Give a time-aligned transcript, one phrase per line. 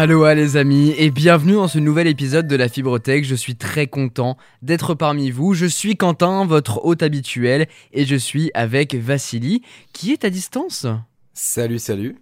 [0.00, 3.24] Aloha les amis et bienvenue dans ce nouvel épisode de la Fibrotech.
[3.24, 5.54] Je suis très content d'être parmi vous.
[5.54, 9.60] Je suis Quentin, votre hôte habituel, et je suis avec Vassili,
[9.92, 10.86] qui est à distance.
[11.34, 12.14] Salut, salut.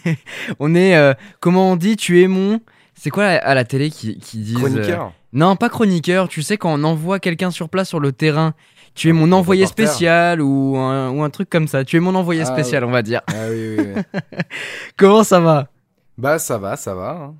[0.58, 2.60] on est, euh, comment on dit, tu es mon...
[2.92, 4.58] C'est quoi à la télé qui, qui disent...
[4.58, 8.52] Chroniqueur Non, pas chroniqueur, tu sais quand on envoie quelqu'un sur place sur le terrain.
[8.94, 11.86] Tu es mon envoyé spécial ou un, ou un truc comme ça.
[11.86, 13.22] Tu es mon envoyé Ah, spécial, on va dire.
[13.28, 14.20] Ah oui, oui, oui.
[14.98, 15.68] Comment ça va?
[16.16, 17.10] Bah ça va, ça va.
[17.10, 17.36] hein.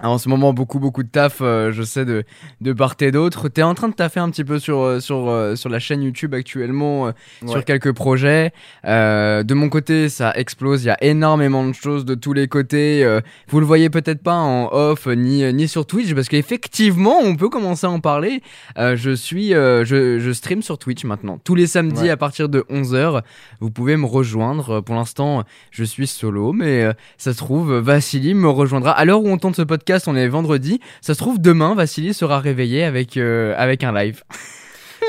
[0.00, 2.24] Ah, En ce moment, beaucoup, beaucoup de taf, euh, je sais, de,
[2.60, 3.48] de part et d'autre.
[3.48, 6.02] T'es en train de taffer un petit peu sur, euh, sur, euh, sur la chaîne
[6.02, 7.12] YouTube actuellement, euh,
[7.46, 8.52] sur quelques projets.
[8.84, 10.84] Euh, de mon côté, ça explose.
[10.84, 13.04] Il y a énormément de choses de tous les côtés.
[13.48, 17.48] Vous le voyez peut-être pas en off, ni, ni sur Twitch, parce qu'effectivement, on peut
[17.48, 18.42] commencer à en parler.
[18.76, 21.38] Je suis, je, je stream sur Twitch maintenant.
[21.42, 22.10] Tous les samedis Ouais.
[22.10, 23.22] à partir de 11h,
[23.60, 24.80] vous pouvez me rejoindre.
[24.80, 28.92] Pour l'instant, je suis solo, mais ça se trouve, Vassili me rejoindra.
[28.92, 30.80] À l'heure où on tourne ce podcast, on est vendredi.
[31.00, 34.22] Ça se trouve, demain, Vassili sera réveillé avec, euh, avec un live.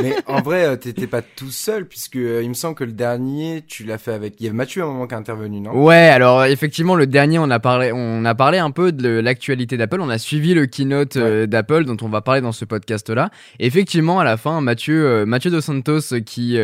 [0.02, 2.92] Mais en vrai, euh, t'étais pas tout seul puisque euh, il me semble que le
[2.92, 4.36] dernier, tu l'as fait avec.
[4.40, 5.72] Il y avait Mathieu à un moment qui est intervenu, non?
[5.72, 9.78] Ouais, alors effectivement, le dernier, on a parlé, on a parlé un peu de l'actualité
[9.78, 10.00] d'Apple.
[10.02, 13.30] On a suivi le keynote euh, d'Apple dont on va parler dans ce podcast-là.
[13.60, 16.58] Effectivement, à la fin, Mathieu, euh, Mathieu dos Santos, qui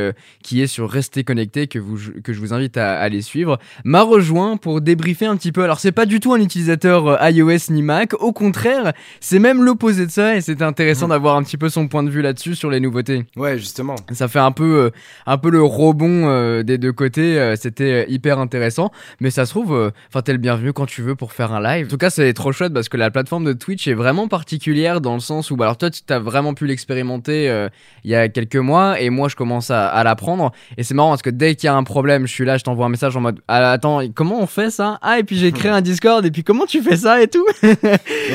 [0.44, 4.02] qui est sur Restez connecté, que vous que je vous invite à, aller suivre, m'a
[4.02, 5.64] rejoint pour débriefer un petit peu.
[5.64, 8.14] Alors, c'est pas du tout un utilisateur iOS ni Mac.
[8.22, 10.36] Au contraire, c'est même l'opposé de ça.
[10.36, 11.10] Et c'était intéressant Mhm.
[11.12, 13.25] d'avoir un petit peu son point de vue là-dessus sur les nouveautés.
[13.36, 13.96] Ouais, justement.
[14.12, 14.90] Ça fait un peu, euh,
[15.26, 17.40] un peu le rebond euh, des deux côtés.
[17.40, 18.92] euh, C'était hyper intéressant.
[19.20, 21.88] Mais ça se trouve, enfin, t'es le bienvenu quand tu veux pour faire un live.
[21.88, 25.02] En tout cas, c'est trop chouette parce que la plateforme de Twitch est vraiment particulière
[25.02, 27.70] dans le sens où, bah, alors toi, tu as vraiment pu l'expérimenter euh,
[28.04, 30.52] il y a quelques mois et moi, je commence à, à l'apprendre.
[30.78, 32.64] Et c'est marrant parce que dès qu'il y a un problème, je suis là, je
[32.64, 35.00] t'envoie un message en mode, ah, attends, comment on fait ça?
[35.02, 37.46] Ah, et puis j'ai créé un Discord et puis comment tu fais ça et tout?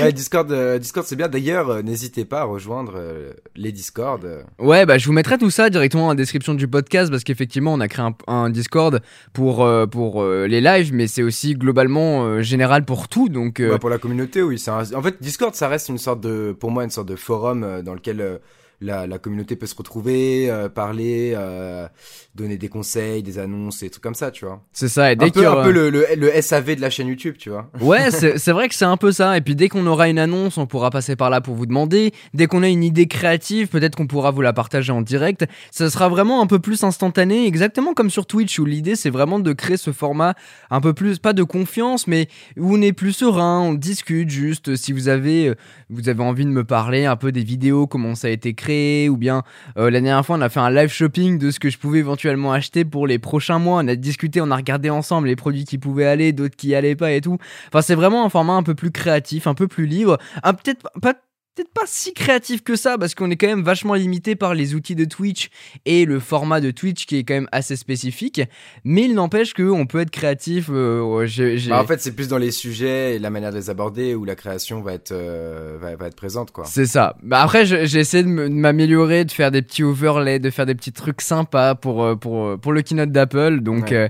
[0.00, 1.28] Ouais, Discord, euh, Discord c'est bien.
[1.28, 4.24] D'ailleurs, n'hésitez pas à rejoindre euh, les Discord.
[4.24, 4.42] euh.
[4.86, 7.88] Bah je vous mettrai tout ça directement en description du podcast parce qu'effectivement on a
[7.88, 9.00] créé un, Discord
[9.32, 13.28] pour euh, euh, les lives, mais c'est aussi globalement euh, général pour tout.
[13.28, 14.62] Donc Ouais, pour la communauté, oui.
[14.68, 17.94] En fait, Discord, ça reste une sorte de, pour moi, une sorte de forum dans
[17.94, 18.40] lequel
[18.80, 21.86] la, la communauté peut se retrouver, euh, parler, euh,
[22.34, 24.62] donner des conseils, des annonces, et trucs comme ça, tu vois.
[24.72, 25.12] c'est ça.
[25.12, 27.50] Et dès Un peu, un peu le, le, le SAV de la chaîne YouTube, tu
[27.50, 27.70] vois.
[27.80, 29.36] Ouais, c'est c'est vrai que c'est un peu ça.
[29.36, 32.12] Et puis dès qu'on aura une annonce, on pourra passer par là pour vous demander.
[32.34, 35.44] Dès qu'on a une idée créative, peut-être qu'on pourra vous la partager en direct.
[35.70, 39.40] Ça sera vraiment un peu plus instantané, exactement comme sur Twitch où l'idée c'est vraiment
[39.40, 40.34] de créer ce format
[40.70, 44.76] un peu plus, pas de confiance, mais où on est plus serein, on discute juste.
[44.76, 45.54] Si vous avez, euh,
[45.90, 49.08] vous avez envie de me parler un peu des vidéos, comment ça a été créé,
[49.08, 49.42] ou bien
[49.76, 51.98] euh, la dernière fois on a fait un live shopping de ce que je pouvais
[51.98, 53.82] éventuellement acheter pour les prochains mois.
[53.82, 56.96] On a discuté, on a regardé ensemble les produits qui pouvaient aller, d'autres qui allaient
[56.96, 57.38] pas et tout.
[57.68, 60.18] Enfin, c'est vraiment un format un peu plus créatif, un peu plus libre.
[60.42, 61.14] Ah, peut-être pas.
[61.56, 64.76] Peut-être pas si créatif que ça, parce qu'on est quand même vachement limité par les
[64.76, 65.48] outils de Twitch
[65.84, 68.40] et le format de Twitch qui est quand même assez spécifique.
[68.84, 70.68] Mais il n'empêche qu'on peut être créatif.
[70.70, 73.50] euh, ouais, j'ai- j'ai- Bah, en fait, c'est plus dans les sujets et la manière
[73.50, 76.64] de les aborder où la création va être, euh, va, va être présente, quoi.
[76.66, 77.16] C'est ça.
[77.22, 80.76] Bah après, je- j'ai essayé de m'améliorer, de faire des petits overlays, de faire des
[80.76, 83.58] petits trucs sympas pour, euh, pour, pour le keynote d'Apple.
[83.60, 83.96] Donc, Ouais.
[83.96, 84.08] euh,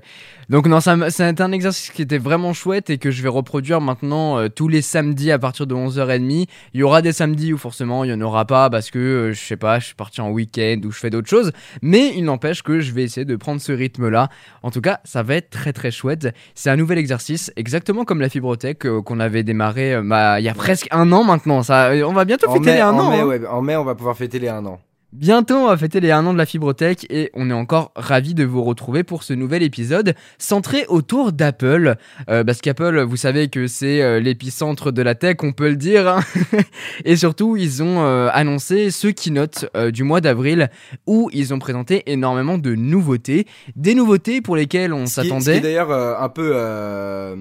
[0.50, 4.36] donc non, c'est un exercice qui était vraiment chouette et que je vais reproduire maintenant
[4.36, 6.48] euh, tous les samedis à partir de 11h30.
[6.74, 9.32] Il y aura des samedis où forcément il n'y en aura pas parce que, euh,
[9.32, 11.52] je sais pas, je suis parti en week-end ou je fais d'autres choses.
[11.82, 14.28] Mais il n'empêche que je vais essayer de prendre ce rythme-là.
[14.64, 16.34] En tout cas, ça va être très très chouette.
[16.56, 20.48] C'est un nouvel exercice, exactement comme la fibrotech euh, qu'on avait démarré bah, il y
[20.48, 21.62] a presque un an maintenant.
[21.62, 23.10] Ça, on va bientôt En fêter mai, les un en, an.
[23.10, 23.26] mai, hein.
[23.26, 24.80] ouais, en mai, on va pouvoir fêter les un an.
[25.12, 28.32] Bientôt, on va fêter les 1 an de la Fibrotech et on est encore ravis
[28.32, 31.96] de vous retrouver pour ce nouvel épisode centré autour d'Apple.
[32.28, 35.74] Euh, parce qu'Apple, vous savez que c'est euh, l'épicentre de la tech, on peut le
[35.74, 36.06] dire.
[36.06, 36.20] hein.
[37.04, 40.70] et surtout, ils ont euh, annoncé ce keynote euh, du mois d'avril
[41.08, 43.48] où ils ont présenté énormément de nouveautés.
[43.74, 45.58] Des nouveautés pour lesquelles on s'attendait.
[45.58, 47.34] d'ailleurs euh, un peu, euh,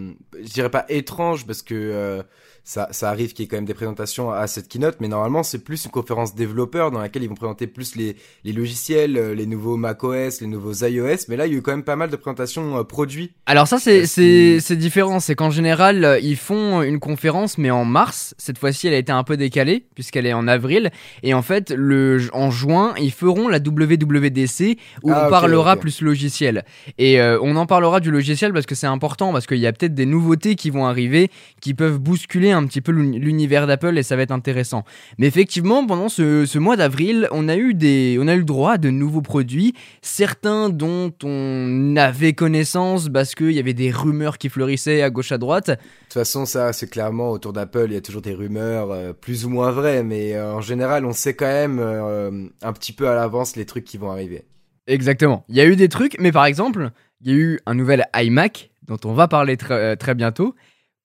[0.44, 2.24] je dirais pas étrange parce que euh,
[2.70, 5.42] ça, ça arrive qu'il y ait quand même des présentations à cette keynote, mais normalement
[5.42, 9.34] c'est plus une conférence développeur dans laquelle ils vont présenter plus les, les logiciels, euh,
[9.34, 11.96] les nouveaux macOS, les nouveaux iOS, mais là il y a eu quand même pas
[11.96, 13.32] mal de présentations euh, produits.
[13.48, 17.86] Alors ça c'est c'est différent, c'est qu'en général euh, ils font une conférence mais en
[17.86, 18.36] mars.
[18.38, 20.92] Cette fois-ci elle a été un peu décalée puisqu'elle est en avril
[21.24, 26.02] et en fait le en juin ils feront la WWDC où Ah, on parlera plus
[26.02, 26.64] logiciel
[27.00, 29.74] et euh, on en parlera du logiciel parce que c'est important parce qu'il y a
[29.74, 31.32] peut-être des nouveautés qui vont arriver
[31.62, 34.84] qui peuvent bousculer un petit peu l'univers d'Apple et ça va être intéressant.
[35.18, 38.74] Mais effectivement, pendant ce, mois d'avril, on a eu des, on a eu le droit
[38.74, 44.38] à de nouveaux produits, certains dont on avait connaissance parce qu'il y avait des rumeurs
[44.38, 45.70] qui fleurissaient à gauche à droite.
[45.70, 49.14] De toute façon, ça, c'est clairement autour d'Apple, il y a toujours des rumeurs euh,
[49.14, 52.94] plus ou moins vraies, mais euh, en général, on sait quand même euh, un petit
[52.94, 54.46] peu à l'avance les trucs qui vont arriver.
[54.88, 55.46] Exactement.
[55.50, 56.92] Il y a eu des trucs, mais par exemple,
[57.22, 60.56] il y a eu un nouvel iMac dont on va parler très bientôt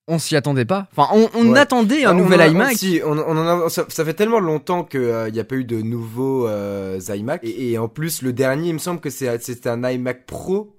[0.06, 0.88] on s'y attendait pas.
[0.96, 2.76] Enfin, on, attendait un nouvel iMac.
[2.76, 7.40] Si, on, ça, fait tellement longtemps qu'il n'y a pas eu de nouveaux iMac.
[7.44, 10.74] Et, en plus, le dernier, il me semble que c'était un iMac Pro.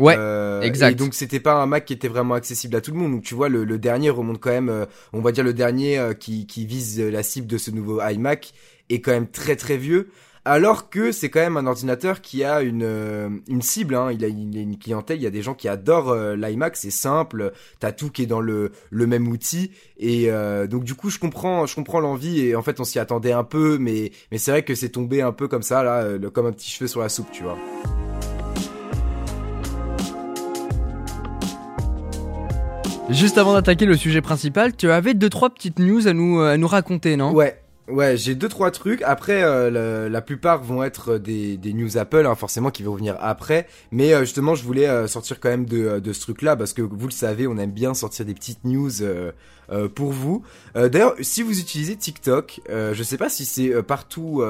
[0.00, 0.92] Ouais, euh, exact.
[0.92, 3.12] Et donc c'était pas un Mac qui était vraiment accessible à tout le monde.
[3.12, 6.14] Donc tu vois, le, dernier remonte quand même, euh, on va dire le dernier euh,
[6.14, 8.52] qui, qui vise la cible de ce nouveau iMac
[8.88, 10.10] est quand même très très vieux.
[10.46, 14.10] Alors que c'est quand même un ordinateur qui a une, une cible, hein.
[14.10, 17.92] il, a, une clientèle, il y a des gens qui adorent l'iMac, c'est simple, t'as
[17.92, 20.30] tout qui est dans le, le même outil, et
[20.68, 23.44] donc du coup je comprends je comprends l'envie, et en fait on s'y attendait un
[23.44, 26.52] peu, mais, mais c'est vrai que c'est tombé un peu comme ça, là, comme un
[26.52, 27.58] petit cheveu sur la soupe, tu vois.
[33.10, 36.56] Juste avant d'attaquer le sujet principal, tu avais deux trois petites news à nous à
[36.56, 37.32] nous raconter, non?
[37.32, 37.59] Ouais.
[37.90, 39.02] Ouais, j'ai deux trois trucs.
[39.02, 43.16] Après, euh, la plupart vont être des, des news Apple, hein, forcément, qui vont venir
[43.20, 43.66] après.
[43.90, 46.82] Mais euh, justement, je voulais euh, sortir quand même de, de ce truc-là parce que
[46.82, 48.90] vous le savez, on aime bien sortir des petites news
[49.72, 50.42] euh, pour vous.
[50.74, 54.42] Euh, d'ailleurs, si vous utilisez TikTok, euh, je sais pas si c'est partout,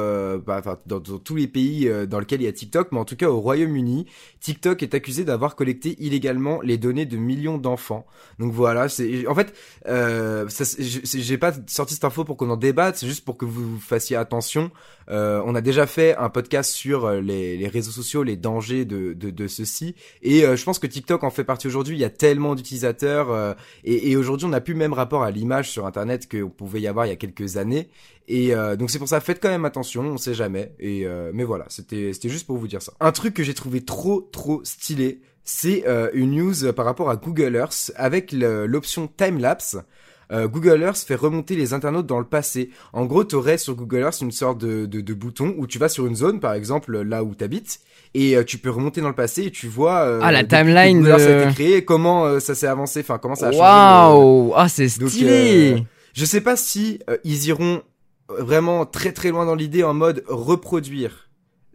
[0.47, 3.29] bah, dans, tous les pays dans lesquels il y a TikTok, mais en tout cas
[3.29, 4.07] au Royaume-Uni,
[4.41, 8.07] TikTok est accusé d'avoir collecté illégalement les données de millions d'enfants.
[8.39, 8.87] Donc voilà,
[9.27, 9.55] en fait,
[11.19, 14.17] j'ai pas sorti cette info pour qu'on en débatte, c'est juste pour que vous fassiez
[14.17, 14.71] attention.
[15.09, 19.31] on a déjà fait un podcast sur les, les réseaux sociaux, les dangers de, de,
[19.31, 21.97] de ceci, et je pense que TikTok en fait partie aujourd'hui.
[21.97, 25.87] Il y a tellement d'utilisateurs, et, et aujourd'hui on a pu même à l'image sur
[25.87, 27.89] internet qu'on pouvait y avoir il y a quelques années.
[28.29, 30.73] Et euh, donc c'est pour ça, faites quand même attention, on sait jamais.
[30.79, 32.93] Et euh, mais voilà, c'était c'était juste pour vous dire ça.
[33.01, 37.17] Un truc que j'ai trouvé trop trop stylé, c'est euh, une news par rapport à
[37.17, 39.77] Google Earth avec l'option time lapse.
[40.31, 42.71] Google Earth fait remonter les internautes dans le passé.
[42.93, 45.79] En gros, tu aurais sur Google Earth une sorte de, de, de, bouton où tu
[45.79, 47.81] vas sur une zone, par exemple là où tu habites,
[48.15, 51.09] et tu peux remonter dans le passé et tu vois ah la timeline de...
[51.09, 53.61] ça a été créé, comment ça s'est avancé, enfin comment ça a changé.
[53.61, 55.85] Waouh, ah c'est stylé.
[56.13, 57.83] je sais pas si ils iront
[58.39, 61.29] vraiment très très loin dans l'idée en mode reproduire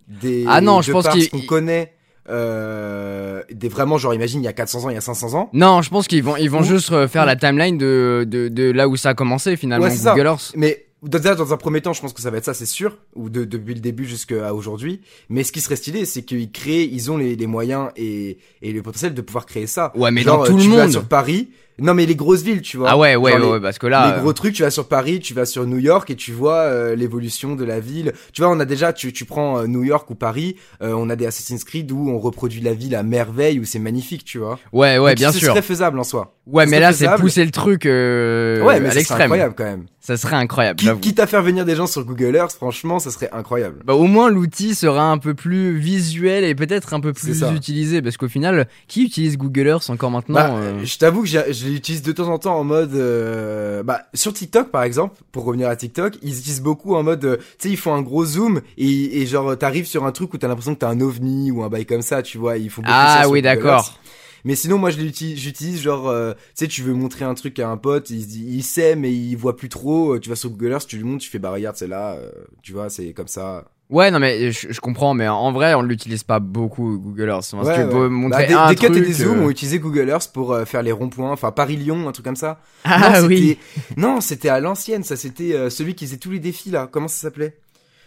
[0.08, 1.95] des ah non je pense qu'on connaît
[2.30, 5.50] euh, des vraiment genre imagine il y a 400 ans il y a 500 ans
[5.54, 8.88] non je pense qu'ils vont ils vont juste faire la timeline de, de, de là
[8.88, 12.22] où ça a commencé finalement Google Earth mais dans un premier temps, je pense que
[12.22, 15.02] ça va être ça, c'est sûr, ou de, depuis le début jusqu'à aujourd'hui.
[15.30, 18.72] Mais ce qui serait stylé, c'est qu'ils créent, ils ont les, les moyens et, et
[18.72, 19.92] le potentiel de pouvoir créer ça.
[19.96, 20.92] Ouais, mais dans tout le monde.
[20.92, 21.50] sur Paris,
[21.80, 22.90] non mais les grosses villes, tu vois.
[22.90, 24.16] Ah ouais, ouais, ouais, parce que là.
[24.16, 26.60] Les gros trucs, tu vas sur Paris, tu vas sur New York et tu vois
[26.60, 28.14] euh, l'évolution de la ville.
[28.32, 31.10] Tu vois, on a déjà, tu, tu prends euh, New York ou Paris, euh, on
[31.10, 34.38] a des Assassin's Creed où on reproduit la ville à merveille, où c'est magnifique, tu
[34.38, 34.58] vois.
[34.72, 35.42] Ouais, ouais, bien sûr.
[35.42, 36.38] C'est très faisable en soi.
[36.48, 39.24] Ouais, mais là, c'est pousser le truc ouais, mais à l'extrême.
[39.24, 39.86] incroyable quand même.
[40.00, 40.80] Ça serait incroyable.
[41.02, 43.80] Quitte, à faire venir des gens sur Google Earth, franchement, ça serait incroyable.
[43.84, 48.04] Bah, au moins, l'outil sera un peu plus visuel et peut-être un peu plus utilisé,
[48.04, 51.28] parce qu'au final, qui utilise Google Earth encore maintenant bah, Je t'avoue que
[51.66, 55.46] je l'utilise de temps en temps en mode euh, bah sur TikTok par exemple pour
[55.46, 58.26] revenir à TikTok ils utilisent beaucoup en mode euh, tu sais ils font un gros
[58.26, 61.52] zoom et, et genre t'arrives sur un truc où t'as l'impression que t'as un ovni
[61.52, 64.00] ou un bail comme ça tu vois ils font beaucoup ah oui d'accord.
[64.44, 67.58] Mais sinon moi je l'utilise j'utilise genre euh, tu sais tu veux montrer un truc
[67.60, 70.74] à un pote il, il sait mais il voit plus trop tu vas sur Google
[70.74, 72.18] Earth tu lui montres tu fais bah regarde c'est là
[72.62, 76.24] tu vois c'est comme ça Ouais, non, mais je, comprends, mais en vrai, on l'utilise
[76.24, 77.52] pas beaucoup, Google Earth.
[77.52, 78.10] Parce ouais, que ouais.
[78.10, 79.46] montrer bah, un des, truc, des zooms euh...
[79.46, 82.60] ont utilisé Google Earth pour euh, faire les ronds-points, enfin Paris-Lyon, un truc comme ça.
[82.84, 83.60] Ah non, oui.
[83.96, 85.16] Non, c'était à l'ancienne, ça.
[85.16, 86.90] C'était euh, celui qui faisait tous les défis là.
[86.92, 87.58] Comment ça s'appelait?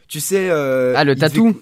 [0.08, 0.48] Tu sais.
[0.50, 1.54] Euh, ah, le tatou?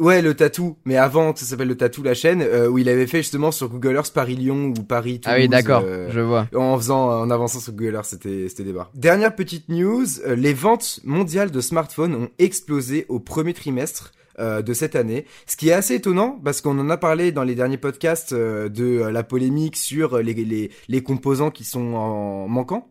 [0.00, 3.06] Ouais, le tatou, mais avant ça s'appelle le tatou la chaîne, euh, où il avait
[3.06, 5.36] fait justement sur Google Earth Paris-Lyon ou Paris Toulouse.
[5.38, 6.48] Ah oui, d'accord, je vois.
[6.54, 8.90] En faisant, en avançant sur Google Earth, c'était c'était des barres.
[8.94, 14.12] Dernière petite news, les ventes mondiales de smartphones ont explosé au premier trimestre.
[14.40, 15.26] Euh, de cette année.
[15.46, 18.70] Ce qui est assez étonnant parce qu'on en a parlé dans les derniers podcasts euh,
[18.70, 22.88] de euh, la polémique sur les, les, les composants qui sont en manquant.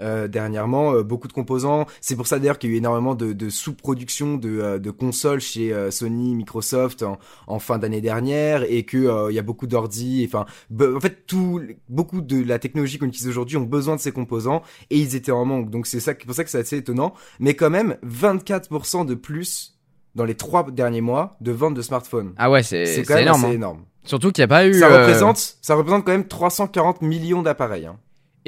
[0.00, 1.86] Dernièrement, beaucoup de composants.
[2.00, 5.40] C'est pour ça d'ailleurs qu'il y a eu énormément de, de sous-production de, de, consoles
[5.40, 10.24] chez Sony, Microsoft en, en fin d'année dernière, et que il y a beaucoup d'ordi.
[10.28, 10.46] Enfin,
[10.80, 14.62] en fait, tout, beaucoup de la technologie qu'on utilise aujourd'hui ont besoin de ces composants,
[14.90, 15.70] et ils étaient en manque.
[15.70, 17.14] Donc c'est ça, pour ça que c'est assez étonnant.
[17.40, 19.78] Mais quand même, 24% de plus
[20.14, 22.34] dans les trois derniers mois de vente de smartphones.
[22.36, 23.44] Ah ouais, c'est énorme.
[23.44, 23.52] Hein.
[23.52, 23.84] énorme.
[24.04, 24.74] Surtout qu'il n'y a pas eu.
[24.74, 27.86] Ça euh, représente, ça représente quand même 340 millions d'appareils.
[27.86, 27.98] Hein.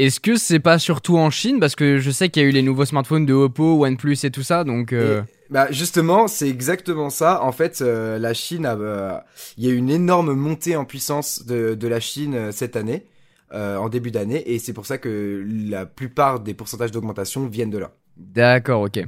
[0.01, 1.61] Est-ce que c'est pas surtout en Chine?
[1.61, 4.31] Parce que je sais qu'il y a eu les nouveaux smartphones de Oppo, OnePlus et
[4.31, 4.95] tout ça, donc...
[4.95, 5.21] Euh...
[5.51, 7.43] bah justement, c'est exactement ça.
[7.43, 9.19] En fait, euh, la Chine, euh,
[9.59, 12.77] il y a eu une énorme montée en puissance de, de la Chine euh, cette
[12.77, 13.05] année,
[13.53, 17.79] en début d'année, et c'est pour ça que la plupart des pourcentages d'augmentation viennent de
[17.79, 17.91] là.
[18.17, 19.05] D'accord, ok.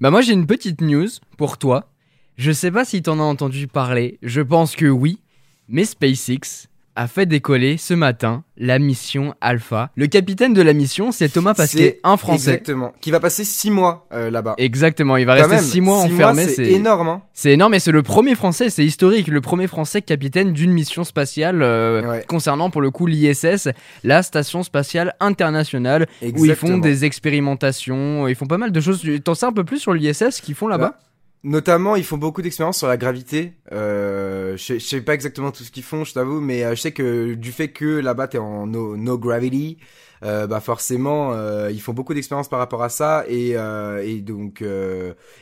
[0.00, 1.90] Bah moi j'ai une petite news pour toi.
[2.36, 5.22] Je sais pas si t'en as entendu parler, je pense que oui,
[5.68, 9.90] mais SpaceX a fait décoller ce matin la mission Alpha.
[9.96, 12.52] Le capitaine de la mission, c'est Thomas Pasquet, un Français.
[12.52, 12.92] Exactement.
[13.00, 14.54] Qui va passer six mois euh, là-bas.
[14.58, 15.16] Exactement.
[15.16, 16.46] Il va rester six mois enfermé.
[16.48, 17.08] C'est énorme.
[17.08, 17.22] Hein.
[17.34, 21.04] C'est énorme et c'est le premier Français, c'est historique, le premier Français capitaine d'une mission
[21.04, 23.68] spatiale euh, concernant pour le coup l'ISS,
[24.02, 29.02] la station spatiale internationale, où ils font des expérimentations, ils font pas mal de choses.
[29.22, 30.98] T'en sais un peu plus sur l'ISS qu'ils font là-bas?
[31.46, 33.52] Notamment, ils font beaucoup d'expériences sur la gravité.
[33.70, 36.90] Euh, je, sais pas exactement tout ce qu'ils font, je t'avoue, mais euh, je sais
[36.90, 39.78] que du fait que là-bas t'es en no, no gravity,
[40.24, 44.22] euh, bah forcément, euh, ils font beaucoup d'expériences par rapport à ça et, euh, et
[44.22, 44.64] donc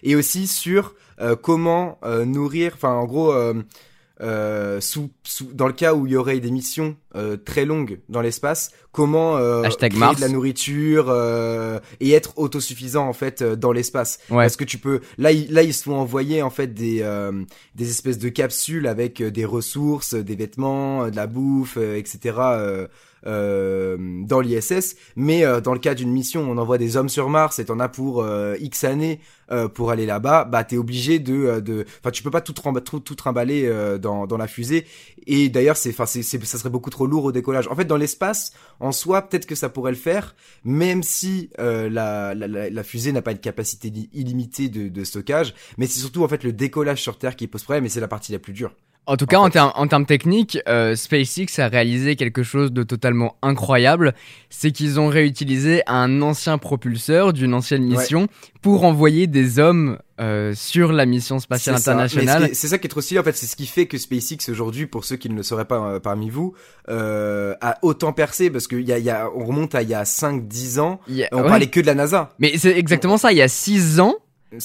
[0.02, 0.94] et aussi sur
[1.40, 2.72] comment nourrir.
[2.74, 3.32] Enfin, en gros
[4.20, 7.98] euh, sous, sous, dans le cas où il y aurait des missions euh, très longues
[8.08, 13.56] dans l'espace, comment euh, créer de la nourriture euh, et être autosuffisant en fait euh,
[13.56, 14.20] dans l'espace?
[14.30, 14.44] Ouais.
[14.44, 17.04] Parce que tu peux, là, là ils se font envoyer en fait des
[17.74, 22.88] des espèces de capsules avec des ressources, des vêtements, de la bouffe, etc.
[23.26, 27.30] Euh, dans l'ISS, mais euh, dans le cas d'une mission, on envoie des hommes sur
[27.30, 29.20] Mars et t'en as pour euh, X années
[29.74, 33.14] pour aller là-bas, bah t'es obligé de, de, enfin tu peux pas tout, tout, tout
[33.14, 34.86] trimballer dans, dans la fusée.
[35.26, 37.68] Et d'ailleurs, c'est, enfin c'est, ça serait beaucoup trop lourd au décollage.
[37.68, 42.34] En fait, dans l'espace, en soi, peut-être que ça pourrait le faire, même si la,
[42.34, 46.28] la, la, fusée n'a pas une capacité illimitée de, de stockage, mais c'est surtout en
[46.28, 48.72] fait le décollage sur Terre qui pose problème, et c'est la partie la plus dure.
[49.06, 53.36] En tout cas, en, en, termes techniques, euh, SpaceX a réalisé quelque chose de totalement
[53.42, 54.14] incroyable.
[54.48, 58.28] C'est qu'ils ont réutilisé un ancien propulseur d'une ancienne mission
[58.62, 62.50] pour envoyer des hommes euh, sur la mission spatiale internationale.
[62.52, 64.86] C'est ça qui est trop stylé en fait, c'est ce qui fait que SpaceX aujourd'hui,
[64.86, 66.54] pour ceux qui ne le sauraient pas euh, parmi vous,
[66.88, 69.94] euh, a autant percé parce que y a, y a, on remonte à il y
[69.94, 71.00] a 5-10 ans,
[71.32, 72.30] on parlait que de la NASA.
[72.38, 74.14] Mais c'est exactement ça, il y a 6 ans,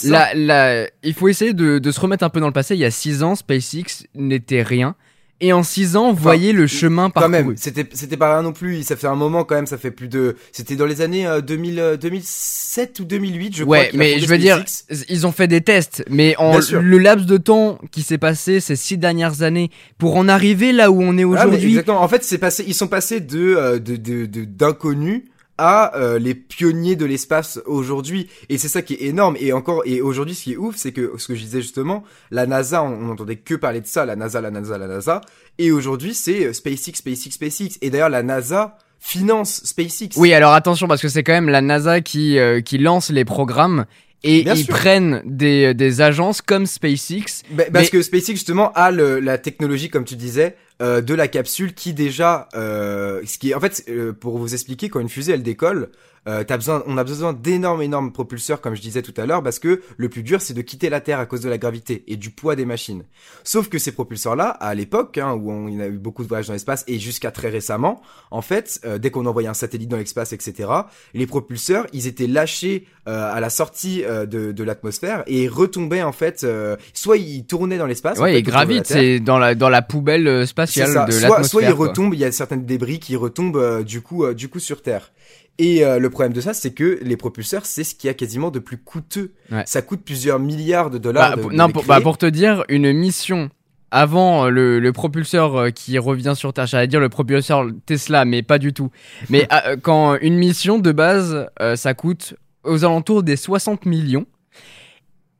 [0.03, 2.75] la, il faut essayer de, de, se remettre un peu dans le passé.
[2.75, 4.95] Il y a 6 ans, SpaceX n'était rien.
[5.41, 7.37] Et en 6 ans, vous voyez le chemin parcouru.
[7.37, 8.83] Quand même, c'était c'était pas rien non plus.
[8.83, 9.67] Ça fait un moment quand même.
[9.67, 10.35] Ça fait plus de.
[10.51, 13.77] C'était dans les années 2000, 2007 euh, ou 2008, je crois.
[13.77, 14.63] Ouais, mais je veux dire,
[15.07, 18.75] ils ont fait des tests, mais en le laps de temps qui s'est passé ces
[18.75, 21.69] six dernières années pour en arriver là où on est ah, aujourd'hui.
[21.69, 22.01] exactement.
[22.01, 22.65] En fait, c'est passé.
[22.67, 25.23] Ils sont passés de euh, de d'inconnus
[25.59, 28.29] à euh, les pionniers de l'espace aujourd'hui.
[28.47, 29.35] Et c'est ça qui est énorme.
[29.39, 32.03] Et encore et aujourd'hui ce qui est ouf c'est que ce que je disais justement
[32.31, 35.21] la NASA on n'entendait que parler de ça la NASA la NASA la NASA.
[35.57, 37.77] Et aujourd'hui c'est euh, SpaceX SpaceX SpaceX.
[37.81, 40.15] Et d'ailleurs la NASA finance SpaceX.
[40.15, 43.25] Oui alors attention parce que c'est quand même la NASA qui euh, qui lance les
[43.25, 43.85] programmes
[44.23, 47.43] et ils prennent des, des agences comme SpaceX.
[47.51, 51.27] Bah, parce que SpaceX justement a le, la technologie, comme tu disais, euh, de la
[51.27, 55.33] capsule qui déjà, euh, ce qui en fait euh, pour vous expliquer quand une fusée
[55.33, 55.89] elle décolle,
[56.29, 59.41] euh, as besoin, on a besoin d'énormes, énormes propulseurs, comme je disais tout à l'heure,
[59.41, 62.03] parce que le plus dur, c'est de quitter la Terre à cause de la gravité
[62.07, 63.03] et du poids des machines.
[63.43, 66.27] Sauf que ces propulseurs-là, à l'époque, hein, où on, il y a eu beaucoup de
[66.27, 69.89] voyages dans l'espace, et jusqu'à très récemment, en fait, euh, dès qu'on envoyait un satellite
[69.89, 70.69] dans l'espace, etc.,
[71.13, 76.11] les propulseurs, ils étaient lâchés euh, à la sortie de, de l'atmosphère et retombaient, en
[76.11, 76.45] fait,
[76.93, 78.19] soit ils tournaient dans l'espace.
[78.19, 81.29] Ouais, ils gravitent, c'est dans la, dans la poubelle spatiale de l'atmosphère.
[81.29, 84.59] Soit, soit ils retombent, il y a certains débris qui retombent, du coup, du coup,
[84.59, 85.11] sur Terre.
[85.59, 88.49] Et euh, le problème de ça, c'est que les propulseurs, c'est ce qui a quasiment
[88.49, 89.33] de plus coûteux.
[89.65, 91.35] Ça coûte plusieurs milliards de dollars.
[91.35, 93.49] Bah, non, pour, bah, pour te dire, une mission
[93.91, 98.23] avant euh, le, le, propulseur euh, qui revient sur Terre, j'allais dire le propulseur Tesla,
[98.23, 98.89] mais pas du tout.
[99.29, 99.49] Mais
[99.81, 104.27] quand une mission de base, ça coûte aux alentours des 60 millions,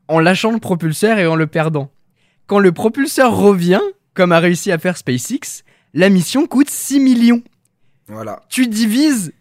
[0.10, 1.92] en lâchant le propulseur et en le perdant.
[2.46, 3.82] Quand le propulseur revient,
[4.16, 7.42] comme a réussi à faire SpaceX, la mission coûte 6 millions.
[8.08, 8.42] Voilà.
[8.50, 9.32] Tu divises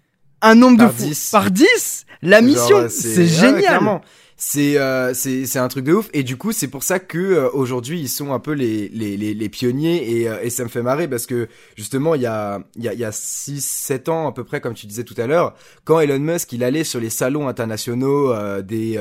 [0.42, 1.30] un nombre de 10.
[1.30, 4.00] par 10 La mission, c'est génial.
[4.40, 6.08] c'est euh, c'est c'est un truc de ouf.
[6.12, 9.16] Et du coup c'est pour ça que euh, aujourd'hui ils sont un peu les les
[9.16, 10.20] les, les pionniers.
[10.20, 12.88] Et euh, et ça me fait marrer parce que justement il y a il y
[12.88, 15.26] a il y a 6 7 ans à peu près comme tu disais tout à
[15.26, 15.54] l'heure
[15.84, 18.94] quand Elon Musk il allait sur les salons internationaux euh, des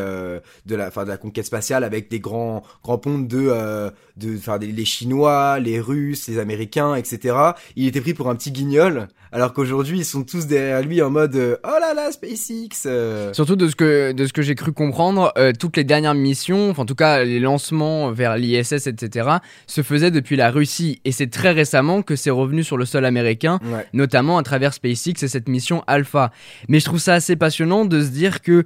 [0.66, 4.58] de la enfin de la conquête spatiale avec des grands grands pontes de de enfin
[4.58, 7.36] les chinois les russes les américains etc
[7.76, 11.10] il était pris pour un petit guignol alors qu'aujourd'hui ils sont tous derrière lui en
[11.10, 12.88] mode oh là là SpaceX
[13.34, 16.70] surtout de ce que de ce que j'ai cru comprendre euh, toutes les dernières missions,
[16.70, 19.30] enfin en tout cas les lancements vers l'ISS, etc.,
[19.68, 21.02] se faisaient depuis la Russie.
[21.06, 23.86] Et c'est très récemment que c'est revenu sur le sol américain, Ouais.
[23.94, 26.32] notamment à travers SpaceX et cette mission Alpha.
[26.70, 28.66] Mais je trouve ça assez passionnant de se dire que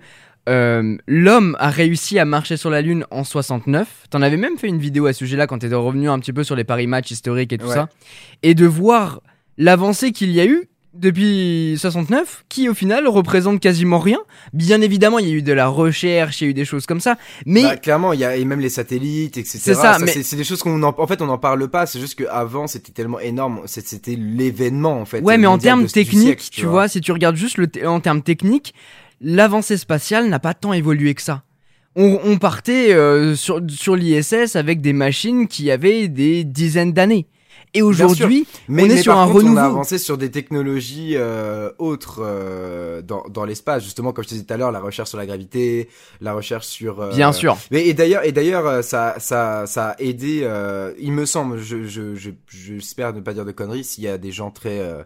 [0.50, 3.88] euh, l'homme a réussi à marcher sur la Lune en 69.
[4.10, 6.44] T'en avais même fait une vidéo à ce sujet-là quand t'étais revenu un petit peu
[6.44, 7.74] sur les paris matchs historiques et tout Ouais.
[7.75, 7.89] ça.
[8.44, 9.22] Et de voir
[9.62, 14.18] l'avancée qu'il y a eu depuis 69, qui au final représente quasiment rien.
[14.53, 16.86] Bien évidemment, il y a eu de la recherche, il y a eu des choses
[16.86, 17.15] comme ça,
[17.46, 19.58] mais Bah, clairement, il y a et même les satellites, etc.
[19.62, 21.86] C'est ça, mais- c'est des choses qu'on en, en fait on n'en parle pas.
[21.86, 25.22] C'est juste qu'avant c'était tellement énorme, c'était l'événement en fait.
[25.22, 28.74] Ouais, mais en termes techniques, tu vois, si tu regardes juste le en termes techniques,
[29.22, 31.44] l'avancée spatiale n'a pas tant évolué que ça.
[31.96, 37.27] On, on partait euh, sur, sur l'ISS avec des machines qui avaient des dizaines d'années.
[37.73, 39.57] Et aujourd'hui, on est sur un contre, On renouveau.
[39.59, 44.33] a avancé sur des technologies euh, autres euh, dans, dans l'espace, justement, comme je te
[44.33, 45.87] disais tout à l'heure, la recherche sur la gravité,
[46.19, 46.99] la recherche sur.
[47.01, 50.41] euh, bien sûr, Mais et d'ailleurs, et d'ailleurs, euh, ça, ça, ça a aidé.
[50.43, 53.85] euh, il me semble, je, je, je, j'espère ne pas dire de conneries.
[53.85, 55.03] S'il y a des gens très euh,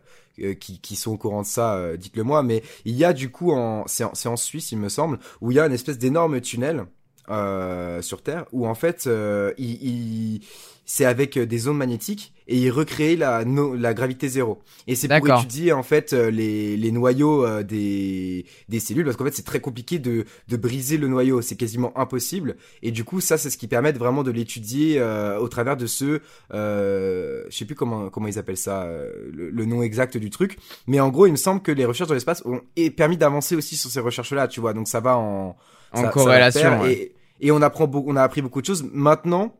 [0.56, 2.42] qui, qui sont au courant de ça, euh, dites-le moi.
[2.42, 5.20] Mais il y a du coup, en, c'est en, c'est en Suisse, il me semble,
[5.40, 6.86] où il y a une espèce d'énorme tunnel
[7.30, 10.42] euh, sur Terre, où en fait, euh, il, il-
[10.86, 14.60] c'est avec euh, des ondes magnétiques et il recrée la, no- la gravité zéro.
[14.86, 19.18] Et c'est pour étudier en fait euh, les, les noyaux euh, des, des cellules, parce
[19.18, 22.56] qu'en fait c'est très compliqué de, de briser le noyau, c'est quasiment impossible.
[22.84, 25.88] Et du coup, ça, c'est ce qui permet vraiment de l'étudier euh, au travers de
[25.88, 26.22] ce,
[26.54, 28.88] euh, je sais plus comment comment ils appellent ça,
[29.34, 30.58] le, le nom exact du truc.
[30.88, 32.62] Mais en gros, il me semble que les recherches dans l'espace ont
[32.96, 34.74] permis d'avancer aussi sur ces recherches-là, tu vois.
[34.74, 35.56] Donc ça va en
[35.92, 36.82] en ça- ça va corrélation.
[36.84, 36.94] ouais.
[36.94, 38.86] Et, et on apprend on a appris beaucoup de choses.
[38.94, 39.56] Maintenant,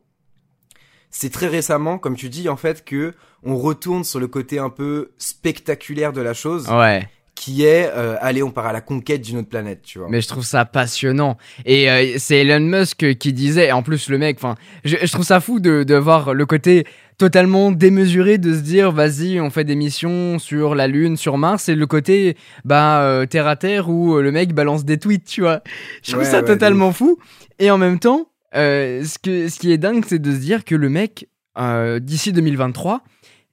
[1.10, 4.70] c'est très récemment, comme tu dis, en fait, que on retourne sur le côté un
[4.70, 7.08] peu spectaculaire de la chose, Ouais.
[7.34, 10.08] qui est, euh, allez, on part à la conquête d'une autre planète, tu vois.
[10.10, 11.36] Mais je trouve ça passionnant.
[11.66, 15.12] Et euh, c'est Elon Musk qui disait, et en plus le mec, enfin, je, je
[15.12, 16.86] trouve ça fou de, de voir le côté
[17.18, 21.68] totalement démesuré de se dire, vas-y, on fait des missions sur la Lune, sur Mars,
[21.68, 25.42] et le côté, bah, euh, terre à terre où le mec balance des tweets, tu
[25.42, 25.60] vois.
[26.02, 27.18] Je trouve Ouais, ça ouais, totalement fou.
[27.58, 29.18] Et en même temps, euh, ce,
[29.58, 33.02] qui est dingue, c'est de se dire que le mec, euh, d'ici 2023,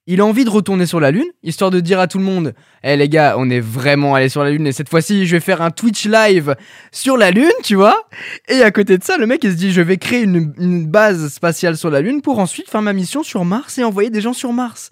[0.06, 2.54] il a envie de retourner sur la Lune, histoire de dire à tout le monde
[2.84, 5.40] Eh les gars, on est vraiment allé sur la Lune et cette fois-ci, je vais
[5.40, 6.56] faire un Twitch live
[6.92, 8.08] sur la Lune, tu vois?
[8.50, 11.32] Et à côté de ça, le mec, il se dit Je vais créer une base
[11.32, 14.34] spatiale sur la Lune pour ensuite faire ma mission sur Mars et envoyer des gens
[14.34, 14.92] sur Mars.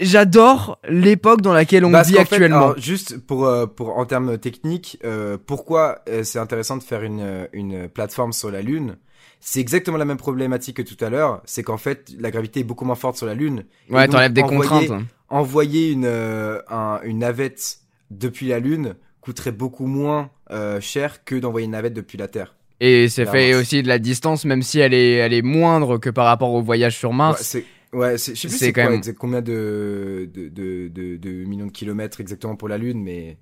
[0.00, 2.56] J'adore l'époque dans laquelle on Parce vit fait, actuellement.
[2.56, 7.02] alors, juste pour, euh, pour en termes techniques, euh, pourquoi euh, c'est intéressant de faire
[7.02, 8.96] une, une plateforme sur la Lune?
[9.40, 11.42] C'est exactement la même problématique que tout à l'heure.
[11.44, 13.64] C'est qu'en fait, la gravité est beaucoup moins forte sur la Lune.
[13.90, 15.02] Ouais, t'enlèves des envoyer- contraintes.
[15.28, 17.78] envoyer une, euh, un- une navette
[18.10, 22.56] depuis la Lune coûterait beaucoup moins euh, cher que d'envoyer une navette depuis la Terre.
[22.80, 26.10] Et c'est fait aussi de la distance, même si elle est, elle est moindre que
[26.10, 27.56] par rapport au voyage sur Mars.
[27.94, 31.30] Ouais, c'est- je sais plus C'est quand quoi, même- combien de de, de, de de
[31.44, 33.38] millions de kilomètres exactement pour la Lune, mais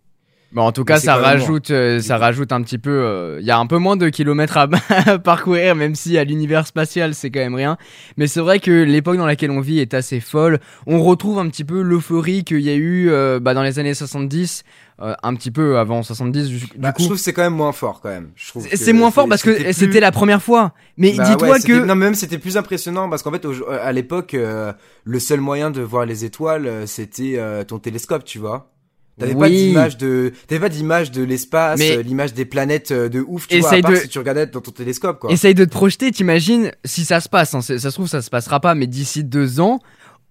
[0.53, 2.91] Bon, en tout Mais cas, ça rajoute, euh, ça rajoute un petit peu.
[2.91, 6.25] euh, Il y a un peu moins de kilomètres à, à parcourir, même si à
[6.25, 7.79] l'univers spatial, c'est quand même rien.
[8.19, 10.59] Mais c'est vrai que l'époque dans laquelle on vit est assez folle.
[10.87, 13.95] On retrouve un petit peu l'euphorie qu'il y a eu euh, bah, dans les années
[13.95, 14.65] 70,
[15.01, 17.03] euh, un petit peu avant 70, du, du Bah, je coup.
[17.05, 18.29] trouve que c'est quand même moins fort quand même.
[18.37, 20.75] Je trouve C'est moins fort parce que plus- c'était la première fois.
[20.99, 21.73] Mais Bah dis-toi ouais, que.
[21.73, 25.41] non mais même c'était plus impressionnant parce qu'en fait au- à l'époque euh, le seul
[25.41, 28.69] moyen de voir les étoiles c'était euh, ton télescope tu vois
[29.19, 33.09] t'avais pas d'image de t'avais pas d'image de l'espace Mais- euh, l'image des planètes euh,
[33.09, 35.31] de ouf tu vois Essaye à part de- si tu regardais dans ton télescope quoi
[35.31, 37.55] Essaye de te projeter, t'imagines si ça se passe.
[37.55, 39.81] hein, ça se trouve, ça se passera pas, mais d'ici deux ans,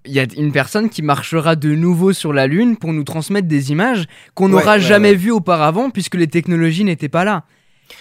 [0.06, 3.48] il y a une personne qui marchera de nouveau sur la Lune pour nous transmettre
[3.48, 5.16] des images qu'on Ouais, n'aura ouais, jamais ouais.
[5.16, 7.44] vues auparavant puisque les technologies n'étaient pas là.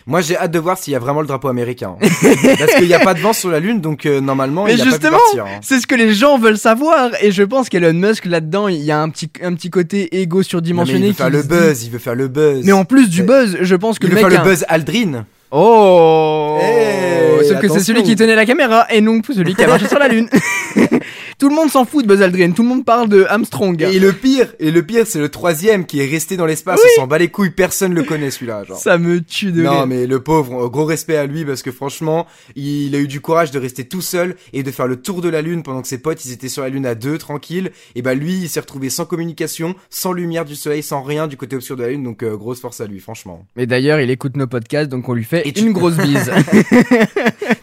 [0.06, 2.08] Moi j'ai hâte de voir s'il y a vraiment le drapeau américain hein.
[2.58, 4.80] parce qu'il y a pas de vent sur la lune donc euh, normalement Mais il
[4.80, 5.60] a justement, pas pu partir hein.
[5.62, 8.90] C'est ce que les gens veulent savoir et je pense qu'Elon Musk là-dedans, il y
[8.90, 11.84] a un petit, un petit côté égo Non, surdimensionné il veut faire le dit- buzz
[11.84, 14.16] il veut faire le buzz Mais en plus du buzz, je pense que il le
[14.16, 18.36] veut mec faire a- le buzz Aldrin Oh Hey, Sauf que c'est celui qui tenait
[18.36, 20.28] la caméra et non celui qui a marché sur la lune.
[21.40, 23.80] tout le monde s'en fout de Buzz Aldrin, tout le monde parle de Armstrong.
[23.82, 26.78] Et le pire, et le pire, c'est le troisième qui est resté dans l'espace.
[26.98, 28.64] On s'en bat les couilles, personne le connaît celui-là.
[28.64, 28.78] Genre.
[28.78, 29.86] Ça me tue de Non rire.
[29.86, 32.26] mais le pauvre, gros respect à lui parce que franchement,
[32.56, 35.28] il a eu du courage de rester tout seul et de faire le tour de
[35.30, 37.70] la lune pendant que ses potes ils étaient sur la lune à deux tranquilles.
[37.94, 41.38] Et bah lui, il s'est retrouvé sans communication, sans lumière du soleil, sans rien du
[41.38, 42.04] côté obscur de la lune.
[42.04, 43.46] Donc euh, grosse force à lui, franchement.
[43.56, 46.30] Mais d'ailleurs, il écoute nos podcasts, donc on lui fait Et tu- une grosse bise.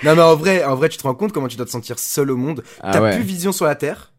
[0.04, 2.00] non mais en vrai, en vrai, tu te rends compte comment tu dois te sentir
[2.00, 2.63] seul au monde.
[2.82, 3.16] Ah T'as ouais.
[3.16, 4.13] plus vision sur la Terre.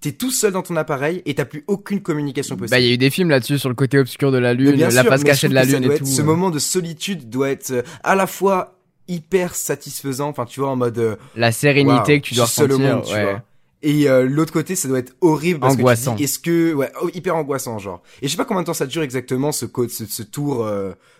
[0.00, 2.70] t'es tout seul dans ton appareil et t'as plus aucune communication possible.
[2.70, 4.76] Bah, il y a eu des films là-dessus sur le côté obscur de la lune,
[4.76, 6.06] la face cachée de la lune et tout.
[6.06, 8.78] Ce moment de solitude doit être euh, à la fois
[9.08, 12.72] hyper satisfaisant, enfin tu vois en mode euh, la sérénité que tu dois ressentir, seul
[12.72, 13.42] au monde, tu vois.
[13.82, 16.14] Et euh, l'autre côté, ça doit être horrible parce angoissant.
[16.14, 18.02] que est-ce que ouais, oh, hyper angoissant genre.
[18.20, 20.70] Et je sais pas combien de temps ça dure exactement ce ce, ce tour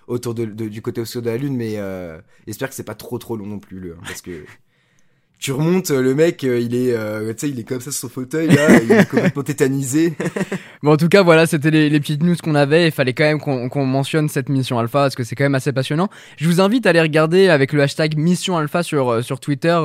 [0.07, 1.79] autour de, du côté obscur de la lune, mais
[2.47, 4.45] j'espère que c'est pas trop trop long non plus hein, parce que
[5.41, 7.91] tu remontes, euh, le mec, euh, il est, euh, tu sais, il est comme ça
[7.91, 10.13] sur son fauteuil, là, il est complètement tétanisé.
[10.83, 12.89] bon, en tout cas, voilà, c'était les, les, petites news qu'on avait.
[12.89, 15.73] Il fallait quand même qu'on mentionne cette mission alpha parce que c'est quand même assez
[15.73, 16.11] passionnant.
[16.37, 19.79] Je vous invite à aller regarder avec le hashtag mission alpha sur sur Twitter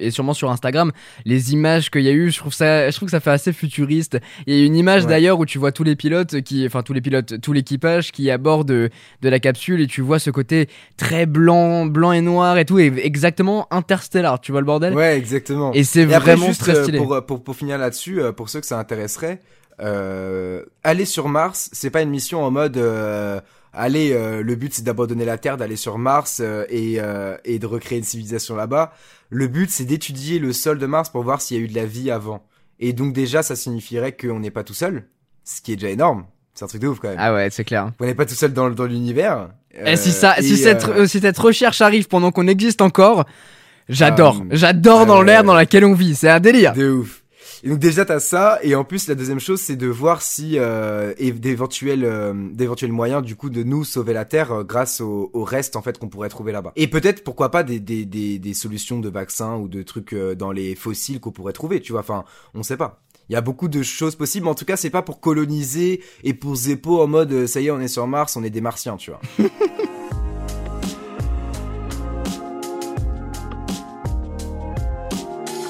[0.00, 0.92] et, sûrement sur Instagram
[1.26, 2.30] les images qu'il y a eu.
[2.30, 4.18] Je trouve ça, je trouve que ça fait assez futuriste.
[4.46, 6.94] Il y a une image d'ailleurs où tu vois tous les pilotes qui, enfin tous
[6.94, 8.88] les pilotes, tout l'équipage qui aborde de,
[9.20, 12.78] de la capsule et tu vois ce côté très blanc, blanc et noir et tout,
[12.78, 14.40] et exactement interstellar.
[14.40, 14.94] Tu vois le bordel?
[14.94, 15.72] Ouais, exactement.
[15.72, 16.98] Et c'est vraiment juste, très euh, stylé.
[16.98, 19.40] Pour, pour, pour finir là-dessus, euh, pour ceux que ça intéresserait,
[19.80, 23.40] euh, aller sur Mars, c'est pas une mission en mode euh,
[23.72, 24.12] aller.
[24.42, 27.00] le but c'est d'abandonner la Terre, d'aller sur Mars et
[27.44, 28.92] et de recréer une civilisation là-bas.
[29.30, 31.74] Le but c'est d'étudier le sol de Mars pour voir s'il y a eu de
[31.74, 32.44] la vie avant.
[32.80, 35.04] Et donc déjà, ça signifierait qu'on n'est pas tout seul,
[35.44, 36.26] ce qui est déjà énorme.
[36.54, 37.16] C'est un truc de ouf quand même.
[37.18, 37.92] Ah ouais, c'est clair.
[37.98, 39.50] On n'est pas tout seul dans, dans l'univers.
[39.72, 43.24] et si ça, si cette, si cette recherche arrive pendant qu'on existe encore,
[43.88, 44.38] J'adore.
[44.40, 46.14] Ah, J'adore dans l'ère dans laquelle on vit.
[46.14, 46.72] C'est un délire.
[46.72, 47.22] De ouf.
[47.64, 50.58] Et donc déjà t'as ça et en plus la deuxième chose c'est de voir si
[50.58, 55.00] euh, et d'éventuels euh, d'éventuels moyens du coup de nous sauver la terre euh, grâce
[55.00, 56.72] au, au, reste en fait qu'on pourrait trouver là-bas.
[56.74, 60.34] Et peut-être pourquoi pas des, des, des, des, solutions de vaccins ou de trucs euh,
[60.34, 62.00] dans les fossiles qu'on pourrait trouver, tu vois.
[62.00, 63.00] Enfin, on sait pas.
[63.28, 66.02] Il y a beaucoup de choses possibles, mais en tout cas c'est pas pour coloniser
[66.24, 68.60] et pour Zeppo en mode ça y est on est sur Mars, on est des
[68.60, 69.20] martiens, tu vois.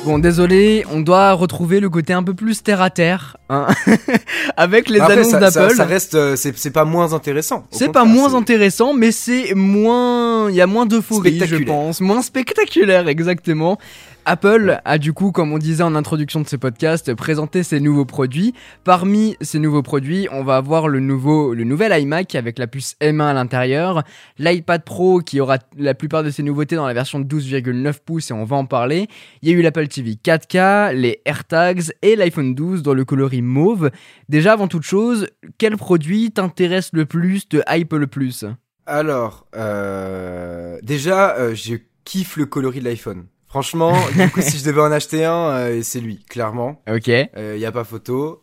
[0.05, 3.69] Bon, désolé, on doit retrouver le côté un peu plus terre à terre, hein,
[4.57, 5.75] avec les annonces d'Apple.
[5.77, 7.65] Ça, reste, euh, c'est pas moins intéressant.
[7.71, 12.23] C'est pas moins intéressant, mais c'est moins, il y a moins d'euphorie, je pense, moins
[12.23, 13.79] spectaculaire, exactement.
[14.25, 18.05] Apple a du coup, comme on disait en introduction de ce podcast, présenté ses nouveaux
[18.05, 18.55] produits.
[18.85, 23.21] Parmi ces nouveaux produits, on va avoir le nouveau, nouvel iMac avec la puce M1
[23.21, 24.05] à l'intérieur,
[24.39, 28.35] l'iPad Pro qui aura la plupart de ses nouveautés dans la version 12,9 pouces et
[28.35, 29.09] on va en parler.
[29.43, 33.43] Il y a eu l'Apple TV 4K, les AirTags et l'iPhone 12 dans le coloris
[33.43, 33.91] mauve.
[34.29, 35.27] Déjà, avant toute chose,
[35.59, 38.45] quel produit t'intéresse le plus, te hype le plus?
[38.87, 43.27] Alors, euh, déjà, euh, je kiffe le coloris de l'iPhone.
[43.53, 46.81] Franchement, du coup, si je devais en acheter un, euh, c'est lui, clairement.
[46.91, 47.09] Ok.
[47.09, 48.43] Il euh, y a pas photo.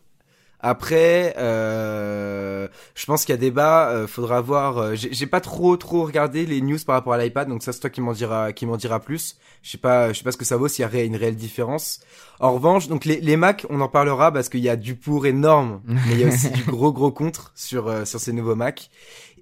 [0.60, 3.90] Après, euh, je pense qu'il y a débat.
[3.90, 4.78] Euh, faudra voir.
[4.78, 7.80] Euh, j'ai pas trop trop regardé les news par rapport à l'iPad, donc ça c'est
[7.80, 9.36] toi qui m'en dira qui m'en dira plus.
[9.62, 11.34] Je sais pas, je sais pas ce que ça vaut s'il y a une réelle
[11.34, 12.00] différence.
[12.38, 15.26] En revanche, donc les, les Mac, on en parlera parce qu'il y a du pour
[15.26, 18.90] énorme, mais il y a aussi du gros gros contre sur sur ces nouveaux Mac.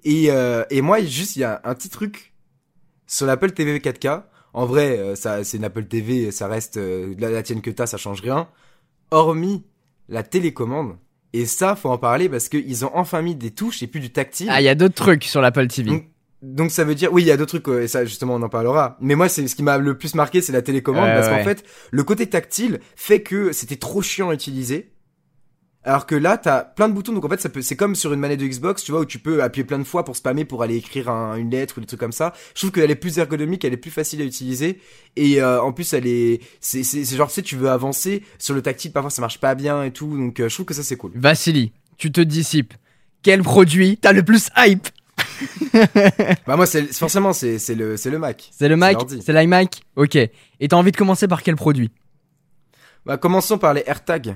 [0.03, 0.29] Et
[0.69, 2.33] et moi, juste il y a un petit truc
[3.07, 4.23] sur l'Apple TV 4K.
[4.53, 7.85] En vrai, euh, ça, c'est une Apple TV, ça reste euh, la, tienne que t'as,
[7.85, 8.47] ça change rien.
[9.11, 9.63] Hormis
[10.07, 10.97] la télécommande.
[11.33, 14.11] Et ça, faut en parler parce qu'ils ont enfin mis des touches et plus du
[14.11, 14.47] tactile.
[14.49, 16.03] Ah, il y a d'autres trucs sur l'Apple TV.
[16.41, 18.49] Donc, ça veut dire, oui, il y a d'autres trucs, et ça justement on en
[18.49, 18.97] parlera.
[19.01, 21.63] Mais moi, c'est ce qui m'a le plus marqué, c'est la télécommande, parce qu'en fait,
[21.91, 24.89] le côté tactile fait que c'était trop chiant à utiliser.
[25.85, 28.11] Alors que là, t'as plein de boutons, donc en fait, ça peut, c'est comme sur
[28.11, 30.43] une manette de Xbox, tu vois, où tu peux appuyer plein de fois pour spammer,
[30.43, 32.33] pour aller écrire une lettre ou des trucs comme ça.
[32.53, 34.81] Je trouve qu'elle est plus ergonomique, elle est plus facile à utiliser,
[35.15, 38.53] et euh, en plus, elle est, c'est, c'est, genre, tu sais, tu veux avancer sur
[38.53, 40.83] le tactile, parfois ça marche pas bien et tout, donc euh, je trouve que ça
[40.83, 41.11] c'est cool.
[41.15, 42.73] Vassili, tu te dissipes.
[43.23, 44.87] Quel produit t'as le plus hype?
[46.45, 48.49] Bah moi, c'est forcément, c'est, c'est le, c'est le Mac.
[48.51, 49.81] C'est le Mac, c'est l'iMac?
[49.95, 50.15] Ok.
[50.15, 51.91] Et t'as envie de commencer par quel produit?
[53.05, 54.35] Bah commençons par les AirTags.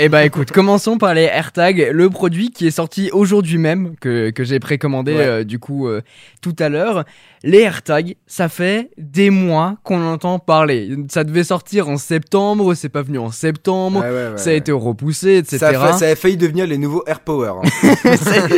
[0.00, 4.30] Eh bah écoute, commençons par les AirTags, le produit qui est sorti aujourd'hui même, que,
[4.30, 6.02] que j'ai précommandé euh, du coup euh,
[6.40, 7.04] tout à l'heure.
[7.44, 10.96] Les AirTags, ça fait des mois qu'on entend parler.
[11.08, 14.04] Ça devait sortir en septembre, c'est pas venu en septembre,
[14.36, 15.58] ça a été repoussé, etc.
[15.58, 17.54] Ça a, ça a, failli devenir les nouveaux AirPower.
[17.62, 17.94] Hein.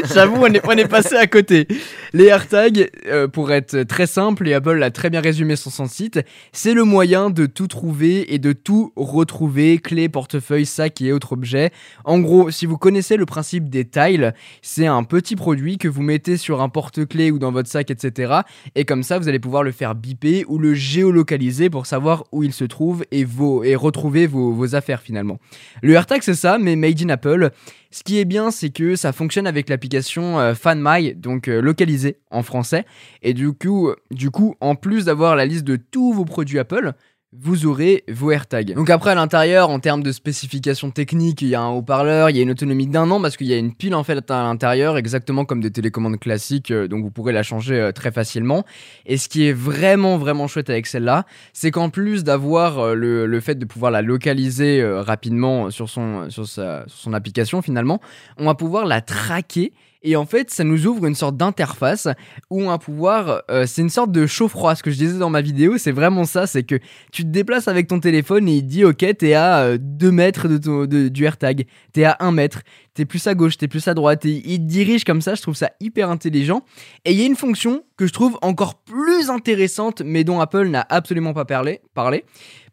[0.15, 1.69] J'avoue, on est, on est passé à côté.
[2.13, 5.87] Les AirTags, euh, pour être très simple, et Apple l'a très bien résumé sur son
[5.87, 6.21] site,
[6.53, 11.33] c'est le moyen de tout trouver et de tout retrouver, clés, portefeuille, sac et autres
[11.33, 11.71] objets.
[12.05, 16.03] En gros, si vous connaissez le principe des tiles, c'est un petit produit que vous
[16.03, 18.41] mettez sur un porte-clés ou dans votre sac, etc
[18.75, 22.43] et comme ça vous allez pouvoir le faire biper ou le géolocaliser pour savoir où
[22.43, 23.27] il se trouve et,
[23.65, 25.39] et retrouver vos, affaires finalement.
[25.83, 27.51] Le AirTag c'est ça, mais made in Apple.
[27.91, 32.19] Ce qui est bien, c'est que ça fonctionne avec l'application euh, FanMy, donc euh, localisée
[32.31, 32.85] en français.
[33.23, 36.93] Et du coup, du coup, en plus d'avoir la liste de tous vos produits Apple,
[37.33, 38.75] vous aurez vos AirTags.
[38.75, 42.37] Donc après à l'intérieur, en termes de spécifications techniques, il y a un haut-parleur, il
[42.37, 44.43] y a une autonomie d'un an parce qu'il y a une pile en fait à
[44.43, 48.65] l'intérieur, exactement comme des télécommandes classiques, euh, donc vous pourrez la changer euh, très facilement.
[49.07, 53.41] Et ce qui est vraiment vraiment chouette avec celle-là, c'est qu'en plus d'avoir euh, le,
[53.41, 58.01] fait de pouvoir la localiser rapidement sur son, sur son application finalement,
[58.39, 62.09] on va pouvoir la traquer et en fait, ça nous ouvre une sorte d'interface
[62.49, 63.43] où on va pouvoir.
[63.51, 64.75] Euh, c'est une sorte de chaud-froid.
[64.75, 66.77] Ce que je disais dans ma vidéo, c'est vraiment ça c'est que
[67.13, 70.49] tu te déplaces avec ton téléphone et il dit Ok, t'es à 2 euh, mètres
[70.49, 72.63] de ton, du AirTag, t'es à 1 mètre,
[72.95, 74.25] t'es plus à gauche, t'es plus à droite.
[74.25, 75.35] Et il te dirige comme ça.
[75.35, 76.65] Je trouve ça hyper intelligent.
[77.05, 80.69] Et il y a une fonction que je trouve encore plus intéressante, mais dont Apple
[80.69, 81.81] n'a absolument pas parlé.
[81.95, 82.25] parlé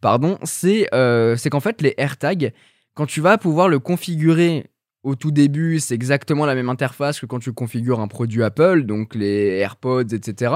[0.01, 2.53] pardon, c'est euh, qu'en fait, les AirTags,
[2.93, 4.65] quand tu vas pouvoir le configurer
[5.07, 8.83] au tout début, c'est exactement la même interface que quand tu configures un produit Apple,
[8.83, 10.55] donc les AirPods, etc.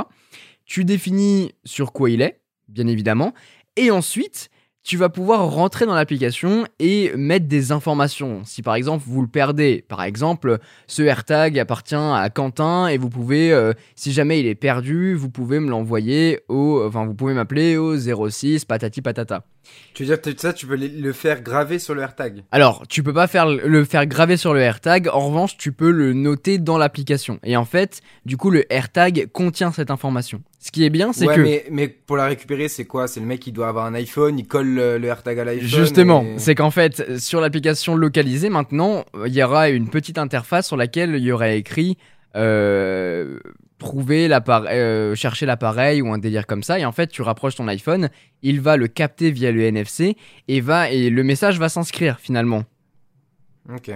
[0.65, 3.33] Tu définis sur quoi il est, bien évidemment,
[3.77, 4.49] et ensuite,
[4.83, 8.41] tu vas pouvoir rentrer dans l'application et mettre des informations.
[8.43, 13.09] Si par exemple vous le perdez, par exemple, ce AirTag appartient à Quentin et vous
[13.09, 17.33] pouvez, euh, si jamais il est perdu, vous pouvez me l'envoyer au, enfin vous pouvez
[17.33, 19.45] m'appeler au 06 patati patata.
[19.93, 23.03] Tu veux dire que ça, tu peux le faire graver sur le AirTag Alors, tu
[23.03, 25.09] peux pas faire le faire graver sur le AirTag.
[25.09, 27.39] En revanche, tu peux le noter dans l'application.
[27.43, 30.41] Et en fait, du coup, le AirTag contient cette information.
[30.59, 31.41] Ce qui est bien, c'est que.
[31.41, 33.07] Mais, mais pour la récupérer, c'est quoi?
[33.07, 35.67] C'est le mec qui doit avoir un iPhone, il colle le, AirTag à l'iPhone.
[35.67, 40.77] Justement, c'est qu'en fait, sur l'application localisée, maintenant, il y aura une petite interface sur
[40.77, 41.97] laquelle il y aura écrit.
[42.35, 43.39] Euh,
[43.81, 46.77] trouver l'appareil, euh, chercher l'appareil ou un délire comme ça.
[46.77, 48.09] Et en fait, tu rapproches ton iPhone,
[48.43, 50.15] il va le capter via le NFC
[50.47, 52.63] et va et le message va s'inscrire finalement.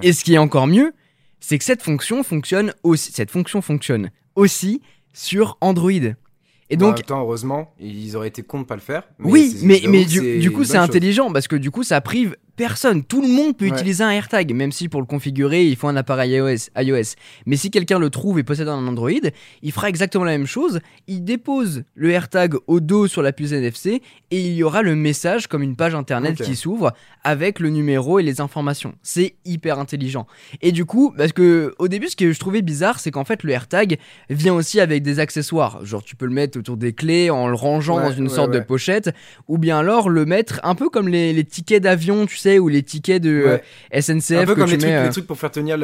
[0.02, 0.94] Et ce qui est encore mieux,
[1.40, 3.12] c'est que cette fonction fonctionne aussi.
[3.12, 4.82] Cette fonction fonctionne aussi
[5.14, 5.92] sur Android.
[6.72, 9.04] Et donc, en heureusement, ils auraient été cons de pas le faire.
[9.20, 13.04] oui, mais, mais du, du coup, c'est intelligent parce que du coup, ça prive personne,
[13.04, 15.96] tout le monde peut utiliser un AirTag, même si pour le configurer, il faut un
[15.96, 16.70] appareil iOS.
[16.78, 17.16] iOS.
[17.46, 19.10] Mais si quelqu'un le trouve et possède un Android,
[19.62, 20.80] il fera exactement la même chose.
[21.08, 24.96] Il dépose le AirTag au dos sur la puce NFC et il y aura le
[24.96, 28.96] message comme une page internet qui s'ouvre avec le numéro et les informations.
[29.04, 30.28] C'est hyper intelligent.
[30.62, 33.44] Et du coup, parce que au début, ce que je trouvais bizarre, c'est qu'en fait,
[33.44, 33.98] le AirTag
[34.30, 35.86] vient aussi avec des accessoires.
[35.86, 38.60] Genre, tu peux le mettre autour des clés en le rangeant dans une sorte de
[38.60, 39.12] pochette,
[39.48, 42.68] ou bien alors le mettre un peu comme les, les tickets d'avion, tu sais ou
[42.68, 43.60] les tickets de
[43.92, 44.32] SNCF.
[44.32, 45.78] Euh, un peu comme les, trucs, les, trucs, pour faire tenir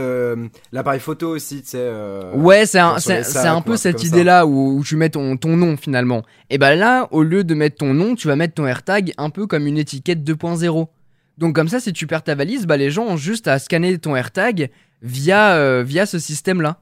[0.72, 1.78] l'appareil photo aussi, tu sais.
[1.80, 6.24] Euh, ouais, c'est un, un peu cette idée-là où, tu mets ton, ton nom finalement.
[6.50, 9.30] Et bah là, au lieu de mettre ton nom, tu vas mettre ton AirTag un
[9.30, 10.88] peu comme une étiquette 2.0.
[11.38, 13.98] Donc comme ça, si tu perds ta valise, bah les gens ont juste à scanner
[13.98, 14.70] ton AirTag
[15.02, 16.82] via, euh, via ce système-là.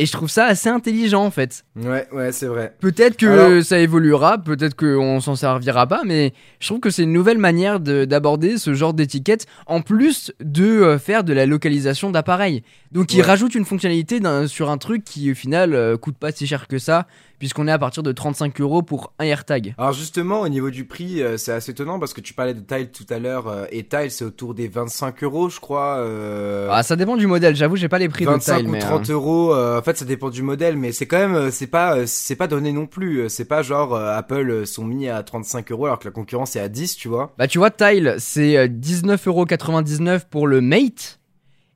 [0.00, 1.62] Et je trouve ça assez intelligent en fait.
[1.76, 2.74] Ouais, ouais, c'est vrai.
[2.80, 7.12] Peut-être que ça évoluera, peut-être qu'on s'en servira pas, mais je trouve que c'est une
[7.12, 12.62] nouvelle manière d'aborder ce genre d'étiquette en plus de euh, faire de la localisation d'appareils.
[12.92, 16.46] Donc il rajoute une fonctionnalité sur un truc qui au final euh, coûte pas si
[16.46, 17.06] cher que ça
[17.40, 19.74] puisqu'on est à partir de 35 euros pour un AirTag.
[19.78, 22.60] Alors justement, au niveau du prix, euh, c'est assez étonnant parce que tu parlais de
[22.60, 25.96] Tile tout à l'heure euh, et Tile c'est autour des 25 euros, je crois.
[26.00, 26.68] Euh...
[26.70, 27.56] Ah, ça dépend du modèle.
[27.56, 28.68] J'avoue, j'ai pas les prix de Tile.
[28.68, 29.56] ou 30 euh, euros.
[29.56, 32.72] en fait, ça dépend du modèle, mais c'est quand même, c'est pas, c'est pas donné
[32.72, 33.28] non plus.
[33.30, 36.68] C'est pas genre Apple sont mis à 35 euros alors que la concurrence est à
[36.68, 37.32] 10, tu vois.
[37.38, 41.18] Bah tu vois, Tile c'est 19,99 euros pour le Mate.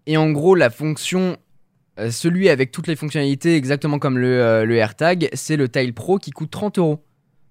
[0.07, 1.39] Et en gros, la fonction
[1.99, 5.95] euh, celui avec toutes les fonctionnalités, exactement comme le, euh, le AirTag, c'est le Tile
[5.95, 7.05] Pro qui coûte 30 euros.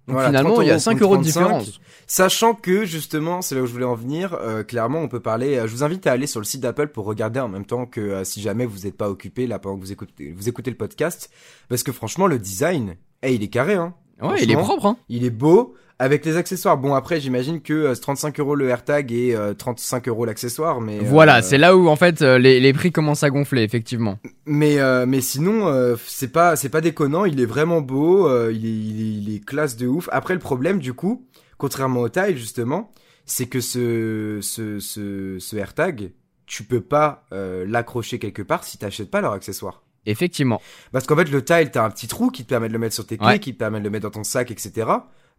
[0.07, 1.79] Donc finalement, il y a 5 euros de différence.
[2.07, 5.61] Sachant que justement, c'est là où je voulais en venir, euh, clairement, on peut parler.
[5.65, 8.21] je vous invite à aller sur le site d'Apple pour regarder en même temps que
[8.25, 11.29] si jamais vous n'êtes pas occupé là pendant que vous écoutez, vous écoutez le podcast,
[11.69, 13.95] parce que franchement, le design, eh, il est carré, hein.
[14.21, 14.97] Ouais, il est propre, hein.
[15.09, 15.75] Il est beau.
[15.99, 16.77] Avec les accessoires.
[16.77, 20.81] Bon, après, j'imagine que euh, c'est 35 euros le AirTag et 35 euh, euros l'accessoire,
[20.81, 20.99] mais.
[20.99, 24.17] Voilà, euh, c'est là où en fait les, les, prix commencent à gonfler, effectivement.
[24.45, 27.25] Mais mais sinon, c'est pas c'est pas déconnant.
[27.25, 28.27] Il est vraiment beau.
[28.49, 30.09] il, est, il, est, classe de ouf.
[30.11, 31.25] Après, le problème, du coup,
[31.57, 32.91] contrairement au Tile justement,
[33.25, 36.11] c'est que ce ce ce, ce AirTag,
[36.47, 39.82] tu peux pas l'accrocher quelque part si t'achètes pas leur accessoire.
[40.05, 40.61] Effectivement.
[40.91, 42.95] Parce qu'en fait, le tile, t'as un petit trou qui te permet de le mettre
[42.95, 44.87] sur tes clés, qui te permet de le mettre dans ton sac, etc.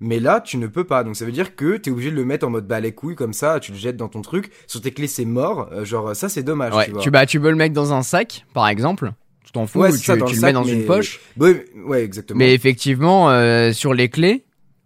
[0.01, 1.05] Mais là, tu ne peux pas.
[1.05, 3.33] Donc ça veut dire que t'es obligé de le mettre en mode balai couille comme
[3.33, 4.51] ça, tu le jettes dans ton truc.
[4.67, 5.69] Sur tes clés, c'est mort.
[5.73, 6.75] Euh, genre, ça, c'est dommage.
[6.75, 9.13] Ouais, tu, bah, tu peux le mettre dans un sac, par exemple.
[9.45, 11.21] Tu t'en fous, tu, tu le, mets dans une poche.
[11.39, 12.39] Ouais, ouais, exactement.
[12.39, 14.45] Mais effectivement, euh, sur les clés,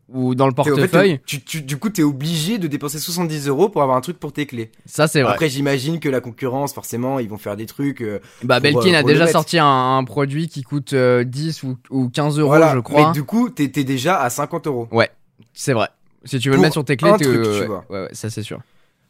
[0.08, 1.20] ou dans le portefeuille.
[1.26, 4.32] tu, tu, du coup, t'es obligé de dépenser 70 euros pour avoir un truc pour
[4.32, 4.70] tes clés.
[4.86, 5.32] Ça, c'est vrai.
[5.32, 8.00] Après, j'imagine que la concurrence, forcément, ils vont faire des trucs.
[8.00, 12.08] Euh, bah, Belkin euh, a déjà sorti un, produit qui coûte 10 euh, ou, ou
[12.08, 13.08] 15 euros, je crois.
[13.08, 14.88] Mais du coup, t'es déjà à 50 euros.
[14.90, 15.10] Ouais,
[15.52, 15.88] c'est vrai.
[16.24, 17.84] Si tu veux le mettre sur tes clés, un tu- truc, tu vois.
[17.90, 18.60] ouais, ouais, ça c'est sûr.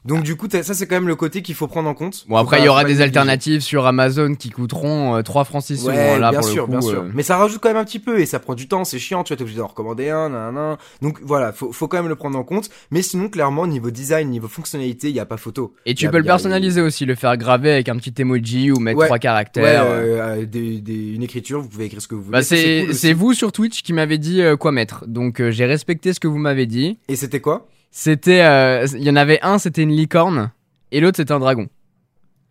[0.09, 2.25] Donc du coup, ça c'est quand même le côté qu'il faut prendre en compte.
[2.29, 5.63] Bon après pas- il y aura des alternatives sur Amazon qui coûteront euh, 3 francs
[5.63, 6.71] 6 Ouais, là bien pour sûr, le coup.
[6.73, 7.03] bien sûr.
[7.03, 8.99] euh, Mais ça rajoute quand même un petit peu et ça prend du temps, c'est
[8.99, 10.77] chiant, tu vois, t'es obligé d'en recommander un, nan, nan.
[11.03, 12.71] Donc voilà, faut, faut quand même le prendre en compte.
[12.91, 15.75] Mais sinon, clairement, niveau design, niveau fonctionnalité, il y a pas photo.
[15.87, 18.71] Et tu a- peux le a- personnaliser aussi, le faire graver avec un petit emoji
[18.73, 19.07] ou mettre Ouais.
[19.07, 19.83] trois Ouais, caractères.
[19.85, 19.87] euh.
[19.87, 22.33] euh, euh, des, des- une écriture, vous pouvez écrire ce que vous voulez.
[22.39, 25.05] Bah c'est cool vous sur Twitch qui m'avez dit quoi mettre.
[25.07, 26.99] Donc euh, j'ai respecté ce que vous m'avez dit.
[27.09, 27.67] Et c'était quoi?
[27.91, 30.51] C'était euh, il y en avait un, c'était une licorne
[30.93, 31.69] et l'autre c'était un dragon.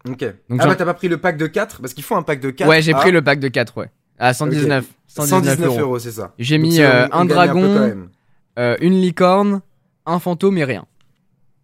[0.07, 0.19] Ok.
[0.49, 2.23] Donc ah j'en- bah t'as pas pris le pack de 4 Parce qu'il faut un
[2.23, 2.67] pack de 4.
[2.67, 3.91] Ouais, j'ai à pris le pack de 4 ouais.
[4.19, 4.85] À 119.
[5.07, 5.99] 119, 119 euros.
[5.99, 6.33] c'est ça.
[6.39, 8.07] J'ai mis on- euh, on un dragon,
[8.59, 9.61] euh, une licorne,
[10.05, 10.85] un fantôme et rien.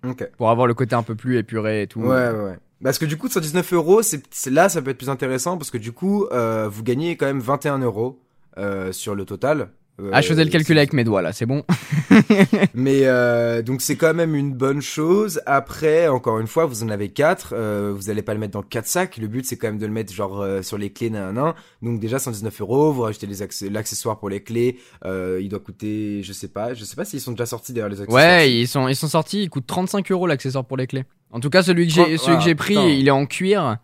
[0.06, 0.30] Ok.
[0.38, 2.02] Pour avoir le côté un peu plus épuré et tout.
[2.02, 2.58] Ouais, ouais, ouais.
[2.84, 5.78] Parce que du coup, 119 euros, c'est là, ça peut être plus intéressant parce que
[5.78, 8.20] du coup, euh, vous gagnez quand même 21 euros
[8.92, 9.70] sur le total.
[10.02, 11.64] Euh, Ah, je faisais le calcul c'est- avec mes doigts là, c'est bon.
[12.74, 15.40] Mais euh, donc c'est quand même une bonne chose.
[15.46, 17.54] Après, encore une fois, vous en avez quatre.
[17.56, 19.18] euh, vous allez pas le mettre dans quatre sacs.
[19.18, 21.54] Le but c'est quand même de le mettre genre euh, sur les clés nan, nan.
[21.82, 22.92] Donc déjà 119 euros.
[22.92, 23.28] Vous rajoutez
[23.70, 24.78] l'accessoire pour les clés.
[25.06, 27.90] Euh, il doit coûter, je sais pas, je sais pas s'ils sont déjà sortis d'ailleurs
[27.90, 28.24] les accessoires.
[28.24, 31.04] Ouais, ils sont, ils sont sortis, ils coûtent 35 euros l'accessoire pour les clés.
[31.32, 32.88] En tout cas, celui que j'ai, celui que j'ai pris, putain.
[32.88, 33.78] il est en cuir.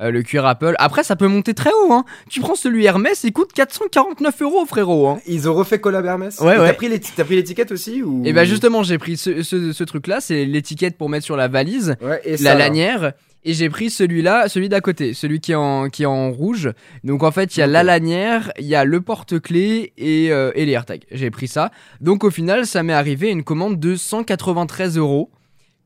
[0.00, 0.74] Euh, le cuir Apple.
[0.78, 1.92] Après, ça peut monter très haut.
[1.92, 2.04] Hein.
[2.30, 5.08] Tu prends celui Hermès, il coûte 449 euros, frérot.
[5.08, 5.18] Hein.
[5.26, 6.38] Ils ont refait collab Hermès.
[6.40, 6.76] Ouais, ouais.
[7.16, 8.22] T'as pris l'étiquette aussi ou?
[8.24, 11.48] Et bah justement, j'ai pris ce, ce, ce truc-là, c'est l'étiquette pour mettre sur la
[11.48, 13.12] valise, Ouais, et la ça, lanière.
[13.44, 16.70] Et j'ai pris celui-là, celui d'à côté, celui qui est en, qui est en rouge.
[17.04, 20.50] Donc en fait, il y a la lanière, il y a le porte-clés et, euh,
[20.54, 21.04] et les AirTags.
[21.12, 21.70] J'ai pris ça.
[22.00, 25.30] Donc au final, ça m'est arrivé une commande de 193 euros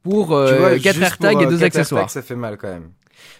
[0.02, 2.02] pour euh, vois, 4 juste AirTags et euh, 2 quatre accessoires.
[2.02, 2.88] AirTags, ça fait mal quand même.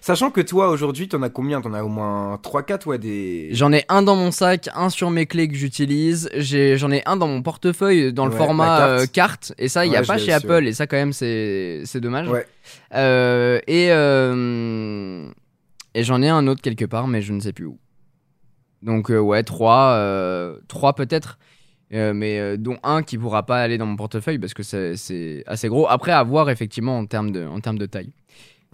[0.00, 1.60] Sachant que toi aujourd'hui, t'en as combien?
[1.60, 3.48] T'en as au moins 3-4 ouais des.
[3.52, 6.28] J'en ai un dans mon sac, un sur mes clés que j'utilise.
[6.36, 8.90] J'ai, j'en ai un dans mon portefeuille dans le Ouais, format carte.
[8.90, 9.54] euh, carte.
[9.58, 10.66] Et ça, il y a pas chez Apple.
[10.66, 12.28] Et ça, quand même, c'est, c'est dommage.
[12.28, 12.46] Ouais.
[12.94, 15.28] Euh, et euh,
[15.94, 17.78] et j'en ai un autre quelque part, mais je ne sais plus où.
[18.82, 21.38] Donc ouais, trois, euh, trois peut-être.
[21.94, 24.96] Euh, mais euh, dont un qui pourra pas aller dans mon portefeuille parce que c'est,
[24.96, 25.86] c'est assez gros.
[25.88, 28.14] Après, à voir effectivement en termes de, en termes de taille,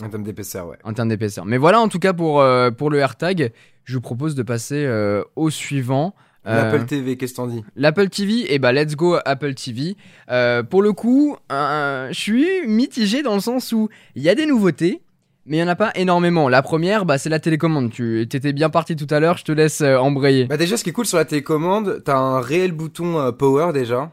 [0.02, 0.76] En termes d'épaisseur, ouais.
[0.84, 1.44] en termes d'épaisseur.
[1.44, 3.52] Mais voilà, en tout cas pour, euh, pour le AirTag,
[3.84, 6.14] je vous propose de passer euh, au suivant.
[6.46, 7.64] Euh, L'Apple TV, qu'est-ce que t'en dis?
[7.76, 9.96] L'Apple TV, et bah let's go Apple TV.
[10.30, 14.46] Euh, pour le coup, je suis mitigé dans le sens où il y a des
[14.46, 15.02] nouveautés,
[15.48, 16.48] mais il y en a pas énormément.
[16.48, 17.90] La première, bah c'est la télécommande.
[17.90, 20.44] Tu étais bien parti tout à l'heure, je te laisse euh, embrayer.
[20.44, 23.72] Bah déjà, ce qui est cool sur la télécommande, t'as un réel bouton euh, power
[23.72, 24.10] déjà.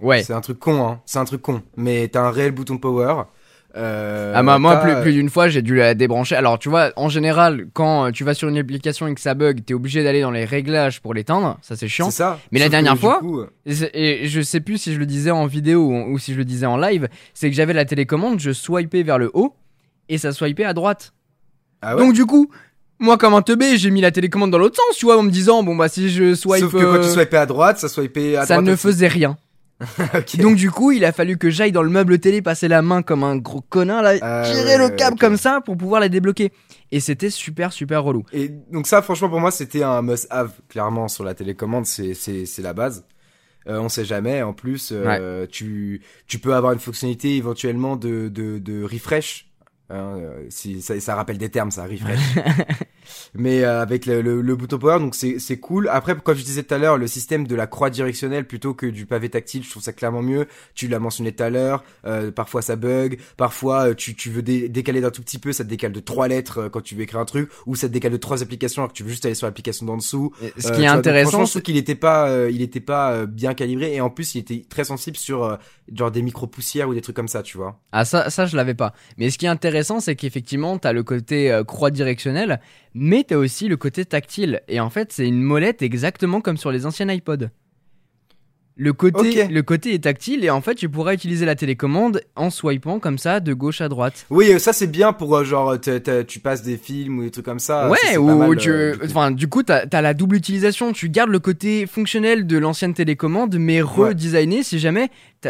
[0.00, 0.22] Ouais.
[0.22, 1.00] C'est un truc con, hein.
[1.04, 1.62] C'est un truc con.
[1.76, 3.24] Mais t'as un réel bouton power.
[3.76, 6.34] Euh, Ah bah, moi plus, plus d'une fois j'ai dû la débrancher.
[6.34, 9.34] Alors tu vois en général quand euh, tu vas sur une application et que ça
[9.34, 12.10] bug, t'es obligé d'aller dans les réglages pour l'éteindre, ça c'est chiant.
[12.10, 12.38] Ça.
[12.52, 13.50] Mais la Sauf dernière fois, coup, euh,
[13.92, 16.44] Et, je sais plus si je le disais en vidéo ou, ou si je le
[16.44, 19.54] disais en live, c'est que j'avais la télécommande, je swipais vers le haut
[20.08, 21.12] et ça swipait à droite.
[21.82, 22.50] Ah ouais Donc du coup,
[22.98, 25.30] moi comme un teubé, j'ai mis la télécommande dans l'autre sens, tu vois, en me
[25.30, 27.88] disant bon bah si je swipe, Sauf que quand tu euh, swipais à droite, ça
[27.88, 28.66] swipait à ça droite.
[28.66, 28.82] ne aussi.
[28.82, 29.36] faisait rien.
[30.38, 33.02] Donc du coup, il a fallu que j'aille dans le meuble télé, passer la main
[33.02, 36.52] comme un gros connard là, Ah tirer le câble comme ça pour pouvoir la débloquer.
[36.92, 38.24] Et c'était super super relou.
[38.32, 42.46] Et donc ça, franchement, pour moi, c'était un must-have, clairement, sur la télécommande, c'est, c'est,
[42.46, 43.04] c'est la base.
[43.68, 48.28] Euh, on sait jamais, en plus, euh, tu, tu peux avoir une fonctionnalité éventuellement de,
[48.28, 49.45] de, de refresh.
[49.88, 52.18] Hein, euh, si, ça, ça rappelle des termes, ça, refresh.
[53.34, 55.88] Mais euh, avec le, le, le bouton power, donc c'est, cool.
[55.92, 58.86] Après, comme je disais tout à l'heure, le système de la croix directionnelle plutôt que
[58.86, 60.46] du pavé tactile, je trouve ça clairement mieux.
[60.74, 64.42] Tu l'as mentionné tout à l'heure, euh, parfois ça bug, parfois euh, tu, tu veux
[64.42, 66.94] dé- décaler d'un tout petit peu, ça te décale de trois lettres euh, quand tu
[66.96, 69.10] veux écrire un truc, ou ça te décale de trois applications alors que tu veux
[69.10, 70.32] juste aller sur l'application d'en dessous.
[70.40, 72.62] Ce qui est vois, donc intéressant, franchement, je c'est trouve qu'il était pas, euh, il
[72.62, 75.56] était pas euh, bien calibré et en plus il était très sensible sur euh,
[75.94, 77.78] genre des micro poussières ou des trucs comme ça, tu vois.
[77.92, 78.94] Ah ça, ça je l'avais pas.
[79.16, 82.60] Mais ce qui est intéressant, c'est qu'effectivement, t'as le côté euh, croix directionnelle,
[82.94, 84.62] mais t'as aussi le côté tactile.
[84.68, 87.48] Et en fait, c'est une molette exactement comme sur les anciens iPods.
[88.78, 92.50] Le côté, le côté est tactile et en fait, tu pourras utiliser la télécommande en
[92.50, 94.26] swipant comme ça de gauche à droite.
[94.28, 97.30] Oui, euh, ça c'est bien pour euh, genre t'as- tu passes des films ou des
[97.30, 97.88] trucs comme ça.
[97.88, 99.06] ouais, ça, ou mal, tu, euh, du coup.
[99.06, 100.92] enfin, du coup, t'as as la double utilisation.
[100.92, 104.08] Tu gardes le côté fonctionnel de l'ancienne télécommande, mais Ouais.
[104.08, 104.62] redesigné.
[104.62, 105.08] Si jamais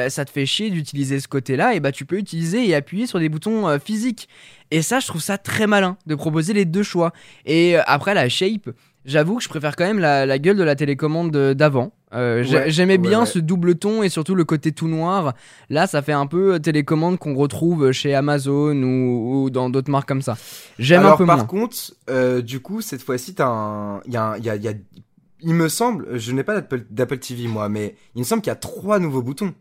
[0.09, 3.19] ça te fait chier d'utiliser ce côté-là, et bah tu peux utiliser et appuyer sur
[3.19, 4.29] des boutons euh, physiques.
[4.71, 7.13] Et ça, je trouve ça très malin de proposer les deux choix.
[7.45, 8.71] Et euh, après la shape,
[9.05, 11.93] j'avoue que je préfère quand même la, la gueule de la télécommande euh, d'avant.
[12.15, 13.27] Euh, Ouais, J'aimais ouais, bien ouais.
[13.27, 15.35] ce double ton et surtout le côté tout noir.
[15.71, 19.91] Là, ça fait un peu euh, télécommande qu'on retrouve chez Amazon ou, ou dans d'autres
[19.91, 20.37] marques comme ça.
[20.79, 21.47] J'aime un Alors peu par moins.
[21.47, 21.77] contre,
[22.09, 24.63] euh, du coup cette fois-ci t'as un, il y a, un- il y a, il
[24.63, 24.73] y a,
[25.41, 28.53] il me semble, je n'ai pas d'Apple TV moi, mais il me semble qu'il y
[28.53, 29.53] a trois nouveaux boutons.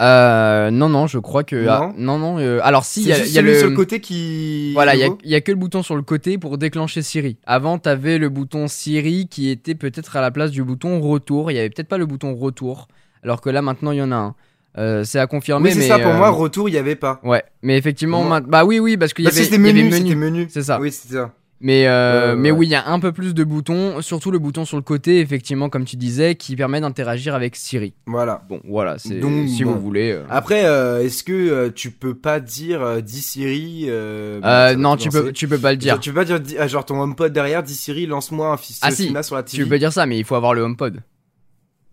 [0.00, 1.56] Euh, non, non, je crois que.
[1.56, 2.38] Non ah, non, non.
[2.38, 3.58] euh, alors, si, il y a, y a celui le.
[3.58, 4.72] sur le côté qui.
[4.72, 7.36] Voilà, il y, y a que le bouton sur le côté pour déclencher Siri.
[7.46, 11.52] Avant, t'avais le bouton Siri qui était peut-être à la place du bouton retour.
[11.52, 12.88] Il y avait peut-être pas le bouton retour.
[13.22, 14.34] Alors que là, maintenant, il y en a un.
[14.76, 15.68] Euh, c'est à confirmer.
[15.68, 15.98] Oui, c'est mais, ça.
[15.98, 17.20] Pour euh, moi, retour, il y avait pas.
[17.22, 19.92] Ouais, mais effectivement, bah oui, oui, parce qu'il y avait, c'était il y avait menu,
[19.92, 20.46] c'était menu.
[20.50, 20.80] C'est ça.
[20.80, 21.32] Oui, c'était ça.
[21.60, 22.58] Mais, euh, mais ouais.
[22.58, 25.20] oui, il y a un peu plus de boutons, surtout le bouton sur le côté,
[25.20, 27.94] effectivement, comme tu disais, qui permet d'interagir avec Siri.
[28.06, 28.42] Voilà.
[28.48, 29.72] Bon, voilà, c'est Donc, si bon.
[29.72, 30.10] vous voulez.
[30.12, 30.24] euh.
[30.28, 35.48] Après, euh, est-ce que tu peux pas dire dis Siri va non, tu peux, tu
[35.48, 35.94] peux pas le dire.
[35.94, 38.80] Genre, tu peux pas dire ah, genre ton HomePod derrière, dis Siri, lance-moi un fils
[38.82, 39.62] Ah, si, sur la TV.
[39.62, 41.00] Tu peux dire ça, mais il faut avoir le HomePod.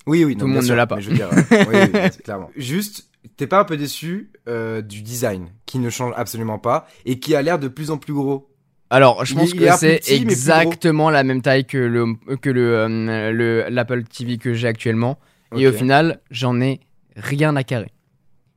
[0.08, 0.96] Oui, oui, Tout le monde sûr, ne l'a pas.
[0.96, 2.50] mais je veux dire, oui, oui, oui, c'est clairement.
[2.58, 3.06] Juste,
[3.38, 7.42] t'es pas un peu déçu du design qui ne change absolument pas et qui a
[7.42, 8.48] l'air de plus en plus gros?
[8.92, 13.32] Alors, je pense il que c'est exactement la même taille que le que le euh,
[13.32, 15.18] le l'Apple TV que j'ai actuellement.
[15.56, 16.82] Et au final, j'en ai
[17.16, 17.92] rien à carrer.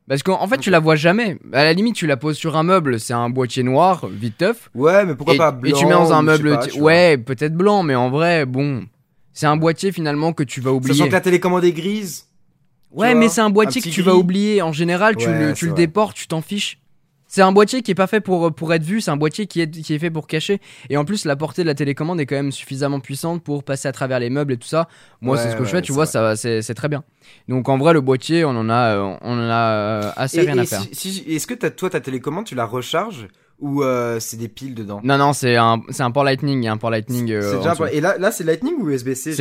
[0.08, 1.38] Parce qu'en fait, tu la vois jamais.
[1.52, 4.68] À la limite, tu la poses sur un meuble, c'est un boîtier noir, vite teuf.
[4.74, 6.50] Ouais, mais pourquoi et, pas et blanc tu mets dans un meuble.
[6.50, 8.84] pas, tu ouais, peut-être blanc, mais en vrai, bon.
[9.32, 10.94] C'est un boîtier finalement que tu vas oublier.
[10.94, 12.26] Sachant que la télécommande est grise.
[12.92, 14.62] Ouais, mais c'est un boîtier un que tu vas oublier.
[14.62, 16.78] En général, tu Ouais, le, tu le déportes, tu t'en fiches.
[17.34, 19.60] C'est un boîtier qui est pas fait pour, pour être vu, c'est un boîtier qui
[19.60, 20.60] est, qui est fait pour cacher.
[20.88, 23.88] Et en plus, la portée de la télécommande est quand même suffisamment puissante pour passer
[23.88, 24.86] à travers les meubles et tout ça.
[25.20, 27.02] Moi, Ouais, c'est ce que je fais, tu vois, ça c'est c'est très bien.
[27.48, 30.42] Donc en vrai, le boîtier, on en a, euh, on en a euh, assez Et,
[30.42, 30.80] rien à faire.
[30.82, 33.26] si- si- est-ce que t'as- toi ta télécommande, tu la recharges?
[33.60, 36.64] Ou euh, c'est des piles dedans Non, non, c'est un, c'est un port Lightning, il
[36.64, 37.30] y a un port Lightning.
[37.30, 39.34] euh, déjà un Et là, là c'est Lightning ou USB-C C'est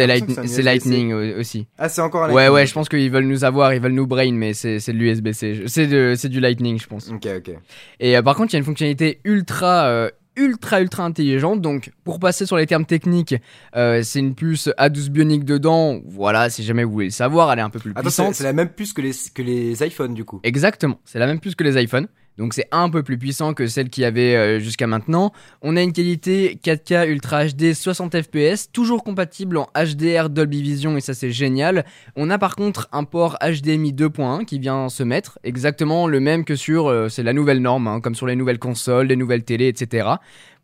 [0.47, 0.61] c'est.
[0.61, 1.67] Lightning euh, aussi.
[1.77, 2.53] Ah, c'est encore un Ouais, Lightning.
[2.55, 4.97] ouais, je pense qu'ils veulent nous avoir, ils veulent nous brain, mais c'est c'est de
[4.97, 5.63] l'USB-C.
[5.67, 7.09] C'est de- c'est du Lightning, je pense.
[7.09, 7.51] Ok, ok.
[7.99, 11.61] Et euh, par contre, il y a une fonctionnalité ultra, ultra, ultra intelligente.
[11.61, 13.35] Donc, pour passer sur les termes techniques,
[13.75, 15.99] euh, c'est une puce A12 Bionic dedans.
[16.05, 18.35] Voilà, si jamais vous voulez le savoir, elle est un peu plus Attends, c'est puissante.
[18.35, 20.39] c'est la même puce que les, que les iPhones du coup.
[20.43, 22.07] Exactement, c'est la même puce que les iPhones.
[22.37, 25.31] Donc c'est un peu plus puissant que celle qu'il y avait euh, jusqu'à maintenant.
[25.61, 30.97] On a une qualité 4K Ultra HD 60 fps, toujours compatible en HDR Dolby Vision
[30.97, 31.85] et ça c'est génial.
[32.15, 36.43] On a par contre un port HDMI 2.1 qui vient se mettre, exactement le même
[36.43, 39.43] que sur, euh, c'est la nouvelle norme, hein, comme sur les nouvelles consoles, les nouvelles
[39.43, 40.09] télés, etc.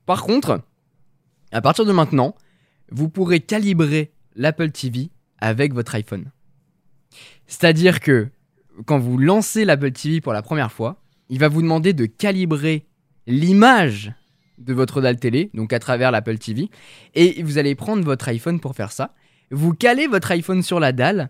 [0.05, 0.61] Par contre,
[1.51, 2.35] à partir de maintenant,
[2.91, 5.09] vous pourrez calibrer l'Apple TV
[5.39, 6.31] avec votre iPhone.
[7.45, 8.29] C'est-à-dire que
[8.85, 12.85] quand vous lancez l'Apple TV pour la première fois, il va vous demander de calibrer
[13.27, 14.13] l'image
[14.57, 16.69] de votre dalle télé, donc à travers l'Apple TV,
[17.15, 19.13] et vous allez prendre votre iPhone pour faire ça.
[19.51, 21.29] Vous calez votre iPhone sur la dalle,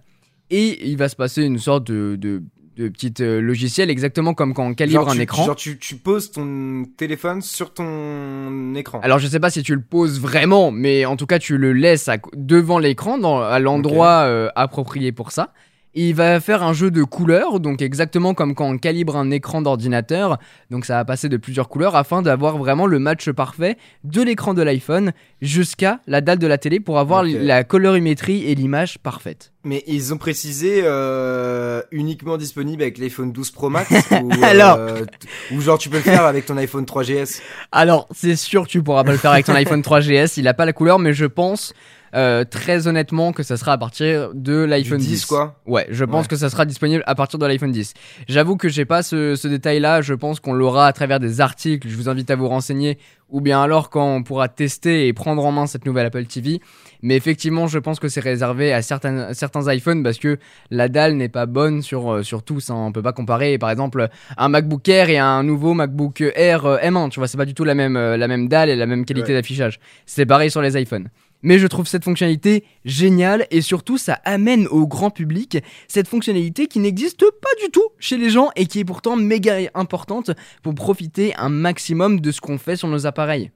[0.50, 2.42] et il va se passer une sorte de, de,
[2.76, 5.46] de petit euh, logiciel, exactement comme quand on calibre genre, un tu, écran.
[5.46, 9.00] Genre tu, tu poses ton téléphone sur ton écran.
[9.02, 11.74] Alors je sais pas si tu le poses vraiment, mais en tout cas tu le
[11.74, 15.54] laisses à devant l'écran, à l'endroit euh, approprié pour ça.
[15.96, 19.62] Il va faire un jeu de couleurs, donc exactement comme quand on calibre un écran
[19.64, 20.38] d'ordinateur.
[20.70, 24.54] Donc ça va passer de plusieurs couleurs afin d'avoir vraiment le match parfait de l'écran
[24.54, 29.52] de l'iPhone jusqu'à la dalle de la télé pour avoir la colorimétrie et l'image parfaite.
[29.64, 33.90] Mais ils ont précisé euh, uniquement disponible avec l'iPhone 12 Pro Max
[34.24, 34.78] ou, Alors.
[34.78, 37.42] euh, t- ou genre tu peux le faire avec ton iPhone 3GS.
[37.72, 40.54] Alors, c'est sûr que tu pourras pas le faire avec ton iPhone 3GS, il a
[40.54, 41.74] pas la couleur, mais je pense
[42.16, 45.26] euh, très honnêtement que ça sera à partir de l'iPhone 10 10.
[45.26, 45.60] quoi.
[45.66, 46.28] Ouais, je pense Ouais.
[46.30, 47.94] que ça sera disponible à partir de l'iPhone 10.
[48.28, 51.88] J'avoue que j'ai pas ce, ce détail-là, je pense qu'on l'aura à travers des articles,
[51.88, 52.98] je vous invite à vous renseigner,
[53.30, 56.60] ou bien alors quand on pourra tester et prendre en main cette nouvelle Apple TV.
[57.02, 60.38] Mais effectivement, je pense que c'est réservé à certains, certains iPhones parce que
[60.72, 62.70] la dalle n'est pas bonne sur, euh, sur tous.
[62.72, 62.76] hein.
[62.76, 66.78] On peut pas comparer, par exemple, un MacBook Air et un nouveau MacBook Air euh,
[66.80, 67.10] M1.
[67.10, 69.30] Tu vois, c'est pas du tout la même, la même dalle et la même qualité
[69.34, 69.40] Ouais.
[69.40, 69.80] d'affichage.
[70.06, 71.08] C'est pareil sur les iPhones.
[71.42, 76.68] Mais je trouve cette fonctionnalité géniale et surtout ça amène au grand public cette fonctionnalité
[76.68, 80.32] qui n'existe pas du tout chez les gens et qui est pourtant méga importante
[80.64, 83.52] pour profiter un maximum de ce qu'on fait sur nos appareils.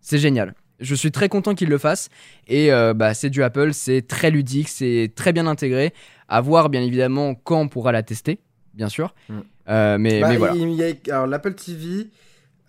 [0.00, 0.54] C'est génial.
[0.80, 2.08] Je suis très content qu'ils le fassent
[2.48, 5.92] et euh, bah, c'est du Apple, c'est très ludique, c'est très bien intégré.
[6.28, 8.40] À voir bien évidemment quand on pourra la tester,
[8.74, 9.14] bien sûr.
[9.28, 9.38] Mm.
[9.68, 10.54] Euh, mais, Bah, mais voilà.
[10.54, 12.08] il y a- alors l'Apple TV,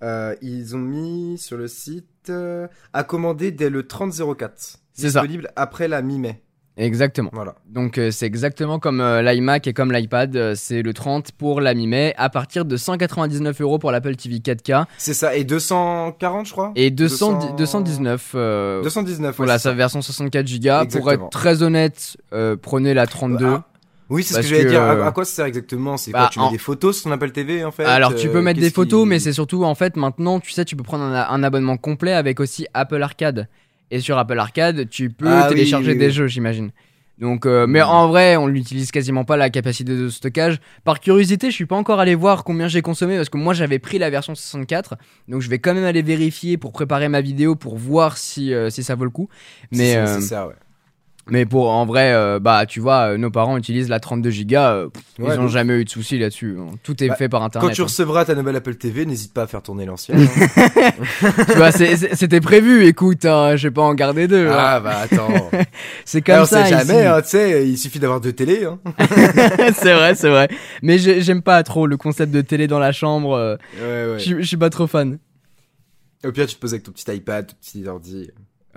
[0.04, 4.54] euh, ils ont mis sur le site euh, à commander dès le 3004.
[4.94, 5.22] C'est ça.
[5.22, 6.42] Disponible après la mi-mai.
[6.80, 7.32] Exactement.
[7.34, 7.56] Voilà.
[7.68, 11.60] Donc euh, c'est exactement comme euh, l'iMac et comme l'iPad, euh, c'est le 30 pour
[11.60, 15.36] la mi-mai à partir de 199 euros pour l'Apple TV 4K C'est ça.
[15.36, 16.72] Et 240 je crois?
[16.76, 19.36] et 200 200 219 euh, 219.
[19.36, 21.00] pour ouais, la sa version 64 Go.
[21.00, 23.46] Pour être très honnête, euh, prenez la 32.
[23.46, 23.64] Ah,
[24.10, 24.82] Oui, c'est ce que j'allais dire.
[24.82, 26.96] À, euh, à quoi ça sert exactement C'est bah, quoi Tu mets en- des photos
[26.98, 29.20] sur ton Apple TV en fait Alors tu euh, peux mettre des photos, qui- mais
[29.20, 32.40] c'est surtout en fait maintenant, tu sais, tu peux prendre un, un abonnement complet avec
[32.40, 33.48] aussi Apple Arcade.
[33.92, 36.72] Et sur Apple Arcade, tu peux Ah oui, télécharger oui, des jeux, j'imagine.
[37.20, 40.60] Donc, euh, mais en vrai, on l'utilise quasiment pas la capacité de stockage.
[40.84, 43.80] Par curiosité, je suis pas encore allé voir combien j'ai consommé parce que moi j'avais
[43.80, 44.98] pris la version 64,
[45.28, 48.70] donc je vais quand même aller vérifier pour préparer ma vidéo pour voir si euh,
[48.70, 49.30] si ça vaut le coup.
[49.72, 50.54] Si Mais c'est nécessaire, ouais.
[51.30, 54.56] Mais pour en vrai, euh, bah tu vois, euh, nos parents utilisent la 32 Go,
[54.56, 56.58] euh, pff, Ouais, ils ont donc, jamais eu de soucis là-dessus.
[56.60, 56.68] hein.
[56.84, 57.76] Tout est Bah, fait par Quand internet.
[57.76, 57.86] tu hein.
[57.86, 60.20] recevras ta nouvelle Apple TV, n'hésite pas à faire tourner l'ancienne.
[60.58, 60.92] hein.
[61.48, 62.86] tu vois, c'est- c'est- c'était prévu.
[62.86, 64.48] Écoute, hein, je vais pas en garder deux.
[64.48, 64.56] hein.
[64.58, 65.50] ah bah attends.
[66.06, 66.66] C'est comme Alors ça.
[66.66, 68.66] c'est jamais, hein, tu sais, il suffit d'avoir deux télés.
[68.66, 68.80] Hein.
[69.76, 70.48] c'est vrai, c'est vrai.
[70.82, 73.34] Mais j'ai- j'aime pas trop le concept de télé dans la chambre.
[73.34, 74.20] euh, Ouais, ouais.
[74.20, 75.18] Je je suis pas trop fan.
[76.26, 78.30] Au pire, tu te poses avec ton petit iPad, ton petit ordi.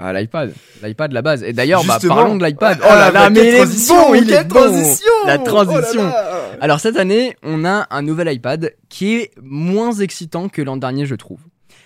[0.03, 1.43] Ah, l'iPad, l'iPad la base.
[1.43, 2.79] Et d'ailleurs, bah, parlons de l'iPad.
[2.83, 4.55] Oh là bah, là, mais il est bon, il est bon.
[4.61, 6.05] transition La Oh là transition.
[6.05, 6.41] là.
[6.61, 11.05] Alors cette année, on a un nouvel iPad qui est moins excitant que l'an dernier,
[11.07, 11.41] je trouve.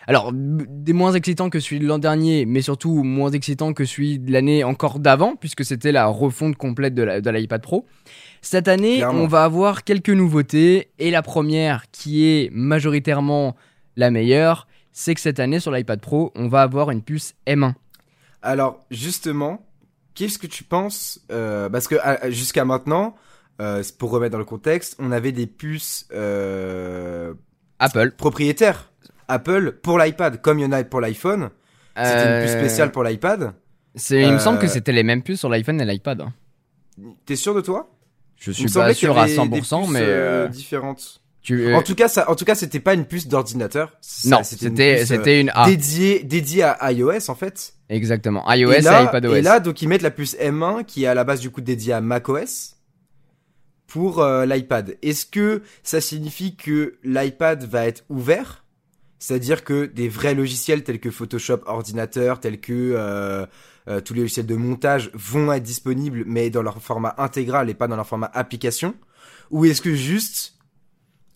[0.06, 4.18] Alors, des moins excitants que celui de l'an dernier, mais surtout moins excitant que celui
[4.18, 7.86] de l'année encore d'avant, puisque c'était la refonte complète de l'iPad Pro.
[8.42, 9.22] Cette année, Clairement.
[9.22, 13.56] on va avoir quelques nouveautés, et la première, qui est majoritairement
[13.96, 17.72] la meilleure, c'est que cette année, sur l'iPad Pro, on va avoir une puce M1.
[18.45, 19.66] Alors justement,
[20.14, 23.16] qu'est-ce que tu penses euh, Parce que à- jusqu'à maintenant,
[23.61, 27.34] euh, pour remettre dans le contexte, on avait des puces euh,
[27.78, 28.12] Apple.
[28.12, 28.90] propriétaires
[29.28, 31.51] Apple pour l'iPad, comme il y en a pour l'iPhone.
[31.97, 33.55] C'était une puce Euh, spéciale pour l'iPad.
[34.11, 36.20] Il me semble que Euh, c'était les mêmes puces sur l'iPhone et l'iPad.
[36.20, 36.32] hein.
[37.24, 37.88] T'es sûr de toi?
[38.36, 41.22] Je suis pas sûr à avait des 100%, puces, mais euh, euh, différentes.
[41.45, 43.92] Tu, euh, En tout cas, ça, en tout cas, c'était pas une puce d'ordinateur.
[44.24, 45.66] Non, c'était, euh, une A.
[45.66, 47.74] dédiée, dédiée à iOS en fait.
[47.88, 48.45] Exactement.
[48.53, 49.34] iOS et, iPadOS.
[49.34, 51.61] et là, donc ils mettent la puce M1 qui est à la base du coup
[51.61, 52.74] dédiée à macOS
[53.86, 54.97] pour euh, l'iPad.
[55.03, 58.64] Est-ce que ça signifie que l'iPad va être ouvert?
[59.20, 63.47] C'est-à-dire que des vrais logiciels tels que Photoshop ordinateur, tels que euh,
[63.88, 67.74] euh, tous les logiciels de montage vont être disponibles mais dans leur format intégral et
[67.74, 68.95] pas dans leur format application?
[69.51, 70.53] Ou est-ce que juste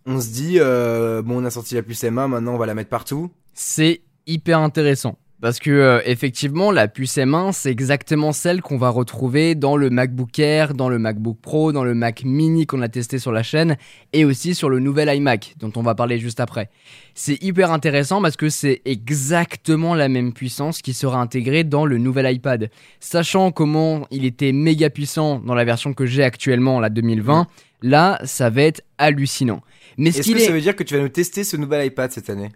[0.09, 2.75] on se dit euh, bon on a sorti la puce M1 maintenant on va la
[2.75, 5.19] mettre partout C'est hyper intéressant.
[5.41, 9.89] Parce que euh, effectivement, la puce M1, c'est exactement celle qu'on va retrouver dans le
[9.89, 13.45] MacBook Air, dans le MacBook Pro, dans le Mac Mini qu'on a testé sur la
[13.45, 13.77] chaîne,
[14.13, 16.71] et aussi sur le nouvel iMac, dont on va parler juste après.
[17.15, 21.99] C'est hyper intéressant parce que c'est exactement la même puissance qui sera intégrée dans le
[21.99, 22.69] nouvel iPad.
[22.99, 27.47] Sachant comment il était méga puissant dans la version que j'ai actuellement, la 2020,
[27.83, 29.61] là, ça va être hallucinant.
[29.99, 30.41] Mais ce Est-ce que est...
[30.41, 32.51] ça veut dire que tu vas nous tester ce nouvel iPad cette année?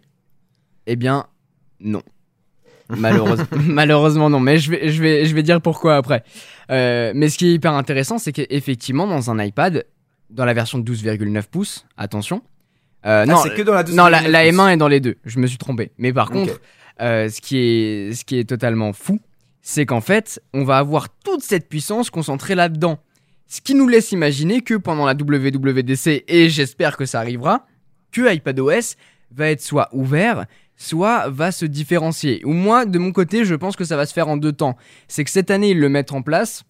[0.89, 1.27] Eh bien,
[1.79, 2.03] non.
[2.89, 6.25] Malheureusement, malheureusement non, mais je vais, je vais, je vais dire pourquoi après.
[6.71, 9.85] Euh, mais ce qui est hyper intéressant, c'est qu'effectivement, dans un iPad,
[10.31, 12.43] dans la version de 12,9 pouces, attention.
[13.07, 14.59] euh, Ah, non, c'est que dans la 12,9 non, la, la pouces.
[14.59, 15.17] M1 est dans les deux.
[15.25, 15.93] Je me suis trompé.
[15.99, 16.61] Mais par contre,
[17.01, 19.21] euh, ce qui est, ce qui est totalement fou,
[19.61, 22.99] c'est qu'en fait, on va avoir toute cette puissance concentrée là-dedans.
[23.47, 27.67] Ce qui nous laisse imaginer que pendant la WWDC, et j'espère que ça arrivera,
[28.11, 28.97] que iPadOS
[29.31, 30.47] va être soit ouvert,
[30.83, 32.43] soit va se différencier.
[32.45, 34.77] Ou moi, de mon côté, je pense que ça va se faire en deux temps.
[35.09, 36.65] C'est que cette année, ils le mettent en place,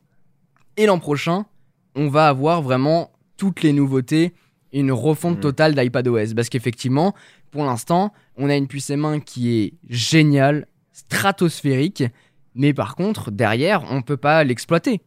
[0.76, 1.46] et l'an prochain,
[1.94, 4.32] on va avoir vraiment toutes les nouveautés,
[4.72, 5.40] une refonte Mhm.
[5.42, 6.34] totale d'iPadOS.
[6.34, 7.14] Parce qu'effectivement,
[7.50, 12.04] pour l'instant, on a une puce M1 qui est géniale, stratosphérique,
[12.54, 15.00] mais par contre, derrière, on peut pas l'exploiter.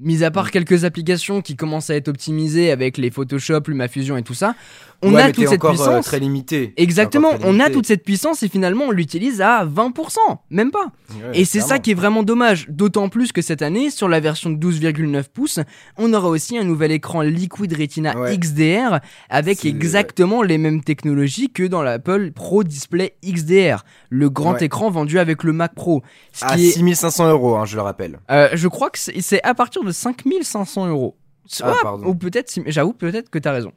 [0.00, 0.50] Mis à part Mhm.
[0.50, 4.54] quelques applications qui commencent à être optimisées avec les Photoshop, LumaFusion et tout ça,
[5.02, 6.04] on Ouais, a toute cette encore, euh, puissance.
[6.06, 6.72] très limité.
[6.76, 10.18] Exactement, très on a toute cette puissance et finalement on l'utilise à 20%,
[10.50, 10.86] même pas.
[11.10, 14.20] Ouais, Et c'est ça qui est vraiment dommage, d'autant plus que cette année, sur la
[14.20, 15.58] version de 12,9 pouces,
[15.98, 18.36] on aura aussi un nouvel écran Liquid Retina Ouais.
[18.38, 19.00] XDR
[19.30, 25.18] avec exactement les mêmes technologies que dans l'Apple Pro Display XDR, le grand écran vendu
[25.18, 26.02] avec le Mac Pro.
[26.32, 28.20] Ce À qui est, 6500 euros, hein, je le rappelle.
[28.30, 31.16] euh, je crois que c'est à partir de 5500 euros.
[31.62, 33.72] Ah, ou peut-être, j'avoue, peut-être que t'as raison.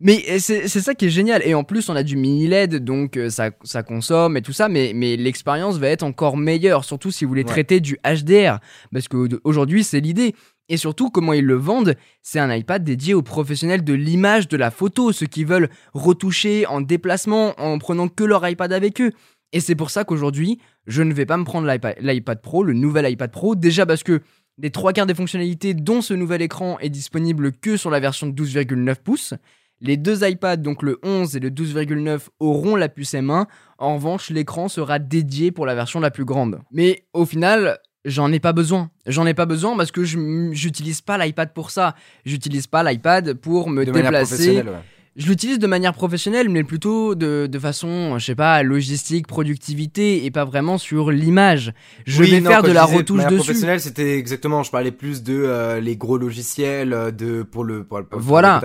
[0.00, 1.42] Mais euh, c'est ça qui est génial.
[1.44, 4.52] Et en plus, on a du mini LED, donc euh, ça, ça consomme et tout
[4.52, 4.68] ça.
[4.68, 7.48] Mais, mais l'expérience va être encore meilleure, surtout si vous voulez Ouais.
[7.48, 8.58] traiter du HDR.
[8.92, 10.34] Parce qu'aujourd'hui, c'est l'idée.
[10.68, 14.56] Et surtout, comment ils le vendent, c'est un iPad dédié aux professionnels de l'image, de
[14.56, 19.12] la photo, ceux qui veulent retoucher en déplacement, en prenant que leur iPad avec eux.
[19.52, 22.72] Et c'est pour ça qu'aujourd'hui, je ne vais pas me prendre l'iPad l'iPad Pro, le
[22.72, 24.20] nouvel iPad Pro, déjà parce que
[24.58, 28.26] les trois quarts des fonctionnalités dont ce nouvel écran est disponible que sur la version
[28.26, 29.34] de 12,9 pouces.
[29.80, 33.46] Les deux iPads, donc le 11 et le 12,9, auront la puce M1.
[33.78, 36.60] En revanche, l'écran sera dédié pour la version la plus grande.
[36.72, 38.90] Mais au final, j'en ai pas besoin.
[39.06, 40.18] J'en ai pas besoin parce que je
[40.52, 41.94] j'utilise pas l'iPad pour ça.
[42.24, 44.80] J'utilise pas l'iPad pour me De manière déplacer professionnelle, ouais.
[45.16, 50.26] Je l'utilise de manière professionnelle, mais plutôt de, de, façon, je sais pas, logistique, productivité,
[50.26, 51.72] et pas vraiment sur l'image.
[52.06, 53.36] Je vais faire de la retouche dessus.
[53.36, 57.82] professionnelle, c'était exactement, je parlais plus de euh, les gros logiciels, euh, de pour le
[57.82, 58.60] pour, pour, voilà.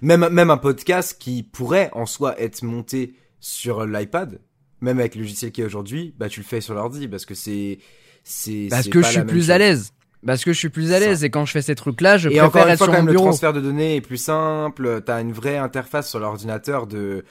[0.00, 4.40] Même même un podcast qui pourrait en soi être monté sur l'iPad,
[4.80, 7.34] même avec le logiciel qui est aujourd'hui, bah tu le fais sur l'ordi parce que
[7.34, 7.78] c'est
[8.22, 9.92] c'est parce que je suis plus à l'aise.
[10.24, 12.38] Parce que je suis plus à l'aise et quand je fais ces trucs-là, je et
[12.38, 13.24] préfère être fois, sur quand mon même, bureau.
[13.24, 15.02] Le transfert de données est plus simple.
[15.04, 17.24] T'as une vraie interface sur l'ordinateur de.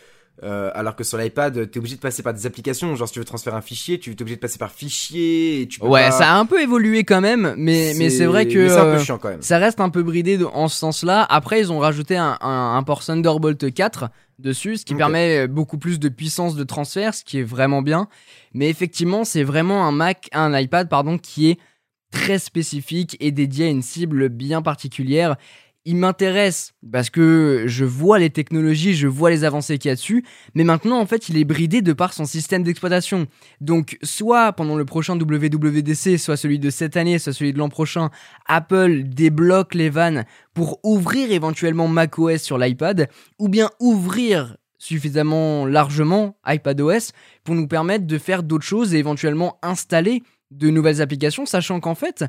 [0.43, 2.93] Euh, alors que sur l'iPad, t'es obligé de passer par des applications.
[2.95, 5.61] Genre, si tu veux transférer un fichier, tu es obligé de passer par fichier.
[5.61, 6.11] Et tu peux ouais, pas...
[6.11, 9.17] ça a un peu évolué quand même, mais mais c'est vrai que un peu chiant
[9.17, 9.41] quand même.
[9.41, 11.25] ça reste un peu bridé de, en ce sens-là.
[11.29, 14.09] Après, ils ont rajouté un, un, un port Thunderbolt 4
[14.39, 14.99] dessus, ce qui Ok.
[14.99, 18.09] permet beaucoup plus de puissance de transfert, ce qui est vraiment bien.
[18.53, 21.57] Mais effectivement, c'est vraiment un Mac, un iPad, pardon, qui est
[22.15, 25.35] très spécifique et dédié à une cible bien particulière.
[25.83, 29.95] Il m'intéresse parce que je vois les technologies, je vois les avancées qu'il y a
[29.95, 30.23] dessus,
[30.55, 33.27] mais maintenant en fait il est bridé de par son système d'exploitation.
[33.59, 37.69] Donc soit pendant le prochain WWDC, soit celui de cette année, soit celui de l'an
[37.69, 38.09] prochain,
[38.47, 43.09] Apple débloque les vannes pour ouvrir éventuellement macOS sur l'iPad,
[43.39, 47.11] ou bien ouvrir suffisamment largement iPadOS
[47.43, 51.95] pour nous permettre de faire d'autres choses et éventuellement installer de nouvelles applications, sachant qu'en
[51.95, 52.25] fait,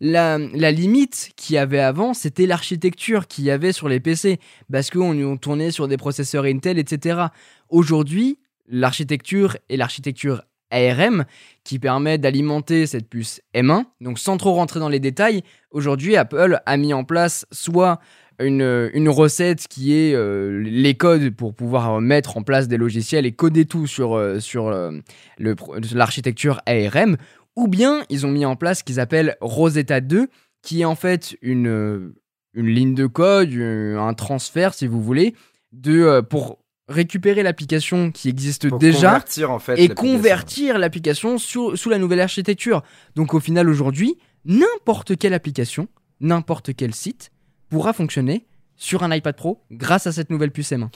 [0.00, 4.38] la, la limite qu'il y avait avant, c'était l'architecture qu'il y avait sur les PC,
[4.70, 7.26] parce qu'on on tournait sur des processeurs Intel, etc.
[7.68, 8.38] Aujourd'hui,
[8.68, 11.24] l'architecture est l'architecture ARM
[11.64, 13.84] qui permet d'alimenter cette puce M1.
[14.00, 18.00] Donc sans trop rentrer dans les détails, aujourd'hui Apple a mis en place soit
[18.38, 23.24] une, une recette qui est euh, les codes pour pouvoir mettre en place des logiciels
[23.24, 24.90] et coder tout sur, euh, sur euh,
[25.38, 27.16] l'architecture ARM,
[27.56, 30.28] ou bien ils ont mis en place ce qu'ils appellent Rosetta 2,
[30.62, 32.14] qui est en fait une, euh,
[32.54, 35.34] une ligne de code, euh, un transfert si vous voulez,
[35.72, 41.38] de, euh, pour récupérer l'application qui existe Pour déjà convertir, en fait, et convertir l'application
[41.38, 42.82] sous, sous la nouvelle architecture.
[43.16, 45.88] Donc au final aujourd'hui, n'importe quelle application,
[46.20, 47.32] n'importe quel site
[47.68, 48.46] pourra fonctionner
[48.76, 50.90] sur un iPad Pro grâce à cette nouvelle puce M1.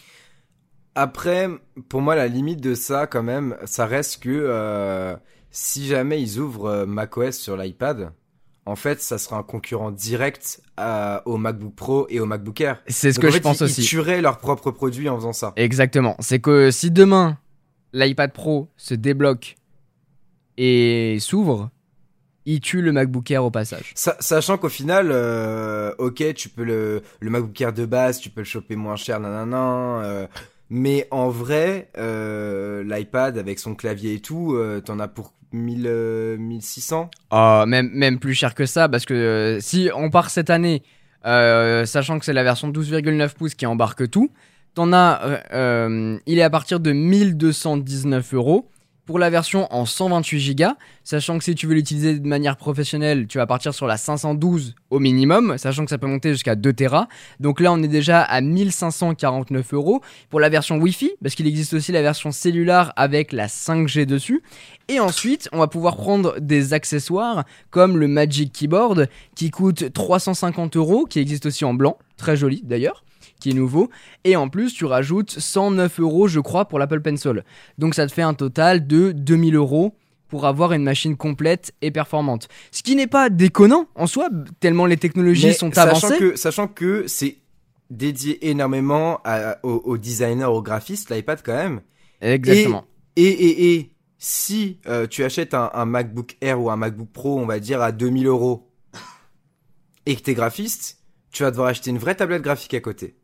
[0.95, 1.49] Après,
[1.89, 5.17] pour moi, la limite de ça, quand même, ça reste que euh,
[5.51, 8.13] si jamais ils ouvrent euh, macOS sur l'iPad,
[8.67, 12.83] en fait, ça sera un concurrent direct à- au MacBook Pro et au MacBook Air.
[12.87, 13.81] C'est ce Donc, que en je pense ils, aussi.
[13.83, 15.53] Ils tueraient leurs propres produits en faisant ça.
[15.57, 16.15] Exactement.
[16.21, 17.39] C'est que si demain
[17.93, 19.57] l'iPad Pro se débloque
[20.57, 21.71] et s'ouvre,
[22.47, 23.93] il tue le MacBook Air au passage.
[23.95, 28.31] Sa- sachant qu'au final, euh, ok, tu peux le, le MacBook Air de base, tu
[28.31, 30.03] peux le choper moins cher, nanana.
[30.05, 30.27] euh,
[30.69, 35.85] mais en vrai, euh, l'iPad avec son clavier et tout, euh, t'en as pour 1000,
[35.87, 40.31] euh, 1600 Ah, même, même plus cher que ça, parce que euh, si on part
[40.31, 40.83] cette année,
[41.27, 44.31] euh, sachant que c'est la version 12,9 pouces qui embarque tout,
[44.75, 45.21] t'en as,
[45.53, 48.69] euh, il est à partir de 1219 euros.
[49.07, 50.67] Pour la version en 128 Go,
[51.03, 54.77] sachant que si tu veux l'utiliser de manière professionnelle, tu vas partir sur la 512
[54.91, 57.09] au minimum, sachant que ça peut monter jusqu'à 2 Tera.
[57.41, 60.01] Donc là, on est déjà à 1549 euros.
[60.29, 64.43] Pour la version Wi-Fi, parce qu'il existe aussi la version cellulaire avec la 5G dessus.
[64.91, 70.77] Et ensuite, on va pouvoir prendre des accessoires comme le Magic Keyboard qui coûte 350
[70.77, 73.05] euros, qui existe aussi en blanc, très joli d'ailleurs,
[73.41, 73.89] qui est nouveau.
[74.25, 77.45] Et en plus, tu rajoutes 109 euros, je crois, pour l'Apple Pencil.
[77.79, 79.95] Donc ça te fait un total de 2000 euros
[80.27, 82.49] pour avoir une machine complète et performante.
[82.73, 84.29] Ce qui n'est pas déconnant en soi,
[84.59, 86.19] tellement les technologies Mais sont sachant avancées.
[86.19, 87.37] que, sachant que c'est
[87.91, 91.81] dédié énormément à- aux, aux designers, aux graphistes, l'iPad quand même.
[92.21, 92.85] Exactement.
[93.17, 93.91] Et, et, et
[94.23, 97.81] si euh, tu achètes un, un MacBook Air ou un MacBook Pro, on va dire
[97.81, 98.71] à 2000 euros,
[100.05, 100.99] et que t'es graphiste,
[101.33, 103.17] tu vas devoir acheter une vraie tablette graphique à côté.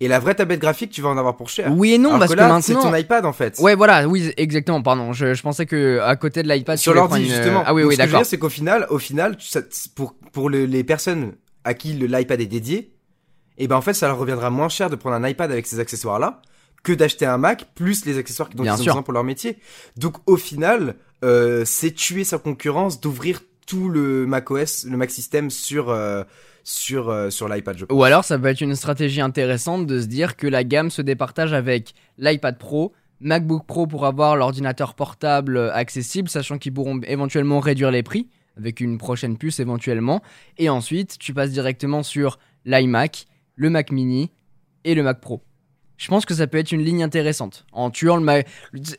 [0.00, 1.72] Et la vraie tablette graphique, tu vas en avoir pour cher.
[1.76, 2.90] Oui et non, Alors parce que que, là, c'est maintenant...
[2.90, 3.58] ton iPad en fait.
[3.60, 5.12] Ouais, voilà, oui, exactement, pardon.
[5.12, 7.62] Je, je pensais que à côté de l'iPad, sur l'ordi une- justement.
[7.64, 8.20] Ah oui, Donc, oui, ce que je veux d'accord.
[8.22, 9.60] dire, c'est qu'au final, au final, ça-
[9.94, 11.32] pour pour le- les personnes
[11.64, 12.94] à qui l'iPad est dédié,
[13.56, 15.78] et ben en fait, ça leur reviendra moins cher de prendre un iPad avec ces
[15.80, 16.42] accessoires là
[16.88, 18.92] que d'acheter un Mac plus les accessoires dont Bien ils ont sûr.
[18.92, 19.58] besoin pour leur métier.
[19.98, 25.50] Donc au final, euh, c'est tuer sa concurrence d'ouvrir tout le macOS, le Mac System
[25.50, 26.24] sur euh,
[26.64, 27.84] sur euh, sur l'iPad.
[27.90, 31.02] Ou alors, ça peut être une stratégie intéressante de se dire que la gamme se
[31.02, 37.60] départage avec l'iPad Pro, MacBook Pro pour avoir l'ordinateur portable accessible, sachant qu'ils pourront éventuellement
[37.60, 40.22] réduire les prix avec une prochaine puce éventuellement.
[40.56, 43.26] Et ensuite, tu passes directement sur l'iMac,
[43.56, 44.30] le Mac Mini
[44.84, 45.42] et le Mac Pro.
[45.98, 48.46] Je pense que ça peut être une ligne intéressante en tuant le Mac.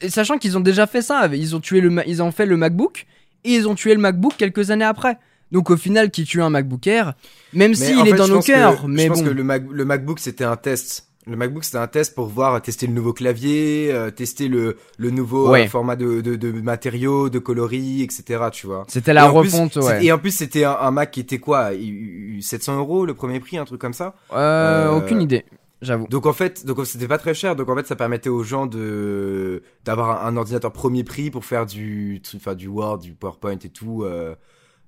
[0.09, 2.57] Sachant qu'ils ont déjà fait ça, ils ont tué le, Ma- ils ont fait le
[2.57, 3.07] MacBook
[3.45, 5.17] et ils ont tué le MacBook quelques années après.
[5.51, 7.13] Donc au final, qui tue un MacBook Air,
[7.53, 9.29] même s'il est fait, dans je nos pense cœurs, je mais pense bon.
[9.29, 12.61] que le, Mac- le MacBook c'était un test Le MacBook, c'était un test pour voir
[12.61, 15.65] tester le nouveau clavier, euh, tester le le nouveau Ouais.
[15.65, 18.43] euh, format de, de de matériaux, de coloris, etc.
[18.51, 18.85] Tu vois.
[18.89, 20.05] C'était la Et en plus, refonte, ouais.
[20.05, 21.71] Et en plus, c'était un, un Mac qui était quoi?
[21.73, 24.13] Il- il- 700 euros le premier prix, un truc comme ça?
[24.33, 25.45] Euh, Euh, aucune idée,
[25.81, 26.07] j'avoue.
[26.07, 27.55] Donc en fait, donc c'était pas très cher.
[27.55, 31.45] Donc en fait, ça permettait aux gens de d'avoir un, un ordinateur premier prix pour
[31.45, 34.35] faire du enfin du Word, du PowerPoint et tout euh,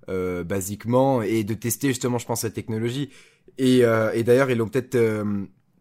[0.09, 3.09] euh, basiquement et de tester justement, je pense, la technologie.
[3.57, 5.23] Et, euh, et d'ailleurs, ils l'ont peut-être euh,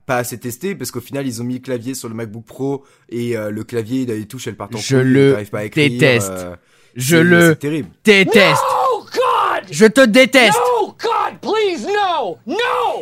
[0.06, 2.84] pas assez testé parce qu'au final, ils ont mis le clavier sur le MacBook Pro
[3.08, 5.88] et euh, le clavier, les touches, elles partent en Je couille, le pas à écrire,
[5.90, 6.30] déteste.
[6.32, 6.56] euh,
[6.96, 7.88] Je le terrible.
[8.04, 8.60] déteste.
[8.60, 8.89] God!
[9.70, 10.58] Je te déteste.
[10.80, 12.56] No, God, please, no, no!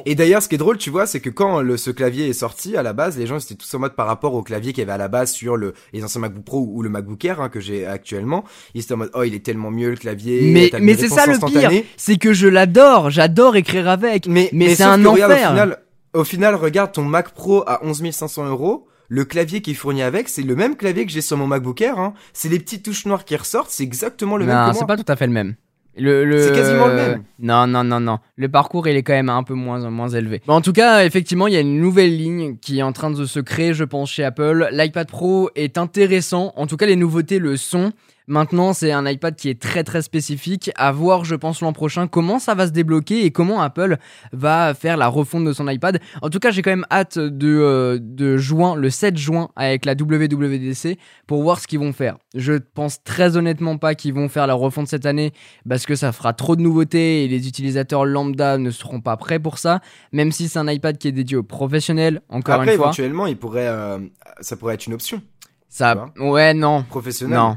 [0.05, 2.35] Et d'ailleurs, ce qui est drôle, tu vois, c'est que quand le, ce clavier est
[2.35, 4.83] sorti à la base, les gens étaient tous en mode par rapport au clavier qu'il
[4.83, 7.41] y avait à la base sur le, les anciens MacBook Pro ou le MacBook Air
[7.41, 8.45] hein, que j'ai actuellement.
[8.75, 10.53] Ils étaient en mode oh il est tellement mieux le clavier.
[10.53, 14.27] Mais, mais c'est ça le pire, c'est que je l'adore, j'adore écrire avec.
[14.27, 15.47] Mais, Mais c'est sauf un que, regarde, enfer.
[15.47, 15.79] Au final,
[16.15, 18.87] au final, regarde ton Mac Pro à 11 500 euros.
[19.11, 21.81] Le clavier qui est fourni avec, c'est le même clavier que j'ai sur mon MacBook
[21.81, 21.99] Air.
[21.99, 22.13] Hein.
[22.35, 25.11] C'est les petites touches noires qui ressortent, c'est exactement le même non, c'est pas tout
[25.11, 25.55] à fait le même.
[25.99, 26.43] Le, le...
[26.43, 27.23] C'est quasiment le même.
[27.39, 28.19] Non, non, non, non.
[28.37, 30.41] Le parcours, il est quand même un peu moins, moins élevé.
[30.47, 33.11] Bon, en tout cas, effectivement, il y a une nouvelle ligne qui est en train
[33.11, 34.69] de se créer, je pense, chez Apple.
[34.73, 36.53] L'iPad Pro est intéressant.
[36.57, 37.93] En tout cas, les nouveautés le sont.
[38.29, 40.71] Maintenant, c'est un iPad qui est très très spécifique.
[40.77, 43.97] À voir, je pense, l'an prochain, comment ça va se débloquer et comment Apple
[44.33, 45.99] va faire la refonte de son iPad.
[46.23, 49.87] En tout cas, j'ai quand même hâte de, euh, de juin, le 7 juin, avec
[49.87, 52.19] la WWDC pour voir ce qu'ils vont faire.
[52.35, 55.33] Je pense très honnêtement pas qu'ils vont faire la refonte cette année
[55.69, 59.39] parce que ça fera trop de nouveautés et les utilisateurs lambda ne seront pas prêts
[59.39, 59.81] pour ça.
[60.13, 62.87] Même si c'est un iPad qui est dédié aux professionnels, encore Après, une fois.
[62.89, 63.99] éventuellement, il pourrait, euh,
[64.41, 65.23] ça pourrait être une option
[65.71, 67.39] Ça, ouais, non, professionnelle.
[67.39, 67.57] non.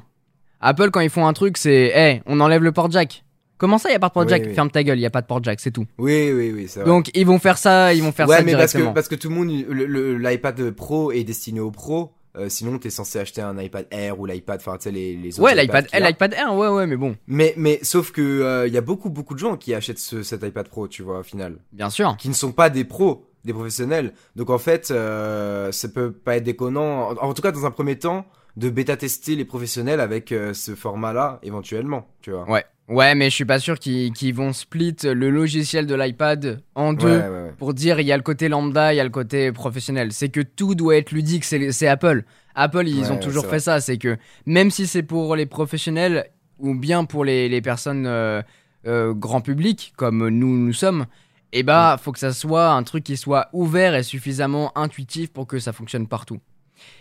[0.61, 3.23] Apple, quand ils font un truc, c'est, hey, on enlève le port jack.
[3.57, 4.43] Comment ça, il y a pas de port jack?
[4.45, 4.53] oui.
[4.55, 5.85] Ferme ta gueule, il y a pas de port jack, c'est tout.
[5.99, 6.89] Oui, oui, oui, c'est vrai.
[6.89, 8.93] Donc ils vont faire ça, ils vont faire ouais, ça mais parce que, directement.
[8.93, 12.11] parce que tout le monde, l'iPad Pro est destiné aux pros.
[12.37, 15.37] Euh, sinon, t'es censé acheter un iPad Air ou l'iPad, enfin, tu sais, les, les
[15.37, 18.77] autres Ouais, l'iPad, Air, ouais, ouais, mais bon, Mais, mais, sauf que, euh, il y
[18.77, 21.57] a beaucoup, beaucoup de gens qui achètent ce, cet iPad Pro, tu vois, au final.
[21.73, 22.15] bien sûr.
[22.17, 24.13] Qui ne sont pas des pros, des professionnels.
[24.37, 27.09] Donc, en fait, euh, ça peut pas être déconnant.
[27.11, 28.25] En, en tout cas, dans un premier temps,
[28.57, 32.49] de bêta-tester les professionnels avec euh, ce format-là, éventuellement, tu vois.
[32.49, 36.93] Ouais, ouais, mais je suis pas sûr qu'ils vont split le logiciel de l'iPad en
[36.93, 37.07] deux.
[37.07, 37.53] Ouais, ouais, ouais.
[37.57, 40.11] pour dire il y a le côté lambda, il y a le côté professionnel.
[40.11, 42.23] C'est que tout doit être ludique, c'est Apple.
[42.55, 43.79] Apple, ils ont toujours fait ça.
[43.79, 46.29] C'est que même si c'est pour les professionnels
[46.59, 48.41] ou bien pour les, les personnes euh,
[48.87, 51.05] euh, grand public, comme nous nous sommes,
[51.53, 55.47] eh bah, faut que ça soit un truc qui soit ouvert et suffisamment intuitif pour
[55.47, 56.39] que ça fonctionne partout.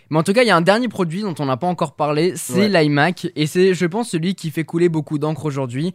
[0.09, 1.95] Mais en tout cas, il y a un dernier produit dont on n'a pas encore
[1.95, 2.67] parlé, c'est Ouais.
[2.69, 3.27] l'iMac.
[3.35, 5.93] Et c'est, je pense, celui qui fait couler beaucoup d'encre aujourd'hui.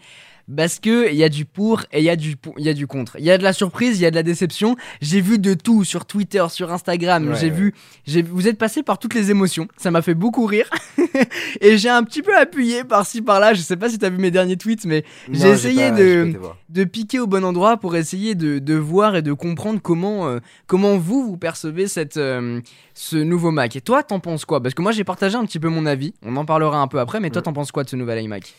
[0.54, 2.72] Parce que il y a du pour et il y, a du il y a
[2.74, 3.16] du contre.
[3.18, 4.76] Il y a de la surprise, il y a de la déception.
[5.00, 7.28] J'ai vu de tout sur Twitter, sur Instagram.
[7.28, 7.50] Ouais, j'ai ouais.
[7.52, 7.74] vu,
[8.06, 9.66] j'ai, vous êtes passé par toutes les émotions.
[9.76, 10.70] Ça m'a fait beaucoup rire.
[11.60, 13.54] et j'ai un petit peu appuyé par-ci par-là.
[13.54, 16.34] Je sais pas si t'as vu mes derniers tweets, mais J'ai essayé pas- de-
[16.68, 20.38] de piquer au bon endroit pour essayer de, de voir et de comprendre comment, euh,
[20.68, 22.60] comment vous, vous percevez cette, euh,
[22.94, 23.74] ce nouveau Mac.
[23.76, 24.62] Et toi, t'en penses quoi?
[24.62, 26.14] Parce que moi, j'ai partagé un petit peu mon avis.
[26.22, 28.54] On en parlera un peu après, mais toi, t'en penses quoi de ce nouvel iMac?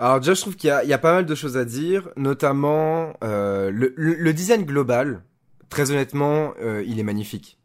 [0.00, 1.66] Alors déjà, je trouve qu'il y a, il y a pas mal de choses à
[1.66, 5.22] dire, notamment euh, le, design global.
[5.68, 7.58] Très honnêtement, euh, il est magnifique.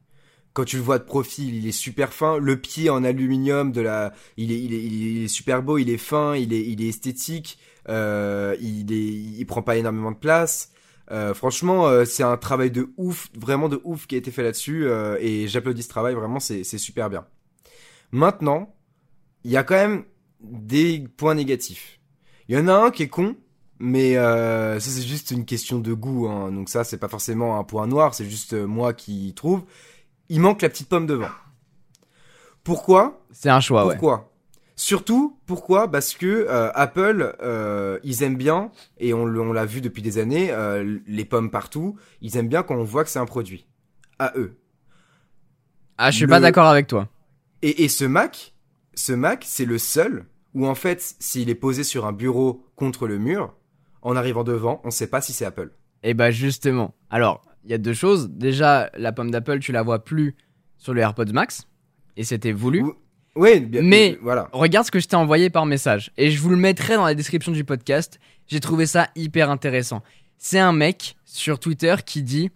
[0.51, 2.37] Quand tu le vois de profil, il est super fin.
[2.37, 5.97] Le pied en aluminium de la, il est, il il est super beau, il est
[5.97, 7.57] fin, il est, il est esthétique.
[7.87, 10.73] Euh, il est, il prend pas énormément de place.
[11.11, 14.89] Euh, franchement, c'est un travail de ouf, vraiment de ouf qui a été fait là-dessus.
[15.21, 17.25] et j'applaudis ce travail, vraiment, c'est super bien.
[18.11, 18.75] Maintenant,
[19.45, 20.03] il y a quand même
[20.41, 22.01] des points négatifs.
[22.47, 23.35] Il y en a un qui est con,
[23.79, 26.27] mais euh, ça c'est juste une question de goût.
[26.27, 26.51] Hein.
[26.51, 29.63] Donc ça c'est pas forcément un point noir, c'est juste euh, moi qui trouve.
[30.29, 31.29] Il manque la petite pomme devant.
[32.63, 33.93] Pourquoi C'est un choix, ouais.
[33.93, 34.31] Pourquoi
[34.75, 40.01] Surtout pourquoi Parce que euh, Apple, euh, ils aiment bien et on, l'a vu depuis
[40.01, 41.97] des années, euh, les pommes partout.
[42.21, 43.67] Ils aiment bien quand on voit que c'est un produit
[44.19, 44.57] à eux.
[45.97, 47.07] Ah, je suis Le- pas d'accord avec toi.
[47.61, 48.53] Et, et ce Mac,
[48.95, 50.25] ce Mac, c'est le seul
[50.55, 53.53] où en fait, s'il est posé sur un bureau contre le mur,
[54.01, 55.71] en arrivant devant, on sait pas si c'est Apple.
[56.01, 56.95] Et bah, justement.
[57.11, 58.29] Alors, il y a deux choses.
[58.29, 60.35] Déjà, la pomme d'Apple, tu la vois plus
[60.77, 61.67] sur le AirPods Max.
[62.17, 62.81] Et c'était voulu.
[62.83, 62.93] Ou-
[63.35, 64.47] Oui, bien, Mais- voilà.
[64.53, 66.11] Regarde ce que je t'ai envoyé par message.
[66.17, 68.19] Et je vous le mettrai dans la description du podcast.
[68.47, 70.03] J'ai trouvé ça hyper intéressant.
[70.37, 72.51] C'est un mec sur Twitter qui dit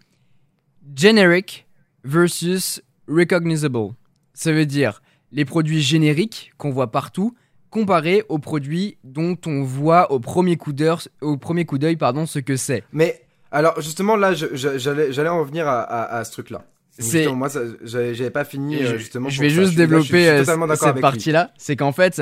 [0.96, 1.66] generic
[2.04, 3.94] versus recognizable.
[4.34, 7.34] Ça veut dire les produits génériques qu'on voit partout
[7.70, 12.26] comparés aux produits dont on voit au premier coup d'œil, au premier coup d'œil pardon,
[12.26, 12.82] ce que c'est.
[12.92, 16.64] Mais alors justement là, j'allais en revenir à, à- à ce truc-là.
[16.98, 17.48] C'est- moi,
[17.82, 19.28] j'avais pas fini je, euh, justement.
[19.30, 19.54] je vais ça.
[19.54, 21.50] juste suis- là, je suis- développer je suis euh, cette partie-là.
[21.56, 22.20] C'est qu'en fait,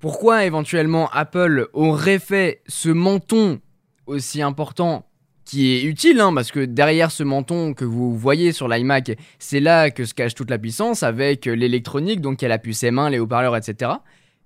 [0.00, 3.60] pourquoi éventuellement Apple aurait fait ce menton
[4.06, 5.04] aussi important
[5.44, 9.60] qui est utile, hein, parce que derrière ce menton que vous voyez sur l'iMac, c'est
[9.60, 12.82] là que se cache toute la puissance avec l'électronique, donc il y a la puce
[12.82, 13.92] M1, les haut-parleurs, etc.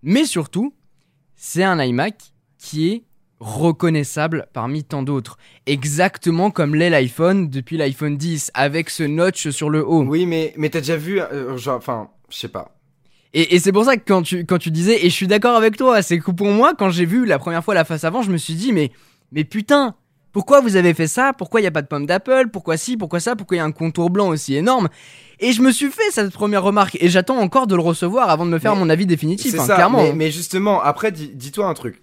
[0.02, 0.74] Mais surtout,
[1.36, 3.04] c'est un iMac qui est
[3.40, 5.36] reconnaissable parmi tant d'autres.
[5.66, 10.04] Exactement comme l'est l'iPhone depuis l'iPhone 10, avec ce notch sur le haut.
[10.04, 12.76] Oui, mais mais t'as déjà vu, euh, genre, enfin, je sais pas.
[13.34, 15.56] Et, et c'est pour ça que quand tu, quand tu disais, et je suis d'accord
[15.56, 18.22] avec toi, c'est que pour moi, quand j'ai vu la première fois la face avant,
[18.22, 18.92] je me suis dit, mais,
[19.32, 19.96] mais putain,
[20.32, 21.32] pourquoi vous avez fait ça?
[21.36, 22.48] Pourquoi il n'y a pas de pomme d'Apple?
[22.52, 22.96] Pourquoi si?
[22.96, 23.36] Pourquoi ça?
[23.36, 24.88] Pourquoi il y a un contour blanc aussi énorme?
[25.40, 28.46] Et je me suis fait cette première remarque, et j'attends encore de le recevoir avant
[28.46, 29.74] de me faire Mais mon avis définitif, hein, ça.
[29.74, 30.02] clairement.
[30.02, 32.02] Mais, mais justement, après, dis- dis-toi un truc.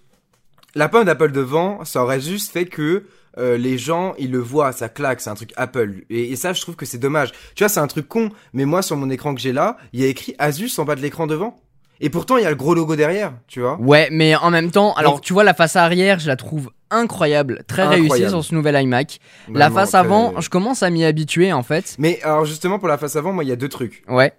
[0.76, 3.06] La pomme d'Apple devant, ça aurait juste fait que
[3.38, 6.04] euh, les gens, ils le voient, ça claque, c'est un truc Apple.
[6.10, 7.32] Et, et ça, je trouve que c'est dommage.
[7.56, 10.02] Tu vois, c'est un truc con, mais moi, sur mon écran que j'ai là, il
[10.02, 11.60] y a écrit Asus en bas de l'écran devant.
[12.02, 13.78] Et pourtant, il y a le gros logo derrière, tu vois.
[13.80, 17.64] Ouais, mais en même temps, alors tu vois, la face arrière, je la trouve incroyable,
[17.68, 19.20] très réussie sur ce nouvel iMac.
[19.52, 21.95] la face très- avant, je commence à m'y habituer en fait.
[22.00, 24.04] Mais alors, justement, pour la face avant, moi, il y a deux trucs.
[24.08, 24.34] Ouais.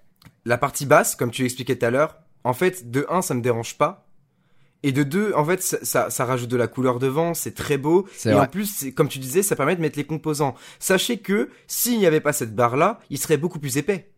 [0.46, 3.42] La partie basse, comme tu expliquais tout à l'heure, en fait, de un, ça me
[3.42, 4.06] dérange pas.
[4.82, 7.76] Et de deux, en fait, ça, ça, ça rajoute de la couleur devant, c'est très
[7.76, 8.08] beau.
[8.24, 8.40] Et vrai.
[8.40, 10.54] en plus, comme tu disais, ça permet de mettre les composants.
[10.78, 14.10] Sachez que s'il n'y avait pas cette barre-là, il serait beaucoup plus épais.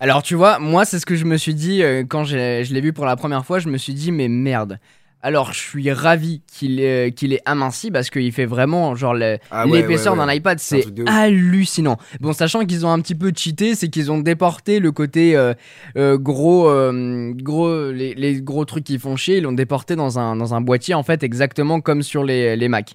[0.00, 2.74] Alors tu vois, moi c'est ce que je me suis dit euh, quand j'ai- je
[2.74, 4.78] l'ai vu pour la première fois, je me suis dit mais merde.
[5.22, 9.16] Alors je suis ravi qu'il est, qu'il est aminci parce qu'il fait vraiment genre
[9.50, 10.26] Ah ouais, l'épaisseur ouais, ouais.
[10.26, 11.96] d'un iPad, C'est hallucinant.
[12.20, 15.54] Bon, sachant qu'ils ont un petit peu cheaté, c'est qu'ils ont déporté le côté euh,
[15.96, 20.18] euh, gros, euh, gros, les, les gros trucs qui font chier, ils l'ont déporté dans
[20.18, 22.94] un, dans un boîtier en fait exactement comme sur les, les Mac.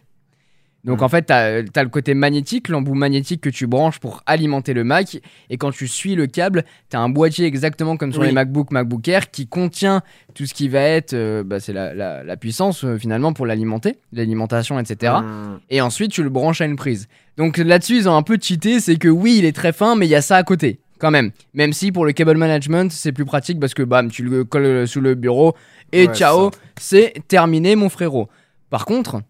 [0.83, 1.03] Donc Mhm.
[1.03, 4.83] en fait, t'as as le côté magnétique, l'embout magnétique que tu branches pour alimenter le
[4.83, 5.19] Mac,
[5.51, 8.27] et quand tu suis le câble, t'as un boîtier exactement comme sur Oui.
[8.29, 10.01] les MacBook, MacBook Air, qui contient
[10.33, 13.45] tout ce qui va être, euh, bah, c'est la, la- la puissance euh, finalement pour
[13.45, 15.59] l'alimenter, l'alimentation, etc Mmh.
[15.69, 17.07] et ensuite tu le branches à une prise.
[17.37, 20.07] Donc là-dessus, ils ont un peu cheaté, c'est que oui, il est très fin, mais
[20.07, 21.31] il y a ça à côté, quand même.
[21.53, 24.87] Même si pour le cable management, c'est plus pratique parce que bam, tu le colles
[24.87, 25.53] sous le bureau
[25.91, 28.29] et Ouais, ciao, c'est terminé, mon frérot.
[28.71, 29.21] Par contre,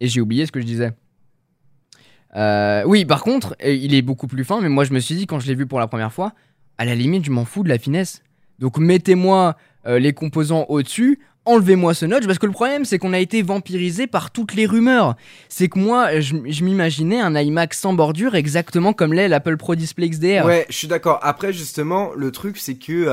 [0.00, 0.92] et j'ai oublié ce que je disais.
[2.36, 5.14] Euh, oui, par contre, euh, il est beaucoup plus fin, mais moi je me suis
[5.14, 6.32] dit quand je l'ai vu pour la première fois,
[6.78, 8.22] à la limite, je m'en fous de la finesse.
[8.58, 13.12] Donc mettez-moi euh, les composants au-dessus, enlevez-moi ce notch, parce que le problème c'est qu'on
[13.12, 15.14] a été vampirisé par toutes les rumeurs.
[15.48, 20.08] C'est que moi, je, m'imaginais un iMac sans bordure exactement comme l'est l'Apple Pro Display
[20.08, 20.44] XDR.
[20.44, 21.20] Ouais, je suis d'accord.
[21.22, 23.04] Après, justement, le truc, c'est que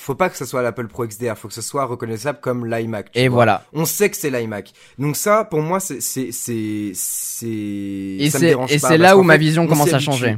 [0.00, 3.10] faut pas que ce soit l'Apple Pro XDR, faut que ce soit reconnaissable comme l'iMac.
[3.14, 3.36] Et vois.
[3.36, 3.64] voilà.
[3.72, 4.72] On sait que c'est l'iMac.
[4.98, 7.46] Donc ça, pour moi, c'est c'est c'est c'est.
[7.48, 10.36] Et c'est et là où ma fait, vision on commence à changer.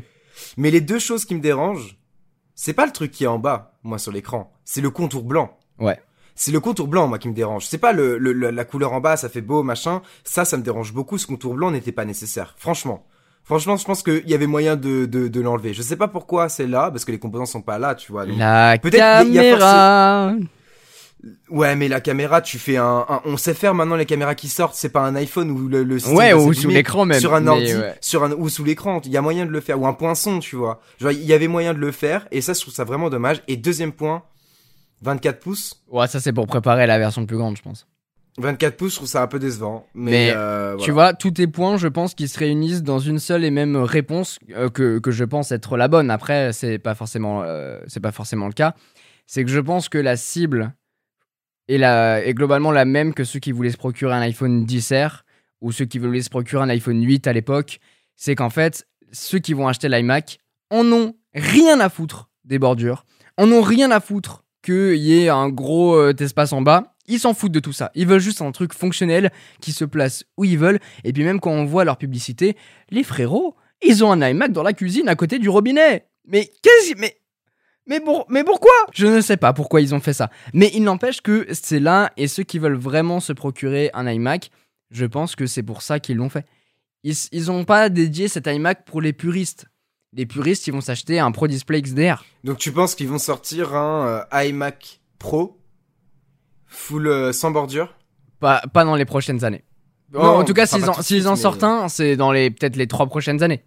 [0.57, 1.97] Mais les deux choses qui me dérangent,
[2.55, 5.57] c'est pas le truc qui est en bas, moi sur l'écran, c'est le contour blanc.
[5.79, 6.01] Ouais.
[6.35, 7.67] C'est le contour blanc, moi, qui me dérange.
[7.67, 10.01] C'est pas le, le- le- la couleur en bas, ça fait beau, machin.
[10.25, 11.19] Ça, ça me dérange beaucoup.
[11.19, 12.55] Ce contour blanc n'était pas nécessaire.
[12.57, 13.07] Franchement.
[13.53, 15.75] Franchement, je pense qu'il y avait moyen de, de, de l'enlever.
[15.75, 18.25] Je sais pas pourquoi c'est là, parce que les composants sont pas là, tu vois.
[18.27, 18.79] donc- La
[19.59, 20.33] caméra.
[21.51, 24.49] Ouais, mais la caméra, tu fais un, un- on sait faire maintenant les caméras qui
[24.49, 24.75] sortent.
[24.75, 25.85] C'est pas un iPhone où le,
[26.17, 27.21] Ouais, ou sous l'écran même.
[27.21, 27.95] Sur un ordi, ouais.
[28.01, 29.01] sur un, ou sous l'écran.
[29.05, 29.81] Il y a moyen de le faire.
[29.81, 30.81] Ou un poinçon, tu vois.
[31.01, 32.27] Genre, il y avait moyen de le faire.
[32.33, 33.41] Et ça, je trouve ça vraiment dommage.
[33.47, 34.23] Et deuxième point,
[35.03, 35.81] 24 pouces.
[35.91, 37.87] Ouais, ça c'est pour préparer la version plus grande, je pense.
[38.39, 39.87] 24 pouces, je trouve ça un peu décevant.
[39.95, 43.19] Mais, Mais, euh, Tu vois, tous tes points, je pense qu'ils se réunissent dans une
[43.19, 46.11] seule et même réponse euh, que, que je pense être la bonne.
[46.11, 48.75] Après, c'est pas forcément, euh, c'est pas forcément le cas.
[49.27, 50.75] C'est que je pense que la cible
[51.69, 55.21] est, la, est globalement la même que ceux qui voulaient se procurer un iPhone 10R
[55.61, 57.81] ou ceux qui voulaient se procurer un iPhone 8 à l'époque.
[58.17, 60.39] C'est qu'en fait, ceux qui vont acheter l'iMac
[60.71, 63.05] en ont rien à foutre des bordures,
[63.37, 66.95] en ont rien à foutre qu'il y ait un gros espace en bas.
[67.13, 67.91] Ils s'en foutent de tout ça.
[67.95, 70.79] Ils veulent juste un truc fonctionnel qui se place où ils veulent.
[71.05, 72.57] Et puis même quand on voit leur publicité,
[72.91, 73.55] les frérots,
[73.85, 76.07] ils ont un iMac dans la cuisine à côté du robinet.
[76.27, 77.19] Mais qu'est-ce mais
[77.87, 78.71] mais, pour- mais pourquoi?
[78.95, 80.31] Je ne sais pas pourquoi ils ont fait ça.
[80.55, 84.51] Mais il n'empêche que c'est là et ceux qui veulent vraiment se procurer un iMac,
[84.91, 86.47] je pense que c'est pour ça qu'ils l'ont fait.
[87.03, 89.67] Ils ils ont pas dédié cet iMac pour les puristes.
[90.15, 92.25] Les puristes, ils vont s'acheter un Pro Display XDR.
[92.45, 95.59] Donc, tu penses qu'ils vont sortir un euh, iMac Pro?
[96.73, 97.95] Full euh, sans bordure
[98.41, 99.63] Pas, pas dans les prochaines années.
[100.15, 102.77] En- Non, en tout cas, s'ils en, suite, mais- sortent un, c'est dans les peut-être
[102.77, 103.63] les trois prochaines années.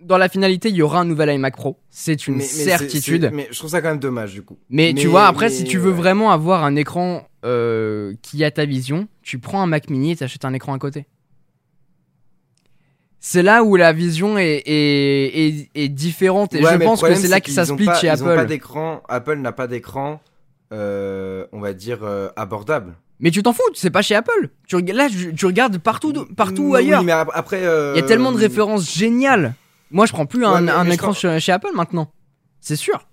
[0.00, 1.78] Dans la finalité, il y aura un nouvel iMac Pro.
[1.90, 3.30] C'est une Mais- certitude.
[3.32, 4.58] Mais je trouve ça quand même dommage, du coup.
[4.68, 5.96] Mais, tu vois, après, si tu veux ouais.
[5.96, 10.16] vraiment avoir un écran euh, qui a ta vision, tu prends un Mac Mini et
[10.16, 11.06] t'achètes un écran à côté.
[13.20, 17.14] C'est là où la vision est, est, est, est différente et Ouais, je pense que
[17.14, 18.46] c'est là que ça split chez ils ont pas Apple.
[18.48, 19.02] d'écran.
[19.08, 20.20] Apple n'a pas d'écran,
[20.72, 22.94] euh, on va dire euh, abordable.
[23.20, 24.48] Mais tu t'en fous, c'est pas chez Apple.
[24.66, 27.04] Tu, là, tu regardes partout, partout Oui, ailleurs.
[27.04, 29.54] mais ap- après, euh, Il y a tellement de références géniales.
[29.92, 32.10] Moi, je prends plus Ouais, un, mais- un mais je écran crois- chez Apple maintenant.
[32.60, 33.06] C'est sûr.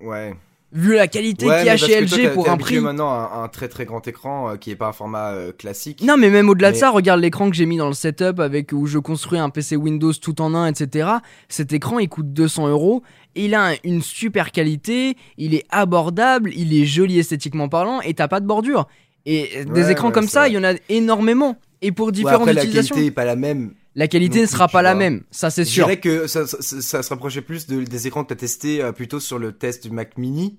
[0.00, 0.34] Ouais.
[0.76, 2.78] Vu la qualité Ouais, qu'il y a chez toi, LG t'as- pour un prix.
[2.80, 6.02] maintenant un, un très très grand écran euh, qui est pas un format euh, classique.
[6.02, 8.72] Non, mais même au-delà de ça, regarde l'écran que j'ai mis dans le setup avec
[8.72, 11.08] où je construis un PC Windows tout en un, etc.
[11.48, 13.02] Cet écran, il coûte 200 euros.
[13.34, 18.12] Il a un- une super qualité, il est abordable, il est joli esthétiquement parlant, et
[18.14, 18.86] t'as pas de bordure.
[19.24, 21.56] Et des Ouais, écrans ouais, comme ça, il y en a énormément.
[21.82, 22.94] Et pour Ouais, différentes après, la utilisations.
[22.94, 23.72] qualité est pas la même.
[23.94, 25.86] La qualité ne sera tu pas la même, ça c'est Je sûr.
[25.86, 28.82] dirais que ça, ça, ça- ça se rapprochait plus de- des écrans que t'as testé
[28.82, 30.58] euh, plutôt sur le test du Mac Mini.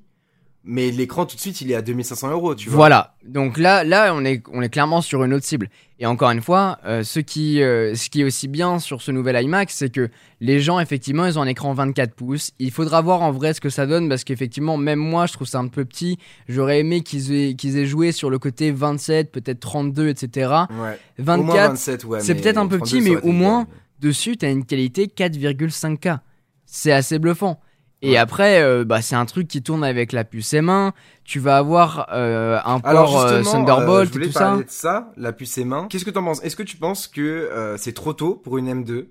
[0.70, 2.76] Mais l'écran tout de suite, il est à 2500 euros, tu vois.
[2.76, 3.16] Voilà.
[3.26, 5.70] Donc là, là, on est, on est clairement sur une autre cible.
[6.00, 9.12] Et encore une fois, euh, ce qui, euh, ce qui est aussi bien sur ce
[9.12, 10.10] nouvel iMac, c'est que
[10.42, 12.52] les gens, effectivement, ils ont un écran 24 pouces.
[12.60, 15.48] Il faudra voir en vrai ce que ça donne, parce qu'effectivement, même moi, je trouve
[15.48, 16.20] ça un peu petit.
[16.50, 20.52] J'aurais aimé qu'ils aient, qu'ils aient joué sur le côté 27, peut-être 32, etc.
[20.70, 21.00] Ouais.
[21.18, 22.20] Au moins 24, 27, ouais.
[22.20, 24.10] c'est peut-être un peu 32, petit, mais au moins, bien.
[24.10, 26.20] dessus, t'as une qualité 4,5K.
[26.66, 27.62] C'est assez bluffant.
[28.04, 28.18] Et Ouais.
[28.18, 30.92] après, euh, bah, c'est un truc qui tourne avec la puce M1.
[31.24, 34.58] Tu vas avoir euh, un port euh, Thunderbolt euh, je et tout ça.
[34.58, 35.88] de ça, la puce M1.
[35.88, 36.44] Qu'est-ce que t'en penses?
[36.44, 39.08] Est-ce que tu penses que euh, c'est trop tôt pour une M2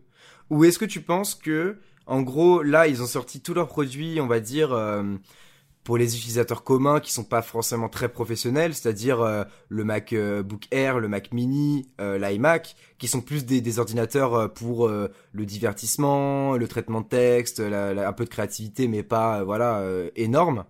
[0.51, 4.21] Ou est-ce que tu penses que, en gros, là, ils ont sorti tous leurs produits,
[4.21, 5.03] on va dire, euh,
[5.87, 10.99] pour les utilisateurs communs qui sont pas forcément très professionnels, c'est-à-dire euh, le MacBook Air,
[10.99, 15.47] le Mac Mini, euh, l'iMac, qui sont plus des, des ordinateurs euh, pour euh, le
[15.47, 19.79] divertissement, le traitement de texte, la- la- un peu de créativité, mais pas, euh, voilà,
[19.79, 20.65] euh, énorme,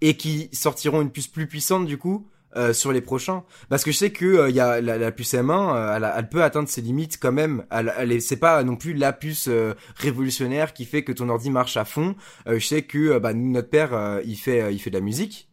[0.00, 3.44] et qui sortiront une puce plus puissante du coup euh, sur les prochains.
[3.68, 6.28] Parce que je sais que euh, il y a la, la puce M1, euh, elle,
[6.28, 7.64] peut atteindre ses limites quand même.
[7.70, 9.48] Elle, elle est- c'est pas non plus la puce
[9.96, 12.14] révolutionnaire qui fait que ton ordi marche à fond.
[12.46, 15.48] Je sais que bah, notre père, il fait, il fait de la musique.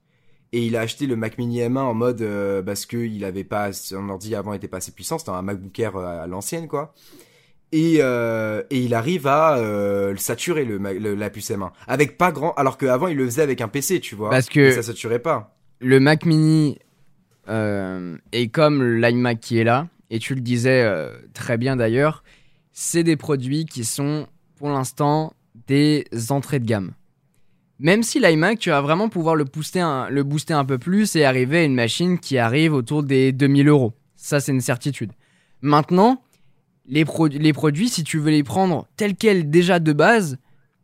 [0.51, 2.25] Et il a acheté le Mac Mini M1 en mode
[2.65, 5.77] parce que il avait pas son ordi avant était pas assez puissant, c'était un MacBook
[5.79, 6.93] Air à l'ancienne quoi.
[7.71, 12.17] Et, euh, et il arrive à euh, le saturer le, le- la puce M1 avec
[12.17, 14.31] pas grand alors qu'avant il le faisait avec un PC tu vois.
[14.31, 15.55] Parce que- Et ça saturait pas.
[15.81, 16.79] le Mac Mini
[17.49, 22.23] euh, est comme l'iMac qui est là, et tu le disais euh, très bien d'ailleurs,
[22.71, 25.33] c'est des produits qui sont pour l'instant
[25.67, 26.91] des entrées de gamme.
[27.79, 31.15] Même si l'iMac, tu vas vraiment pouvoir le booster, un, le booster un peu plus
[31.15, 33.93] et arriver à une machine qui arrive autour des 2000 euros.
[34.15, 35.11] Ça, c'est une certitude.
[35.61, 36.21] Maintenant,
[36.85, 40.37] les, pro- les produits, si tu veux les prendre tels quels déjà de base,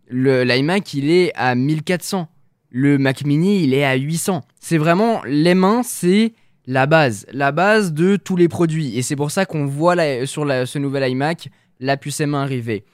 [0.09, 2.30] l'iMac, il est à 1400.
[2.70, 4.43] Le Mac Mini, il est à 800.
[4.59, 6.34] C'est vraiment, les mains, c'est
[6.68, 7.26] la base.
[7.32, 8.97] La base de tous les produits.
[8.97, 11.49] Et c'est pour ça qu'on voit la- sur la- ce nouvel iMac
[11.80, 12.86] la puce M1 arriver.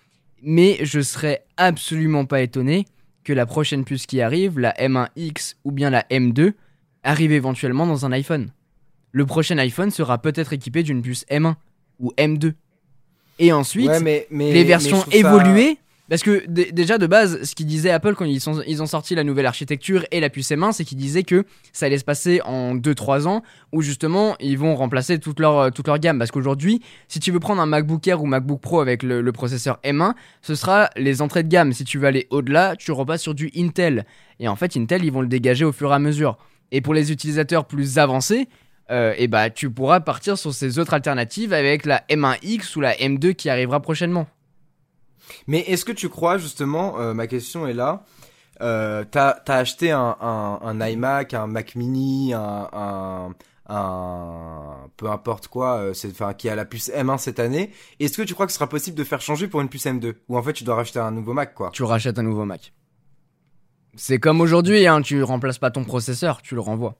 [0.44, 2.86] Mais je serais absolument pas étonné
[3.24, 6.54] que la prochaine puce qui arrive, la M1X ou bien la M2,
[7.04, 8.50] arrive éventuellement dans un iPhone.
[9.12, 11.56] Le prochain iPhone sera peut-être équipé d'une puce M1
[12.00, 12.54] ou M2.
[13.40, 15.78] Et ensuite, Ouais, mais, mais- les versions évoluées.
[16.12, 19.45] Parce que déjà de base, ce qu'ils disait Apple quand ils, ont sorti la nouvelle
[19.45, 23.28] architecture et la puce M1, c'est qu'ils disaient que ça allait se passer en 2-3
[23.28, 26.20] ans, où justement ils vont remplacer toute leur, euh, toute leur gamme.
[26.20, 29.80] Parce qu'aujourd'hui, si tu veux prendre un MacBook Air ou MacBook Pro avec le, processeur
[29.86, 31.72] M1, ce sera les entrées de gamme.
[31.72, 34.05] Si tu veux aller au-delà, tu repasses sur du Intel.
[34.41, 36.38] Et en fait, Intel, ils vont le dégager au fur et à mesure.
[36.74, 38.49] Et pour les utilisateurs plus avancés,
[38.89, 42.95] euh, et bah, tu pourras partir sur ces autres alternatives avec la M1X ou la
[42.95, 44.28] M2 qui arrivera prochainement.
[45.48, 48.04] Mais est-ce que tu crois justement, euh, ma question est là,
[48.62, 53.34] euh, t'as as acheté un, un, un iMac, un Mac Mini, un, un,
[53.68, 57.72] un peu importe quoi, euh, c'est qui a la puce M1 cette année.
[58.00, 60.16] Est-ce que tu crois que ce sera possible de faire changer pour une puce M2
[60.28, 61.72] ou en fait tu dois racheter un nouveau Mac quoi?
[61.74, 62.74] Tu rachètes un nouveau Mac.
[63.96, 66.96] C'est comme aujourd'hui, hein, tu remplaces pas ton processeur, tu le renvoies.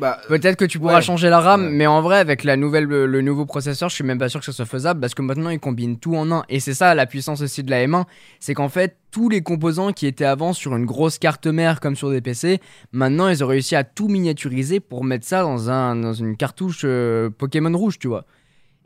[0.00, 1.02] Bah peut-être que tu pourras ouais.
[1.02, 1.70] changer la RAM, Ouais.
[1.70, 4.40] mais en vrai avec la nouvelle le, le nouveau processeur, je suis même pas sûr
[4.40, 6.94] que ce soit faisable parce que maintenant ils combinent tout en un et c'est ça
[6.94, 8.04] la puissance aussi de la M1,
[8.40, 11.94] c'est qu'en fait tous les composants qui étaient avant sur une grosse carte mère comme
[11.96, 12.58] sur des PC,
[12.92, 16.82] maintenant ils ont réussi à tout miniaturiser pour mettre ça dans un dans une cartouche
[16.84, 18.24] euh, Pokémon rouge, tu vois.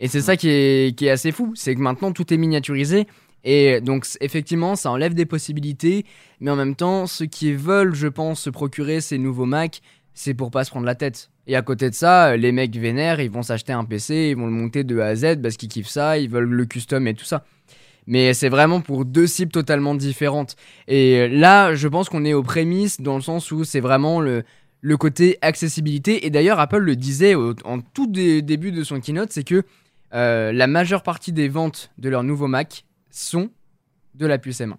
[0.01, 3.07] Et c'est ça qui est, qui est assez fou, c'est que maintenant tout est miniaturisé.
[3.45, 6.05] Et donc effectivement, ça enlève des possibilités,
[6.41, 9.81] mais en même temps, ceux qui veulent, je pense, se procurer ces nouveaux Mac,
[10.21, 11.31] c'est pour pas se prendre la tête.
[11.47, 14.47] Et à côté de ça, les mecs vénères, ils vont s'acheter un PC, ils vont
[14.47, 17.15] le monter de A à Z parce qu'ils kiffent ça, ils veulent le custom et
[17.15, 17.45] tout ça.
[18.09, 20.57] Mais c'est vraiment pour deux cibles totalement différentes.
[20.89, 24.43] Et là, je pense qu'on est aux prémices dans le sens où c'est vraiment le,
[24.81, 26.27] le côté accessibilité.
[26.27, 29.63] Et d'ailleurs, Apple le disait en tout dé- début de son keynote, c'est que
[30.15, 33.51] euh, la majeure partie des ventes de leur nouveau Mac sont
[34.17, 34.75] de la puce M1.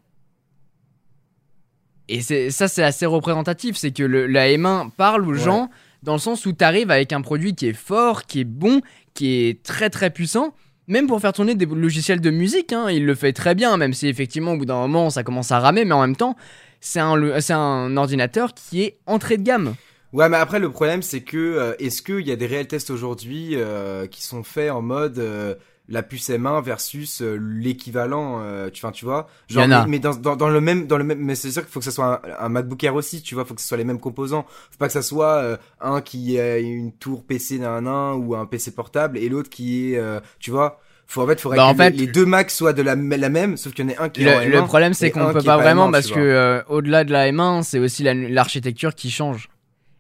[2.11, 3.75] Et ça, c'est assez représentatif.
[3.77, 5.39] C'est que le- la M1 parle aux Ouais.
[5.39, 5.69] gens
[6.03, 8.81] dans le sens où tu arrives avec un produit qui est fort, qui est bon,
[9.13, 10.53] qui est très très puissant.
[10.87, 13.93] Même pour faire tourner des logiciels de musique, hein, il le fait très bien, même
[13.93, 16.35] si effectivement au bout d'un moment ça commence à ramer, mais en même temps,
[16.81, 17.11] c'est un,
[17.53, 19.75] un ordinateur qui est entrée de gamme.
[20.13, 22.89] Ouais, mais après le problème c'est que euh, est-ce qu'il y a des réels tests
[22.89, 25.53] aujourd'hui euh, qui sont faits en mode euh,
[25.89, 29.85] la puce M1 versus euh, l'équivalent, euh, tu, tu vois, genre, a.
[29.85, 31.79] mais, mais dans, dans, dans le même, dans le même, mais c'est sûr qu'il faut
[31.79, 33.83] que ce soit un, un MacBook Air aussi, tu vois, faut que ce soit les
[33.83, 37.85] mêmes composants, faut pas que ça soit euh, un qui a une tour PC d'un
[37.87, 41.39] un ou un PC portable et l'autre qui est, euh, tu vois, faut en fait,
[41.41, 43.73] faudrait Bah, que en le- fait, les deux Macs soient de la, la même, sauf
[43.73, 44.65] qu'il y en ait un qui est en Le, le M1.
[44.67, 47.63] problème, c'est qu'on un peut pas pas vraiment M1, parce que au-delà de la M1,
[47.63, 49.49] c'est aussi la- l'architecture qui change.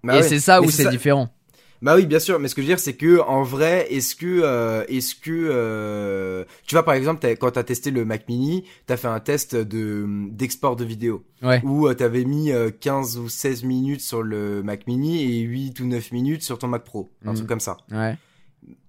[0.03, 0.23] Bah Et ouais.
[0.23, 0.89] c'est ça Mais où c'est ça.
[0.91, 1.29] différent.
[1.81, 4.13] Bah oui, bien sûr, mais ce que je veux dire, c'est que en vrai, est-ce
[4.15, 8.27] que, euh, est-ce que, euh, tu vois, par exemple, t'as- quand t'as testé le Mac
[8.27, 11.61] Mini, t'as fait un test de d'export de vidéo Ouais.
[11.63, 15.79] où euh, t'avais mis euh, 15 ou 16 minutes sur le Mac Mini et 8
[15.79, 17.35] ou 9 minutes sur ton Mac Pro, un Mhm.
[17.37, 17.77] truc comme ça.
[17.91, 18.17] Ouais.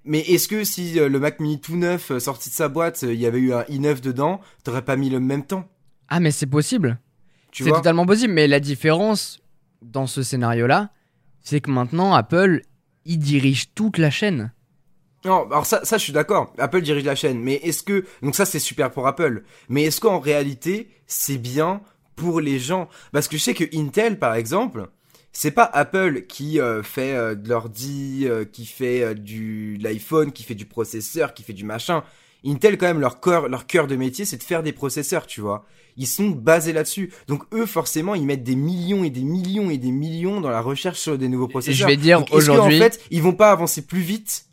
[0.05, 3.05] Mais est-ce que si euh, le Mac Mini tout neuf euh, sorti de sa boîte,
[3.05, 5.69] euh, il y avait eu un i9 dedans, t'aurais pas mis le même temps?
[6.09, 6.99] Ah, mais c'est possible.
[7.53, 8.33] C'est totalement possible.
[8.33, 9.41] Mais la différence
[9.83, 10.91] dans ce scénario-là,
[11.43, 12.63] c'est que maintenant, Apple,
[13.05, 14.53] il dirige toute la chaîne.
[15.25, 16.53] Non, alors ça, ça je suis d'accord.
[16.59, 20.01] Apple dirige la chaîne, mais est-ce que donc ça c'est super pour Apple, mais est-ce
[20.01, 21.83] qu'en réalité c'est bien
[22.17, 22.89] pour les gens?
[23.13, 24.89] Parce que je sais que Intel par exemple,
[25.33, 30.43] c'est pas Apple qui euh, fait euh, de l'ordi, euh, qui fait du l'iPhone, qui
[30.43, 32.03] fait du processeur, qui fait du machin.
[32.45, 35.67] Intel quand même leur leur cœur de métier c'est de faire des processeurs, tu vois.
[36.01, 37.13] Ils sont basés là-dessus.
[37.29, 40.63] Donc eux forcément ils mettent des millions et des millions et des millions dans la
[40.63, 41.87] recherche sur des nouveaux processeurs.
[41.89, 44.47] Je vais dire aujourd'hui, fait, ils vont pas avancer plus vite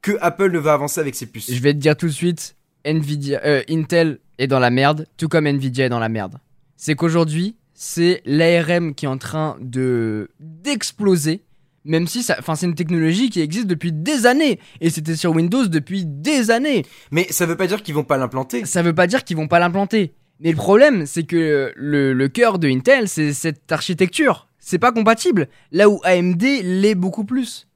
[0.00, 1.52] que Apple ne va avancer avec ses puces?
[1.52, 5.28] je vais te dire tout de suite, Nvidia, euh, Intel est dans la merde, tout
[5.28, 6.38] comme Nvidia est dans la merde.
[6.76, 11.42] C'est qu'aujourd'hui, c'est l'ARM qui est en train de d'exploser.
[11.84, 15.32] Même si ça, enfin, c'est une technologie qui existe depuis des années et c'était sur
[15.32, 16.84] Windows depuis des années.
[17.10, 18.64] Mais ça veut pas dire qu'ils vont pas l'implanter.
[18.66, 20.14] Ça veut pas dire qu'ils vont pas l'implanter.
[20.42, 24.48] Mais le problème, c'est que le, le cœur de Intel, c'est cette architecture.
[24.58, 25.48] C'est pas compatible.
[25.70, 27.68] Là où AMD l'est beaucoup plus.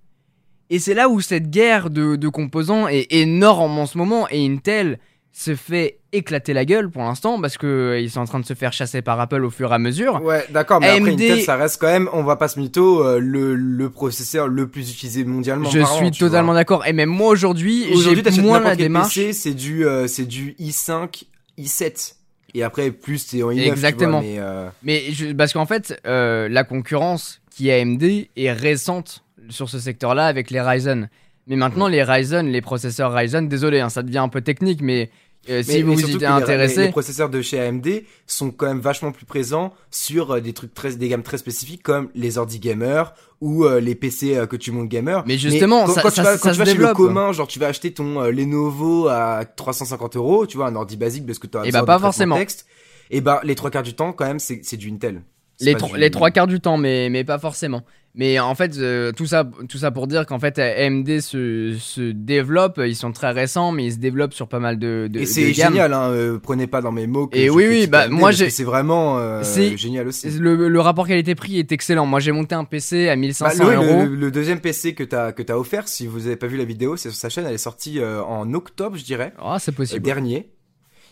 [0.69, 4.29] Et c'est là où cette guerre de, de composants est énorme en ce moment.
[4.31, 4.99] Et Intel
[5.33, 8.73] se fait éclater la gueule pour l'instant parce qu'ils sont en train de se faire
[8.73, 10.23] chasser par Apple au fur et à mesure.
[10.23, 13.05] Ouais, d'accord, mais après AMD Intel, ça reste quand même, on va pas se mytho,
[13.05, 15.69] euh, le, le processeur le plus utilisé mondialement.
[15.71, 16.87] Je suis totalement d'accord.
[16.87, 19.15] Et même moi aujourd'hui, Aujourd'hui, j'ai moins la démarche.
[19.15, 21.25] PC, c'est du, euh, c'est du i5,
[21.59, 22.15] i7.
[22.55, 23.55] Et après, plus t'es en i9.
[23.57, 24.21] tu vois, Exactement.
[24.23, 29.25] mais, euh, Mais je- parce qu'en fait, euh, la concurrence qui est AMD est récente
[29.49, 31.09] sur ce secteur-là avec les Ryzen.
[31.49, 35.11] Mais maintenant, les Ryzen, les processeurs Ryzen, désolé, hein, ça devient un peu technique, mais
[35.49, 38.51] euh, si mais- vous mais vous y intéressé, Les, les processeurs de chez AMD sont
[38.51, 42.09] quand même vachement plus présents sur euh, des trucs très, des gammes très spécifiques comme
[42.15, 45.23] les ordi gamers ou euh, les PC euh, que tu montes gamer.
[45.27, 47.47] Mais justement, quand, ça- quand tu vas, ça quand tu vas chez le commun, genre
[47.47, 51.47] tu vas acheter ton Lenovo à 350 euros, tu vois, un ordi basique parce que
[51.47, 52.37] tu as Eh bah, pas forcément.
[52.37, 52.67] Texte,
[53.11, 55.23] et bah les trois quarts du temps quand même c'est c'est du Intel.
[55.61, 57.83] Les, pas tro- du- les trois quarts du temps, mais, mais pas forcément.
[58.19, 62.13] Mais en fait, euh, tout, ça, tout ça pour dire qu'en fait, AMD se, se
[62.13, 65.27] développe, ils sont très récents, mais ils se développent sur pas mal de, de Et
[65.27, 67.27] c'est génial, hein, euh, prenez pas dans mes mots.
[67.27, 69.43] Que Et oui, oui, bah, AMD, moi, j'ai- C'est vraiment euh,
[69.77, 70.31] génial aussi.
[70.31, 72.07] Le, le rapport qualité-prix est excellent.
[72.07, 74.05] Moi, j'ai monté un PC à Bah, 1500 le, euros.
[74.07, 76.65] le- le deuxième PC que t'as que t'as offert, si vous avez pas vu la
[76.65, 80.03] vidéo, c'est sur sa chaîne, elle est sortie en octobre, je dirais, Ah, c'est possible.
[80.03, 80.49] dernier,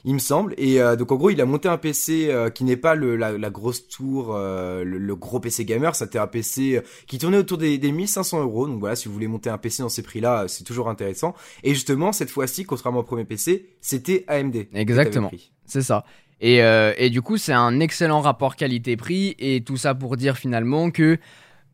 [0.05, 0.55] il me semble.
[0.59, 3.17] Et euh, donc en gros, il a monté un PC euh, qui n'est pas le,
[3.17, 5.95] la, la grosse tour, euh, le, le gros PC gamer.
[5.97, 8.67] C'était un PC qui tournait autour des, des 1500 euros.
[8.67, 11.35] Donc voilà, si vous voulez monter un PC dans ces prix-là, c'est toujours intéressant.
[11.63, 14.67] Et justement, cette fois-ci, contrairement au premier PC, c'était AMD.
[14.75, 15.31] Exactement.
[15.65, 16.05] C'est ça.
[16.41, 19.35] Et, et du coup, c'est un excellent rapport qualité-prix.
[19.39, 21.17] Et tout ça pour dire finalement que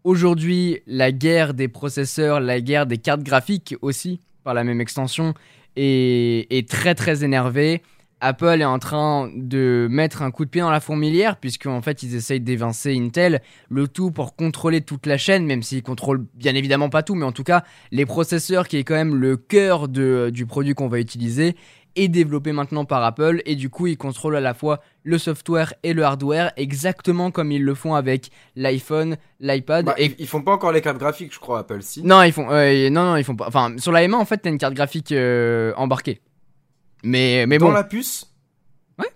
[0.05, 5.35] aujourd'hui, la guerre des processeurs, la guerre des cartes graphiques aussi, par la même extension,
[5.75, 7.83] est, est très très énervée.
[8.21, 12.03] Apple est en train de mettre un coup de pied dans la fourmilière, puisqu'en fait,
[12.03, 16.55] ils essayent d'évincer Intel, le tout pour contrôler toute la chaîne, même s'ils contrôlent bien
[16.55, 19.89] évidemment pas tout, mais en tout cas, les processeurs, qui est quand même le cœur
[19.89, 21.57] de- du produit qu'on va utiliser,
[21.97, 25.75] est développé maintenant par Apple et du coup ils contrôlent à la fois le software
[25.83, 30.27] et le hardware exactement comme ils le font avec l'iPhone, l'iPad Bah, et ils, ils
[30.29, 31.83] font pas encore les cartes graphiques, je crois, Apple.
[31.83, 32.05] Si.
[32.05, 34.37] non ils font euh, non non ils font pas enfin sur la M1 en fait
[34.39, 36.21] t'as une carte graphique euh, embarquée
[37.05, 38.27] mais mais dans bon la puce.
[38.99, 39.07] Ouais.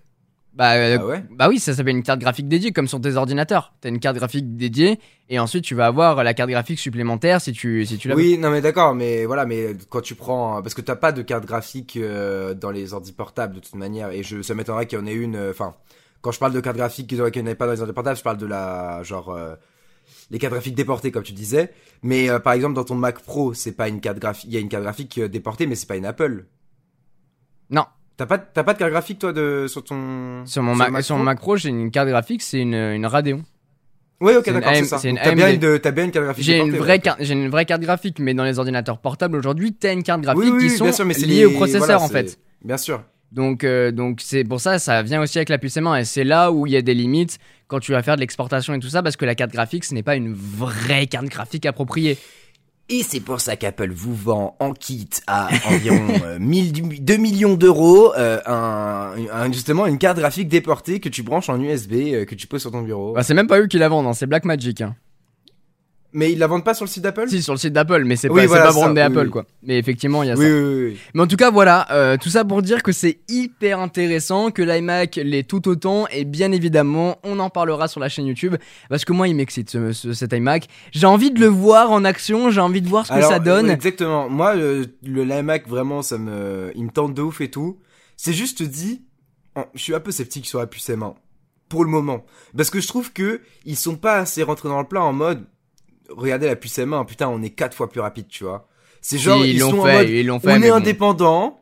[0.53, 3.15] Bah, euh, Ah ouais bah oui, ça s'appelle une carte graphique dédiée, comme sur tes
[3.15, 3.73] ordinateurs.
[3.81, 4.99] T'as une carte graphique dédiée,
[5.29, 8.21] et ensuite tu vas avoir la carte graphique supplémentaire si tu, si tu la veux.
[8.21, 11.21] Oui, non mais d'accord, mais voilà, mais quand tu prends, parce que t'as pas de
[11.21, 14.97] carte graphique euh, dans les ordi portables de toute manière, et je, ça m'étonnerait qu'il
[14.97, 15.35] y en ait une.
[15.35, 15.75] euh, Enfin,
[16.21, 18.17] quand je parle de carte graphique qu'il n'y en ait pas dans les ordi portables,
[18.17, 19.37] je parle de la genre
[20.31, 21.71] les cartes graphiques déportées comme tu disais.
[22.01, 24.57] Mais euh, par exemple dans ton Mac Pro, c'est pas une carte graphique, il y
[24.57, 26.45] a une carte graphique déportée, mais c'est pas une Apple.
[27.69, 27.85] Non.
[28.17, 31.03] T'as pas, t'as pas de carte graphique toi de sur ton Sur mon, le Mac,
[31.03, 33.43] sur mon Mac Pro, j'ai une carte graphique, c'est une, une Radeon.
[34.21, 34.97] Oui, ok, d'accord, c'est ça.
[34.97, 36.43] c'est une Donc, T'as bien bien une carte graphique.
[36.45, 39.73] J'ai une vraie carte, j'ai une vraie carte graphique, mais dans les ordinateurs portables aujourd'hui,
[39.73, 41.45] t'as une carte graphique Oui, oui, qui oui, sont bien sûr, mais c'est liées les-
[41.45, 42.39] au processeur voilà, en fait.
[42.63, 43.03] Bien sûr.
[43.33, 46.23] Donc, euh, donc c'est pour ça, ça vient aussi avec la puce M1 et c'est
[46.23, 47.37] là où il y a des limites
[47.67, 49.93] quand tu vas faire de l'exportation et tout ça, parce que la carte graphique, ce
[49.93, 52.17] n'est pas une vraie carte graphique appropriée.
[52.87, 57.55] Et c'est pour ça qu'Apple vous vend en kit à environ euh, 1000 2 millions
[57.55, 62.25] d'euros euh, un, un- justement une carte graphique déportée que tu branches en USB euh,
[62.25, 63.13] que tu poses sur ton bureau.
[63.13, 64.81] Bah, c'est même pas eux qui la vendent, hein, c'est Blackmagic.
[64.81, 64.95] Hein.
[66.17, 68.15] Mais ils la vendent pas sur le site d'Apple Si, sur le site d'Apple, mais
[68.15, 69.29] c'est Oui, pas, voilà, pas brandé Apple oui.
[69.29, 69.45] quoi.
[69.63, 70.41] Mais effectivement, il y a ça.
[70.41, 70.97] oui, oui, oui.
[71.13, 74.61] Mais en tout cas, voilà, euh, tout ça pour dire que c'est hyper intéressant, que
[74.61, 78.55] l'iMac l'est tout autant, et bien évidemment, on en parlera sur la chaîne YouTube,
[78.89, 80.67] parce que moi, il m'excite ce, ce- cet iMac.
[80.93, 83.69] J'ai envie de le voir en action, j'ai envie de voir ce que ça donne.
[83.69, 84.29] Exactement.
[84.29, 87.77] Moi, le, l'iMac, vraiment, ça me, il me tente de ouf et tout.
[88.15, 89.01] C'est juste dit,
[89.73, 91.13] je suis un peu sceptique sur la puce M1.
[91.67, 92.23] Pour le moment.
[92.55, 95.43] Parce que je trouve que ils sont pas assez rentrés dans le plat en mode,
[96.09, 98.67] regardez la puce M1, putain, on est quatre fois plus rapide, tu vois.
[99.01, 100.51] C'est genre, ils, ils sont l'ont en fait, mode, ils l'ont fait.
[100.51, 100.75] on est bon.
[100.75, 101.59] indépendant,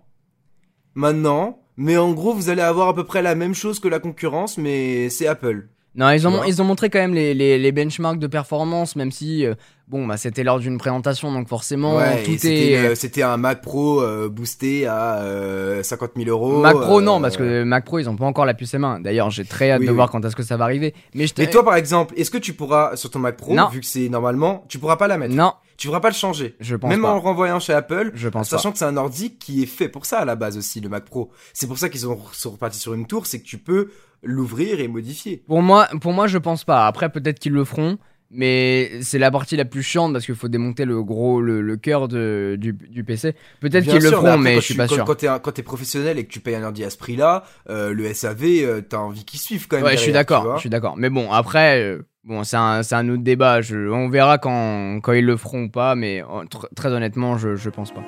[0.95, 3.99] maintenant, mais en gros, vous allez avoir à peu près la même chose que la
[3.99, 5.67] concurrence, mais c'est Apple.
[5.95, 9.11] Non, ils ont, ils ont montré quand même les, les, les benchmarks de performance, même
[9.11, 9.53] si, euh,
[9.87, 12.77] bon, bah, c'était lors d'une présentation, donc forcément, ouais, tout c'était, est...
[12.77, 16.61] euh, c'était un Mac Pro euh, boosté à euh, 50 000 euros.
[16.61, 19.03] Mac Pro, non, parce que Mac Pro, ils ont pas encore la puce M1.
[19.03, 19.95] D'ailleurs, j'ai très hâte Oui, de oui.
[19.95, 20.95] voir quand est-ce que ça va arriver.
[21.13, 21.33] Mais je.
[21.37, 23.67] Mais toi, par exemple, est-ce que tu pourras, sur ton Mac Pro, Non.
[23.69, 25.35] vu que c'est normalement, tu pourras pas la mettre?
[25.35, 25.53] Non,
[25.83, 27.11] Tu pourras pas le changer je pense Même pas.
[27.11, 28.55] en le renvoyant chez Apple, Je pense pas.
[28.57, 30.87] sachant que c'est un ordi qui est fait pour ça à la base aussi, le
[30.87, 31.29] Mac Pro.
[31.51, 33.89] C'est pour ça qu'ils ont- sont repartis sur une tour, c'est que tu peux
[34.23, 35.43] l'ouvrir et modifier.
[35.45, 36.87] Pour moi, pour moi, je pense pas.
[36.87, 37.97] Après, peut-être qu'ils le feront,
[38.33, 41.77] mais c'est la partie la plus chiante parce qu'il faut démonter le gros, le, le
[41.77, 43.35] cœur de, du, du PC.
[43.59, 45.41] Peut-être qu'ils le feront, après, mais je suis tu- pas quand, sûr.
[45.41, 48.43] Quand t'es professionnel et que tu payes un ordi à ce prix-là, euh, le SAV,
[48.43, 49.85] euh, t'as envie qu'il suive quand même.
[49.85, 50.95] Ouais, je suis d'accord, je suis d'accord.
[50.97, 53.61] Mais bon, après, euh, bon, c'est un, un autre débat.
[53.61, 57.55] Je, on verra quand, quand ils le feront ou pas, mais tr- très honnêtement, je,
[57.55, 58.03] je pense pas.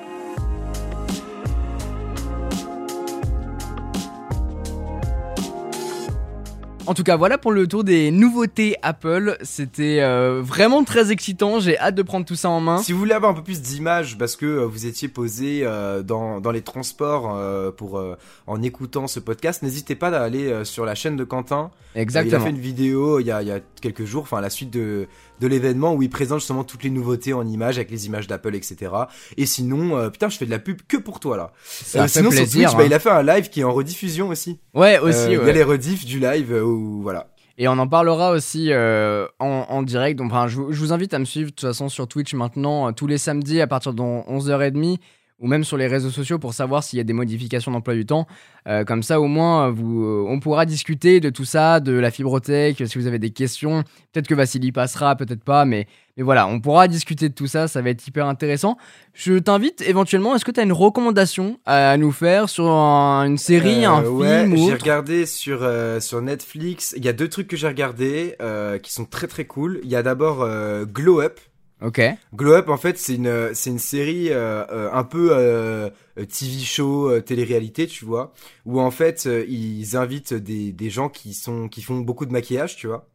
[6.86, 9.36] En tout cas, voilà pour le tour des nouveautés Apple.
[9.42, 11.58] C'était euh, vraiment très excitant.
[11.58, 12.78] J'ai hâte de prendre tout ça en main.
[12.78, 16.02] Si vous voulez avoir un peu plus d'images parce que euh, vous étiez posé euh,
[16.02, 17.36] dans, dans les transports
[17.76, 18.02] pour
[18.46, 21.70] en écoutant ce podcast, n'hésitez pas à aller sur la chaîne de Quentin.
[21.94, 22.44] Il a Exactement.
[22.44, 25.08] fait une vidéo il y a, il y a quelques jours, enfin la suite de,
[25.40, 28.54] de l'événement où il présente justement toutes les nouveautés en images avec les images d'Apple,
[28.54, 28.92] etc.
[29.36, 31.52] Et sinon, euh, putain, je fais de la pub que pour toi là.
[31.64, 32.46] Ça Euh, sinon plaisir.
[32.46, 32.86] sur Twitch, bah, hein.
[32.86, 34.58] il a fait un live qui est en rediffusion aussi.
[34.74, 35.18] Ouais, aussi.
[35.18, 35.50] Euh, Il y ouais.
[35.50, 37.28] a les rediffs du live où voilà.
[37.58, 40.18] Et on en parlera aussi euh, en, en direct.
[40.18, 42.34] Donc, enfin, je, vous- je vous invite à me suivre de toute façon sur Twitch
[42.34, 44.98] maintenant, euh, tous les samedis à partir de 11h30,
[45.38, 48.06] ou même sur les réseaux sociaux pour savoir s'il y a des modifications d'emploi du
[48.06, 48.26] temps.
[48.66, 51.92] Euh, comme ça, au moins, euh, vous, euh, on pourra discuter de tout ça, de
[51.92, 53.82] la fibrothèque, si vous avez des questions.
[54.12, 55.86] Peut-être que Vassili passera, peut-être pas, mais,
[56.16, 58.78] mais voilà, on pourra discuter de tout ça, ça va être hyper intéressant.
[59.12, 63.36] Je t'invite éventuellement, est-ce que tu as une recommandation à nous faire sur un- une
[63.38, 66.94] série, Euh, un ouais, film ou J'ai regardé sur euh, sur Netflix.
[66.96, 69.80] Il y a deux trucs que j'ai regardé euh, qui sont très très cool.
[69.84, 70.48] Il y a d'abord
[70.86, 71.38] Glow Up.
[71.82, 72.00] Ok,
[72.34, 76.24] Glow Up, en fait, c'est une, c'est une série euh, euh, un peu euh, euh,
[76.24, 78.32] TV show, euh, télé-réalité, tu vois,
[78.64, 82.76] où en fait ils invitent des, des gens qui sont qui font beaucoup de maquillage,
[82.76, 83.06] tu vois,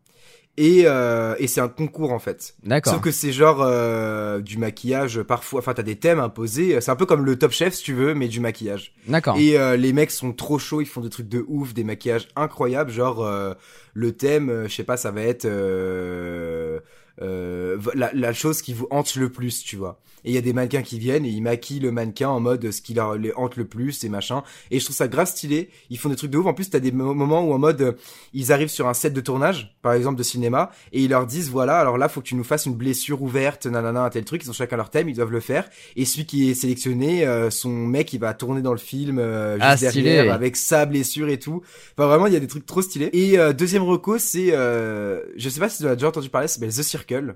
[0.58, 2.54] et euh, et c'est un concours en fait.
[2.64, 2.94] d'accord.
[2.94, 5.60] Sauf que c'est genre euh, du maquillage parfois.
[5.62, 6.80] Enfin, t'as des thèmes imposés.
[6.82, 8.94] C'est un peu comme le Top Chef, si tu veux, mais du maquillage.
[9.08, 9.38] D'accord.
[9.40, 12.28] Et euh, les mecs sont trop chauds, ils font des trucs de ouf, des maquillages
[12.36, 13.56] incroyables, genre euh,
[13.96, 15.48] le thème, je sais pas, ça va être
[17.22, 20.00] la, la chose qui vous hante le plus, tu vois.
[20.24, 22.72] Et il y a des mannequins qui viennent et ils maquillent le mannequin en mode
[22.72, 24.44] ce qui leur les hante le plus et machin.
[24.70, 25.70] Et je trouve ça grave stylé.
[25.90, 26.46] Ils font des trucs de ouf.
[26.46, 27.92] En plus, t'as des mo- moments où en mode euh,
[28.34, 31.50] ils arrivent sur un set de tournage, par exemple de cinéma, et ils leur disent
[31.50, 34.44] voilà, alors là, faut que tu nous fasses une blessure ouverte, nanana, un tel truc.
[34.44, 35.70] Ils ont chacun leur thème, ils doivent le faire.
[35.96, 39.56] Et celui qui est sélectionné, euh, son mec, il va tourner dans le film euh,
[39.56, 40.04] juste Ah, stylé.
[40.14, 41.62] derrière avec sa blessure et tout.
[41.98, 43.10] Enfin vraiment, il y a des trucs trop stylés.
[43.14, 46.48] Et euh, deuxième reco, c'est, euh, je sais pas si tu as déjà entendu parler,
[46.48, 47.36] c'est The Circle.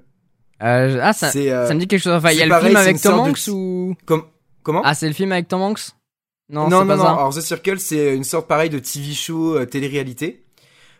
[0.63, 2.13] Euh, ah, ça, euh, ça me dit quelque chose.
[2.13, 3.95] Enfin, il y a le film avec Tom de Hanks ou.
[4.05, 4.23] com-
[4.63, 4.81] comment?
[4.85, 5.91] Ah, c'est le film avec Tom Hanks?
[6.49, 7.03] Non, non, non, pas non.
[7.03, 7.11] ça.
[7.11, 10.43] Alors The Circle, c'est une sorte pareil de TV show euh, télé-réalité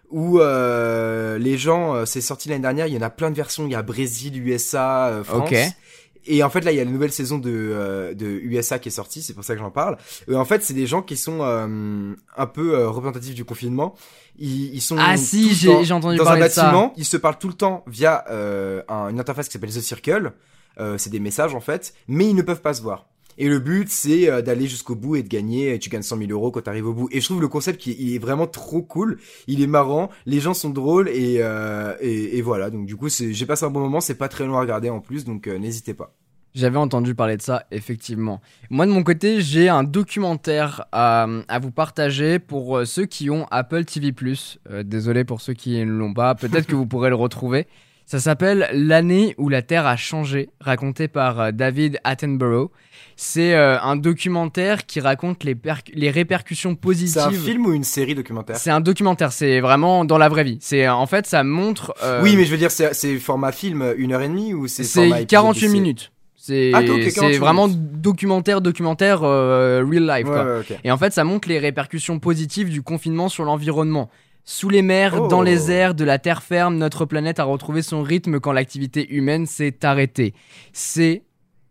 [0.09, 2.87] où euh, les gens, c'est sorti l'année dernière.
[2.87, 3.65] Il y en a plein de versions.
[3.65, 5.49] Il y a Brésil, USA, France.
[5.49, 5.57] Ok.
[6.27, 8.89] Et en fait, là, il y a la nouvelle saison de, euh, de USA qui
[8.89, 9.97] est sortie, c'est pour ça que j'en parle.
[10.27, 13.95] Et en fait, c'est des gens qui sont euh, un peu euh, représentatifs du confinement.
[14.37, 16.63] Ils, ils sont Ah si, j'ai- entendu dans parler un de ça.
[16.63, 16.93] bâtiment.
[16.97, 20.33] Ils se parlent tout le temps via euh, un- une interface qui s'appelle The Circle.
[20.79, 23.05] Euh, c'est des messages en fait, mais ils ne peuvent pas se voir.
[23.37, 25.77] Et le but, c'est euh, d'aller jusqu'au bout et de gagner.
[25.79, 27.09] Tu gagnes 100 000 euros quand t'arrives au bout.
[27.11, 29.17] Et je trouve le concept qui est vraiment trop cool.
[29.47, 30.09] Il est marrant.
[30.25, 32.69] Les gens sont drôles et euh, et, voilà.
[32.69, 34.01] Donc du coup, j'ai passé un bon moment.
[34.01, 36.13] C'est pas très long à regarder en plus, donc euh, n'hésitez pas.
[36.53, 38.39] J'avais entendu parler de ça, effectivement.
[38.69, 41.27] Moi, de mon côté, j'ai un documentaire à,
[41.61, 44.13] vous partager pour ceux qui ont Apple TV+.
[44.69, 47.67] Euh, désolé pour ceux qui ne l'ont pas, peut-être que vous pourrez le retrouver.
[48.05, 52.69] Ça s'appelle L'année où la Terre a changé, raconté par euh, David Attenborough.
[53.15, 57.13] C'est euh, un documentaire qui raconte les, perc- les répercussions positives.
[57.13, 58.57] C'est un film ou une série documentaire?
[58.57, 60.57] C'est un documentaire, c'est vraiment dans la vraie vie.
[60.61, 61.93] C'est en fait, ça montre.
[62.03, 64.67] euh, Oui, mais je veux dire, c'est format film euh, une heure et demie ou
[64.67, 65.27] c'est c'est format épisode?
[65.29, 66.11] 48 de- minutes.
[66.35, 70.27] C'est Ah, ok, ok, c'est 48 vraiment documentaire, documentaire euh, real life.
[70.27, 70.43] Ouais, quoi.
[70.43, 70.77] ouais, ok.
[70.83, 74.11] Et en fait, ça montre les répercussions positives du confinement sur l'environnement.
[74.47, 75.27] Sous les mers, Oh.
[75.27, 79.11] dans les airs, de la terre ferme, notre planète a retrouvé son rythme quand l'activité
[79.13, 80.33] humaine s'est arrêtée.
[80.71, 81.23] C'est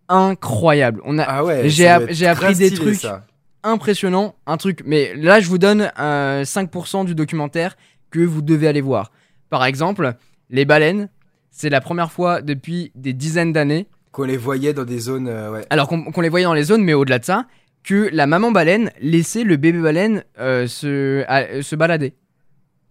[0.09, 1.01] incroyable.
[1.05, 1.69] On a Ah ouais.
[1.69, 2.97] J'ai app- appris des trucs.
[2.97, 3.25] ça.
[3.63, 4.83] impressionnant, un truc.
[4.85, 7.77] Mais là, je vous donne euh, 5% du documentaire
[8.11, 9.11] que vous devez aller voir.
[9.49, 10.13] Par exemple,
[10.51, 11.09] les baleines,
[11.51, 15.51] c'est la première fois depuis des dizaines d'années Qu'on les voyait dans des zones, euh,
[15.53, 15.65] ouais.
[15.71, 17.47] alors qu'on les voyait dans les zones, mais au-delà de ça,
[17.85, 22.13] que la maman baleine laissait le bébé baleine euh, se, à- euh, se balader.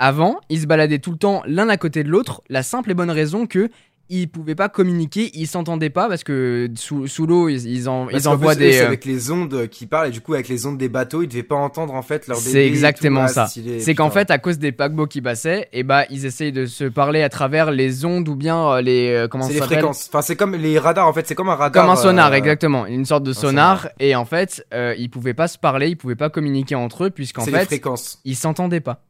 [0.05, 2.93] Avant, ils se baladaient tout le temps l'un à côté de l'autre, la simple et
[2.93, 3.69] bonne raison que
[4.09, 8.09] ils pouvaient pas communiquer, ils s'entendaient pas parce que sous, sous l'eau ils, ils, en-
[8.09, 8.71] ils envoient plus, des.
[8.73, 11.23] c'est euh, avec les ondes qui parlent et du coup avec les ondes des bateaux,
[11.23, 12.37] ils devaient pas entendre en fait leur.
[12.37, 12.57] C'est tout.
[12.57, 13.47] exactement Ah, ça.
[13.47, 16.83] C'est qu'en fait, à cause des paquebots qui passaient, et bah ils essayent de se
[16.83, 20.09] parler à travers les ondes ou bien euh, les euh, comment c'est ça les fréquences.
[20.09, 21.81] Enfin, c'est comme les radars en fait, c'est comme un radar.
[21.81, 22.85] Comme un sonar, euh, exactement.
[22.85, 23.79] Une sorte de sonar.
[23.83, 23.93] sonar.
[24.01, 27.09] Et en fait, euh, ils pouvaient pas se parler, ils pouvaient pas communiquer entre eux,
[27.09, 28.19] puisqu'en C'est les fait, fréquences.
[28.25, 29.01] ils s'entendaient pas.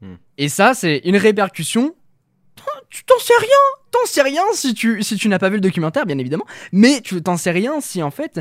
[0.00, 0.14] Hmm.
[0.38, 1.94] Et ça, c'est une répercussion.
[2.90, 3.48] Tu t'en sais rien
[3.90, 6.46] T'en sais rien si tu, si tu n'as pas vu le documentaire, bien évidemment.
[6.72, 8.40] Mais tu t'en sais rien si en fait,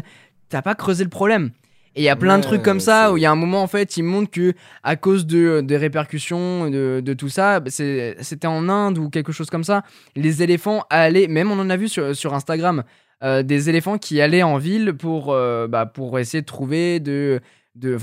[0.49, 1.51] t'as pas creusé le problème.
[1.95, 3.63] Et il y a plein de trucs comme ça où il y a un moment
[3.63, 4.53] en fait, ils montrent que
[4.83, 9.31] à cause de des répercussions de, de tout ça, bah, c'était en Inde ou quelque
[9.31, 9.83] chose comme ça.
[10.15, 12.83] Les éléphants allaient, même on en a vu sur, sur Instagram,
[13.23, 17.41] euh, des éléphants qui allaient en ville pour euh, bah, pour essayer de trouver de
[17.79, 17.97] de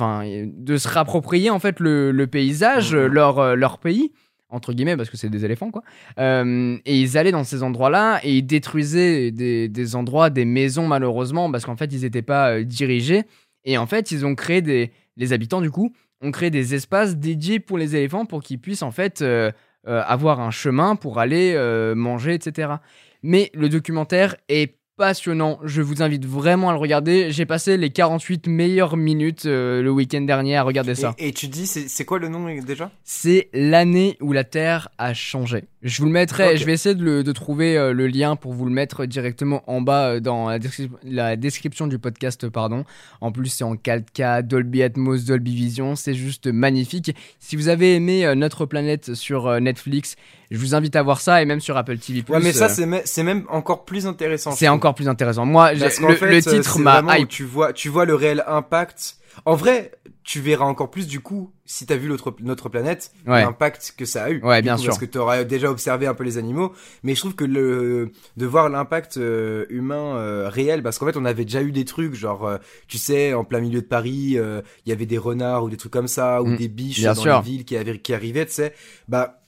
[0.62, 3.07] de se rapproprier en fait le, le paysage, Mhm.
[3.07, 4.12] leur euh, leur pays
[4.48, 5.82] entre guillemets parce que c'est des éléphants quoi.
[6.19, 10.86] Euh, et ils allaient dans ces endroits-là et ils détruisaient des, des endroits, des maisons
[10.86, 13.24] malheureusement parce qu'en fait ils n'étaient pas euh, dirigés.
[13.65, 15.93] Et en fait ils ont créé des les habitants du coup
[16.23, 19.51] ont créé des espaces dédiés pour les éléphants pour qu'ils puissent en fait euh,
[19.85, 21.55] avoir un chemin pour aller
[21.94, 22.74] manger etc.
[23.23, 25.59] Mais le documentaire est passionnant.
[25.62, 27.31] Je vous invite vraiment à le regarder.
[27.31, 31.14] J'ai passé les 48 meilleures minutes euh, le week-end dernier à regarder ça.
[31.18, 32.90] Et, et tu dis, c'est c'est quoi le nom déjà?
[33.05, 35.64] C'est l'année où la Terre a changé.
[35.87, 38.53] Je vous le mettrai, je vais essayer de, le- de trouver euh, le lien pour
[38.53, 42.49] vous le mettre directement en bas euh, dans la, descri- la description du podcast.
[42.49, 42.85] pardon.
[43.21, 47.15] En plus, c'est en 4K, Dolby Atmos, Dolby Vision, c'est juste magnifique.
[47.39, 50.17] Si vous avez aimé euh, Notre Planète sur Netflix,
[50.51, 52.25] je vous invite à voir ça et même sur Apple TV+.
[52.29, 54.51] Ouais, mais ça c'est me- c'est même encore plus intéressant.
[54.51, 55.47] c'est encore plus intéressant.
[55.47, 57.29] Moi, Parce le, fait, le titre m'a hype.
[57.29, 59.17] Tu vois, tu vois le réel impact.
[59.45, 59.93] En vrai,
[60.25, 63.43] tu verras encore plus du coup si t'as vu l'autre notre planète Ouais.
[63.43, 64.41] l'impact que ça a eu.
[64.43, 64.89] Ouais, bien coup, sûr.
[64.91, 66.73] Parce que t'auras déjà observé un peu les animaux,
[67.03, 71.17] mais je trouve que le de voir l'impact euh, humain euh, réel, parce qu'en fait
[71.17, 72.59] on avait déjà eu des trucs genre, euh,
[72.89, 75.77] tu sais, en plein milieu de Paris, euh, il y avait des renards ou des
[75.77, 77.37] trucs comme ça, ou Mm, des biches dans sûr.
[77.37, 78.73] les villes qui, avaient, qui arrivaient, tu sais.
[79.09, 79.43] Bah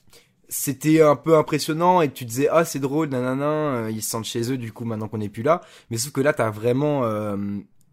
[0.51, 4.25] c'était un peu impressionnant et tu disais ah c'est drôle nanana euh, ils se sentent
[4.25, 5.61] chez eux du coup maintenant qu'on est plus là
[5.91, 7.37] mais sauf que là t'as vraiment euh,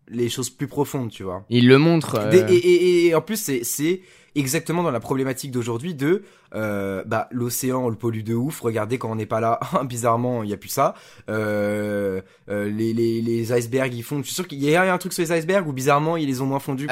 [0.10, 1.44] les choses plus profondes tu vois.
[1.50, 2.16] Il le montre.
[2.20, 4.02] euh, et, et, et en plus c'est c'est
[4.38, 6.24] exactement dans la problématique d'aujourd'hui de
[6.54, 8.60] euh, bah l'océan on le pollue de ouf.
[8.62, 9.60] Regardez quand on n'est pas là.
[9.86, 10.94] Bizarrement il y a plus ça.
[11.30, 15.14] Euh, les, les les icebergs ils fondent je suis sûr qu'il y a un truc
[15.14, 16.88] sur les icebergs ou bizarrement ils les ont moins fondus Il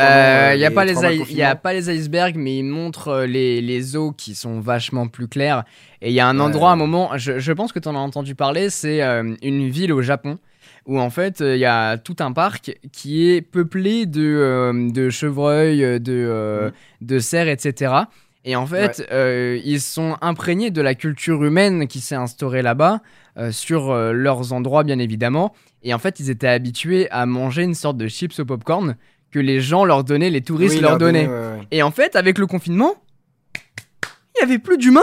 [0.59, 0.93] y a pas les
[1.29, 4.59] il y a pas les icebergs, mais il montre euh, les, les eaux qui sont
[4.59, 5.63] vachement plus claires.
[6.01, 7.99] Et il y a un endroit, un moment, je, je pense que tu en as
[7.99, 10.37] entendu parler, c'est une ville au Japon
[10.85, 14.89] où en fait euh, il y a tout un parc qui est peuplé de, euh,
[14.91, 16.71] de chevreuils, de, euh, Mhm.
[17.07, 17.93] de cerfs, etc.
[18.45, 22.99] Et en fait, euh, ils sont imprégnés de la culture humaine qui s'est instaurée là-bas,
[23.37, 25.53] euh, sur euh, leurs endroits bien évidemment.
[25.83, 28.97] Et en fait, ils étaient habitués à manger une sorte de chips au popcorn
[29.31, 31.25] que les gens leur donnaient, les touristes Oui, leur leur donnaient.
[31.25, 31.67] donner, ouais, ouais.
[31.71, 32.95] Et en fait, avec le confinement,
[34.35, 35.01] il y avait plus d'humains.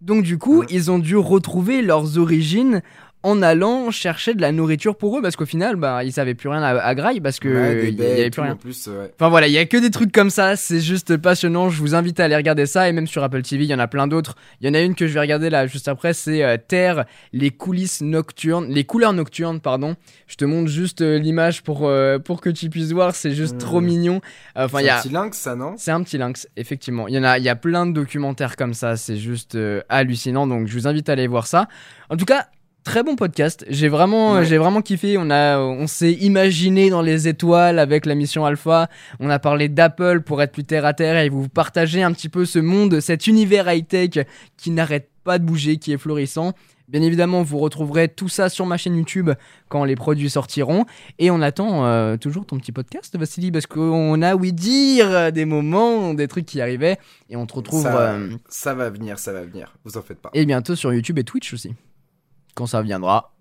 [0.00, 2.82] Donc du coup, ils ont dû retrouver leurs origines
[3.26, 6.48] en allant chercher de la nourriture pour eux parce qu'au final, bah, ils avaient plus
[6.48, 8.52] rien à, à graille parce que Ouais, il y avait plus rien.
[8.52, 9.10] En plus, ouais.
[9.18, 11.68] Enfin voilà, il y a que des trucs comme ça, c'est juste passionnant.
[11.68, 13.78] Je vous invite à aller regarder ça et même sur Apple TV, il y en
[13.78, 14.36] a plein d'autres.
[14.60, 17.04] Il y en a une que je vais regarder là juste après, c'est euh, Terre,
[17.32, 19.96] les coulisses nocturnes, les couleurs nocturnes, pardon.
[20.28, 23.58] Je te montre juste euh, l'image pour euh, pour que tu puisses voir, c'est juste
[23.58, 24.20] trop mignon.
[24.56, 25.74] Euh, Enfin, C'est il y un a petit lynx, ça, non?
[25.76, 27.08] C'est un petit lynx, effectivement.
[27.08, 29.80] Il y en a, il y a plein de documentaires comme ça, c'est juste euh,
[29.88, 30.46] hallucinant.
[30.46, 31.68] Donc, je vous invite à aller voir ça.
[32.10, 32.46] En tout cas,
[32.86, 33.66] très bon podcast.
[33.68, 34.44] J'ai vraiment, Ouais.
[34.46, 35.16] j'ai vraiment kiffé.
[35.18, 38.88] On a, on s'est imaginé dans les étoiles avec la mission Alpha.
[39.18, 42.28] On a parlé d'Apple pour être plus terre à terre et vous partagez un petit
[42.28, 44.24] peu ce monde, cet univers high tech
[44.56, 46.52] qui n'arrête pas de bouger, qui est florissant.
[46.88, 49.30] Bien évidemment, vous retrouverez tout ça sur ma chaîne YouTube
[49.68, 50.84] quand les produits sortiront.
[51.18, 55.44] Et on attend euh, toujours ton petit podcast, Vassili, parce qu'on a, oui, dire des
[55.46, 56.98] moments, des trucs qui arrivaient.
[57.28, 59.74] Et on te retrouve ça, euh, ça va venir, ça va venir.
[59.84, 60.30] Vous en faites pas.
[60.32, 61.74] et bientôt sur YouTube et Twitch aussi.
[62.56, 63.34] Quand ça viendra,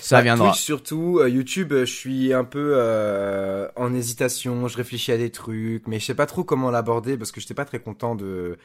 [0.00, 0.50] ça Bah, viendra.
[0.50, 5.16] Twitch surtout, euh, YouTube, euh, je suis un peu euh, en hésitation, je réfléchis à
[5.16, 8.14] des trucs, mais je sais pas trop comment l'aborder parce que j'étais pas très content
[8.16, 8.58] de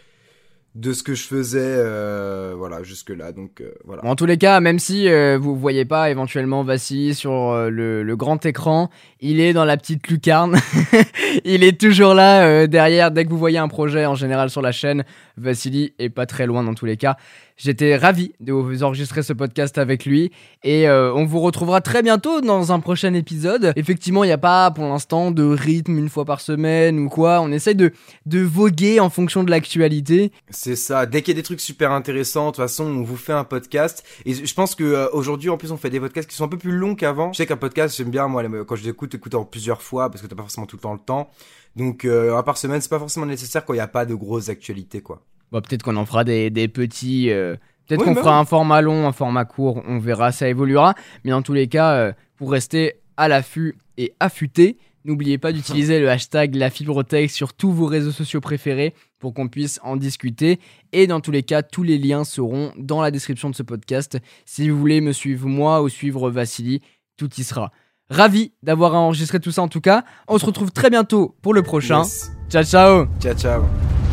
[0.73, 3.31] de ce que je faisais, euh, voilà, jusque là.
[3.31, 4.03] Donc voilà.
[4.03, 5.07] En tous les cas, même si
[5.37, 8.89] vous voyez pas éventuellement Vassili sur le, le grand écran,
[9.21, 10.57] il est dans la petite lucarne.
[11.45, 13.11] il est toujours là derrière.
[13.11, 15.05] Dès que vous voyez un projet en général sur la chaîne,
[15.37, 17.15] Vassili est pas très loin dans tous les cas.
[17.57, 20.31] J'étais ravi de vous enregistrer ce podcast avec lui
[20.63, 23.71] et euh, on vous retrouvera très bientôt dans un prochain épisode.
[23.77, 27.39] Effectivement, il n'y a pas pour l'instant de rythme une fois par semaine ou quoi.
[27.39, 27.93] On essaye de,
[28.25, 30.33] de voguer en fonction de l'actualité.
[30.49, 31.05] C'est ça.
[31.05, 33.45] Dès qu'il y a des trucs super intéressants, de toute façon, on vous fait un
[33.45, 34.03] podcast.
[34.25, 36.49] Et je pense que euh, aujourd'hui, en plus, on fait des podcasts qui sont un
[36.49, 37.31] peu plus longs qu'avant.
[37.31, 40.21] Je sais qu'un podcast, j'aime bien moi quand je l'écoute, écouter en plusieurs fois parce
[40.21, 41.29] que t'as pas forcément tout le temps le temps.
[41.77, 44.13] Donc euh, un par semaine, c'est pas forcément nécessaire quand il y a pas de
[44.13, 45.21] grosses actualités quoi.
[45.55, 47.29] Bon, peut-être qu'on en fera des, des petits.
[47.29, 47.55] euh,
[47.87, 48.41] peut-être Oui, qu'on bah fera oui.
[48.41, 49.81] un format long, un format court.
[49.87, 50.95] On verra, ça évoluera.
[51.23, 56.01] Mais dans tous les cas, euh, pour rester à l'affût et affûté, n'oubliez pas d'utiliser
[56.01, 60.59] le hashtag la fibrotech sur tous vos réseaux sociaux préférés pour qu'on puisse en discuter.
[60.91, 64.17] Et dans tous les cas, tous les liens seront dans la description de ce podcast.
[64.45, 66.81] Si vous voulez me suivre moi ou suivre Vassili,
[67.15, 67.71] tout y sera.
[68.09, 70.03] Ravi d'avoir enregistré tout ça en tout cas.
[70.27, 72.03] On se retrouve très bientôt pour le prochain.
[72.03, 72.31] Yes.
[72.49, 74.04] Ciao ciao Ciao ciao.